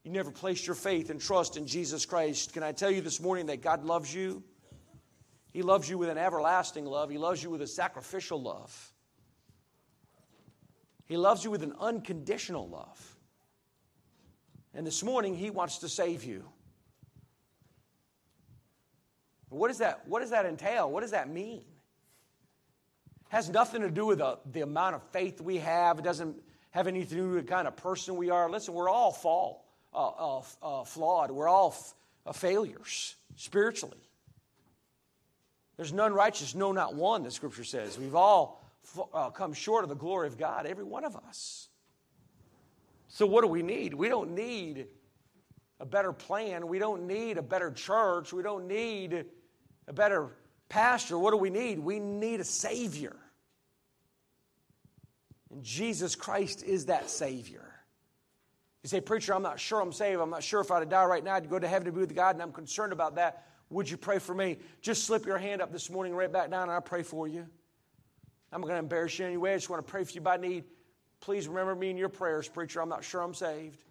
You 0.04 0.12
never 0.12 0.30
placed 0.30 0.68
your 0.68 0.76
faith 0.76 1.10
and 1.10 1.20
trust 1.20 1.56
in 1.56 1.66
Jesus 1.66 2.06
Christ. 2.06 2.52
Can 2.52 2.62
I 2.62 2.70
tell 2.70 2.90
you 2.90 3.00
this 3.00 3.20
morning 3.20 3.46
that 3.46 3.60
God 3.60 3.84
loves 3.84 4.14
you? 4.14 4.44
He 5.52 5.62
loves 5.62 5.90
you 5.90 5.98
with 5.98 6.10
an 6.10 6.18
everlasting 6.18 6.84
love. 6.84 7.10
He 7.10 7.18
loves 7.18 7.42
you 7.42 7.50
with 7.50 7.62
a 7.62 7.66
sacrificial 7.66 8.40
love. 8.40 8.92
He 11.06 11.16
loves 11.16 11.44
you 11.44 11.50
with 11.50 11.62
an 11.62 11.74
unconditional 11.80 12.68
love. 12.68 13.16
And 14.74 14.86
this 14.86 15.02
morning, 15.02 15.34
He 15.34 15.50
wants 15.50 15.78
to 15.78 15.88
save 15.88 16.24
you. 16.24 16.44
What, 19.48 19.70
is 19.70 19.78
that, 19.78 20.06
what 20.06 20.20
does 20.20 20.30
that 20.30 20.44
entail? 20.44 20.90
What 20.90 21.00
does 21.00 21.12
that 21.12 21.30
mean? 21.30 21.58
It 21.58 21.64
has 23.28 23.48
nothing 23.48 23.82
to 23.82 23.90
do 23.90 24.06
with 24.06 24.18
the, 24.18 24.38
the 24.52 24.60
amount 24.60 24.96
of 24.96 25.02
faith 25.12 25.40
we 25.40 25.58
have. 25.58 25.98
It 25.98 26.04
doesn't 26.04 26.36
have 26.72 26.88
anything 26.88 27.08
to 27.08 27.14
do 27.14 27.30
with 27.30 27.46
the 27.46 27.50
kind 27.50 27.66
of 27.66 27.76
person 27.76 28.16
we 28.16 28.30
are. 28.30 28.50
Listen, 28.50 28.74
we're 28.74 28.90
all 28.90 29.12
fall, 29.12 29.64
uh, 29.94 30.08
uh, 30.08 30.42
uh, 30.62 30.84
flawed. 30.84 31.30
We're 31.30 31.48
all 31.48 31.68
f- 31.68 31.94
uh, 32.26 32.32
failures 32.32 33.14
spiritually. 33.36 33.96
There's 35.76 35.92
none 35.92 36.12
righteous, 36.12 36.54
no, 36.54 36.72
not 36.72 36.94
one, 36.94 37.22
the 37.22 37.30
scripture 37.30 37.64
says. 37.64 37.98
We've 37.98 38.14
all 38.14 38.65
uh, 39.12 39.30
come 39.30 39.52
short 39.52 39.84
of 39.84 39.88
the 39.88 39.96
glory 39.96 40.26
of 40.26 40.38
God, 40.38 40.66
every 40.66 40.84
one 40.84 41.04
of 41.04 41.16
us. 41.16 41.68
So, 43.08 43.26
what 43.26 43.42
do 43.42 43.48
we 43.48 43.62
need? 43.62 43.94
We 43.94 44.08
don't 44.08 44.34
need 44.34 44.86
a 45.80 45.86
better 45.86 46.12
plan. 46.12 46.66
We 46.66 46.78
don't 46.78 47.06
need 47.06 47.38
a 47.38 47.42
better 47.42 47.70
church. 47.70 48.32
We 48.32 48.42
don't 48.42 48.66
need 48.66 49.26
a 49.86 49.92
better 49.92 50.36
pastor. 50.68 51.18
What 51.18 51.30
do 51.30 51.36
we 51.36 51.50
need? 51.50 51.78
We 51.78 52.00
need 52.00 52.40
a 52.40 52.44
Savior. 52.44 53.16
And 55.50 55.62
Jesus 55.62 56.14
Christ 56.14 56.62
is 56.62 56.86
that 56.86 57.08
Savior. 57.10 57.72
You 58.82 58.88
say, 58.88 59.00
Preacher, 59.00 59.34
I'm 59.34 59.42
not 59.42 59.58
sure 59.58 59.80
I'm 59.80 59.92
saved. 59.92 60.20
I'm 60.20 60.30
not 60.30 60.42
sure 60.42 60.60
if 60.60 60.70
I'd 60.70 60.88
die 60.88 61.04
right 61.04 61.24
now, 61.24 61.34
I'd 61.34 61.50
go 61.50 61.58
to 61.58 61.68
heaven 61.68 61.86
to 61.86 61.92
be 61.92 62.00
with 62.00 62.14
God, 62.14 62.36
and 62.36 62.42
I'm 62.42 62.52
concerned 62.52 62.92
about 62.92 63.16
that. 63.16 63.44
Would 63.70 63.90
you 63.90 63.96
pray 63.96 64.20
for 64.20 64.34
me? 64.34 64.58
Just 64.80 65.04
slip 65.04 65.26
your 65.26 65.38
hand 65.38 65.60
up 65.60 65.72
this 65.72 65.90
morning, 65.90 66.14
right 66.14 66.32
back 66.32 66.50
down, 66.50 66.64
and 66.64 66.72
I'll 66.72 66.80
pray 66.80 67.02
for 67.02 67.26
you. 67.26 67.48
I'm 68.52 68.60
going 68.60 68.74
to 68.74 68.78
embarrass 68.78 69.18
you 69.18 69.26
anyway. 69.26 69.52
I 69.52 69.56
just 69.56 69.68
want 69.68 69.84
to 69.84 69.90
pray 69.90 70.04
for 70.04 70.12
you 70.12 70.20
by 70.20 70.36
need. 70.36 70.64
Please 71.20 71.48
remember 71.48 71.74
me 71.74 71.90
in 71.90 71.96
your 71.96 72.08
prayers, 72.08 72.48
preacher. 72.48 72.80
I'm 72.80 72.88
not 72.88 73.04
sure 73.04 73.20
I'm 73.20 73.34
saved. 73.34 73.82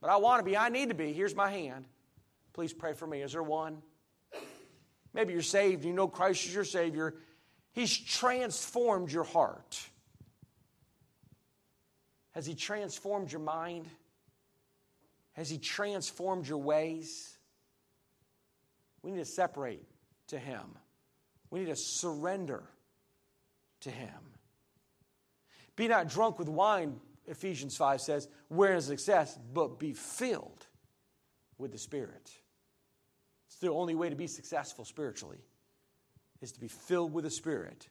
But 0.00 0.10
I 0.10 0.16
want 0.16 0.40
to 0.40 0.44
be. 0.44 0.56
I 0.56 0.68
need 0.68 0.90
to 0.90 0.94
be. 0.94 1.12
Here's 1.12 1.34
my 1.34 1.50
hand. 1.50 1.86
Please 2.52 2.72
pray 2.72 2.92
for 2.92 3.06
me. 3.06 3.22
Is 3.22 3.32
there 3.32 3.42
one? 3.42 3.82
Maybe 5.14 5.32
you're 5.32 5.42
saved. 5.42 5.84
You 5.84 5.92
know 5.92 6.08
Christ 6.08 6.46
is 6.46 6.54
your 6.54 6.64
Savior. 6.64 7.14
He's 7.72 7.96
transformed 7.96 9.10
your 9.10 9.24
heart. 9.24 9.80
Has 12.32 12.46
He 12.46 12.54
transformed 12.54 13.32
your 13.32 13.40
mind? 13.40 13.86
Has 15.32 15.48
He 15.48 15.58
transformed 15.58 16.46
your 16.46 16.58
ways? 16.58 17.36
We 19.02 19.12
need 19.12 19.18
to 19.18 19.24
separate 19.24 19.82
to 20.28 20.38
Him. 20.38 20.62
We 21.50 21.60
need 21.60 21.66
to 21.66 21.76
surrender 21.76 22.64
to 23.80 23.90
Him. 23.90 24.08
Be 25.76 25.88
not 25.88 26.08
drunk 26.08 26.38
with 26.38 26.48
wine, 26.48 26.96
Ephesians 27.26 27.76
5 27.76 28.00
says, 28.00 28.28
wherein 28.48 28.78
is 28.78 28.86
success, 28.86 29.38
but 29.52 29.78
be 29.78 29.92
filled 29.92 30.66
with 31.58 31.72
the 31.72 31.78
Spirit. 31.78 32.32
It's 33.46 33.58
the 33.60 33.70
only 33.70 33.94
way 33.94 34.08
to 34.08 34.16
be 34.16 34.26
successful 34.26 34.84
spiritually, 34.84 35.38
is 36.40 36.52
to 36.52 36.60
be 36.60 36.68
filled 36.68 37.12
with 37.12 37.24
the 37.24 37.30
Spirit 37.30 37.88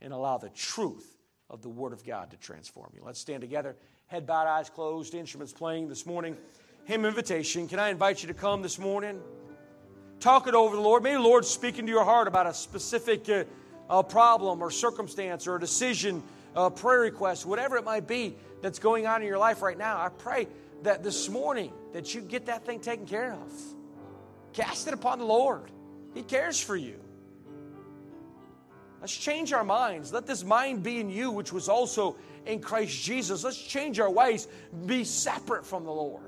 and 0.00 0.12
allow 0.12 0.38
the 0.38 0.50
truth 0.50 1.16
of 1.50 1.62
the 1.62 1.68
Word 1.68 1.92
of 1.92 2.04
God 2.04 2.30
to 2.30 2.36
transform 2.36 2.92
you. 2.94 3.02
Let's 3.04 3.20
stand 3.20 3.40
together, 3.40 3.76
head 4.06 4.26
bowed, 4.26 4.46
eyes 4.46 4.70
closed, 4.70 5.14
instruments 5.14 5.52
playing 5.52 5.88
this 5.88 6.06
morning. 6.06 6.36
Hymn 6.84 7.04
invitation. 7.04 7.66
Can 7.66 7.78
I 7.78 7.88
invite 7.88 8.22
you 8.22 8.28
to 8.28 8.34
come 8.34 8.60
this 8.60 8.78
morning? 8.78 9.20
Talk 10.20 10.46
it 10.46 10.54
over 10.54 10.76
the 10.76 10.82
Lord. 10.82 11.02
Maybe 11.02 11.16
the 11.16 11.22
Lord's 11.22 11.48
speaking 11.48 11.86
to 11.86 11.92
your 11.92 12.04
heart 12.04 12.28
about 12.28 12.46
a 12.46 12.54
specific 12.54 13.28
uh, 13.28 13.44
uh, 13.88 14.02
problem 14.02 14.62
or 14.62 14.70
circumstance 14.70 15.46
or 15.46 15.56
a 15.56 15.60
decision, 15.60 16.22
a 16.54 16.70
prayer 16.70 17.00
request, 17.00 17.46
whatever 17.46 17.76
it 17.76 17.84
might 17.84 18.06
be 18.06 18.36
that's 18.62 18.78
going 18.78 19.06
on 19.06 19.22
in 19.22 19.28
your 19.28 19.38
life 19.38 19.62
right 19.62 19.78
now. 19.78 19.98
I 19.98 20.08
pray 20.08 20.48
that 20.82 21.02
this 21.02 21.28
morning 21.28 21.72
that 21.92 22.14
you 22.14 22.20
get 22.20 22.46
that 22.46 22.64
thing 22.64 22.80
taken 22.80 23.06
care 23.06 23.32
of. 23.32 23.52
Cast 24.52 24.86
it 24.86 24.94
upon 24.94 25.18
the 25.18 25.24
Lord. 25.24 25.70
He 26.14 26.22
cares 26.22 26.60
for 26.60 26.76
you. 26.76 27.00
Let's 29.00 29.14
change 29.14 29.52
our 29.52 29.64
minds. 29.64 30.12
Let 30.12 30.26
this 30.26 30.44
mind 30.44 30.82
be 30.82 30.98
in 30.98 31.10
you, 31.10 31.30
which 31.30 31.52
was 31.52 31.68
also 31.68 32.16
in 32.46 32.60
Christ 32.60 33.02
Jesus. 33.02 33.44
Let's 33.44 33.60
change 33.60 34.00
our 34.00 34.10
ways, 34.10 34.48
be 34.86 35.04
separate 35.04 35.66
from 35.66 35.84
the 35.84 35.90
Lord. 35.90 36.22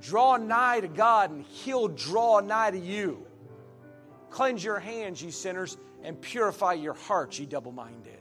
Draw 0.00 0.38
nigh 0.38 0.80
to 0.80 0.88
God, 0.88 1.30
and 1.30 1.44
He'll 1.44 1.88
draw 1.88 2.40
nigh 2.40 2.70
to 2.70 2.78
you. 2.78 3.26
Cleanse 4.36 4.62
your 4.62 4.78
hands, 4.78 5.22
ye 5.22 5.30
sinners, 5.30 5.78
and 6.02 6.20
purify 6.20 6.74
your 6.74 6.92
hearts, 6.92 7.38
ye 7.38 7.46
double 7.46 7.72
minded. 7.72 8.20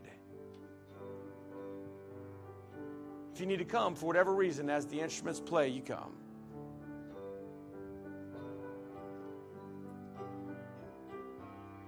If 3.34 3.42
you 3.42 3.46
need 3.46 3.60
to 3.60 3.66
come 3.66 3.96
for 3.96 4.06
whatever 4.06 4.34
reason, 4.34 4.70
as 4.70 4.88
the 4.88 5.02
instruments 5.02 5.42
play, 5.42 5.68
you 5.68 5.82
come. 5.82 6.14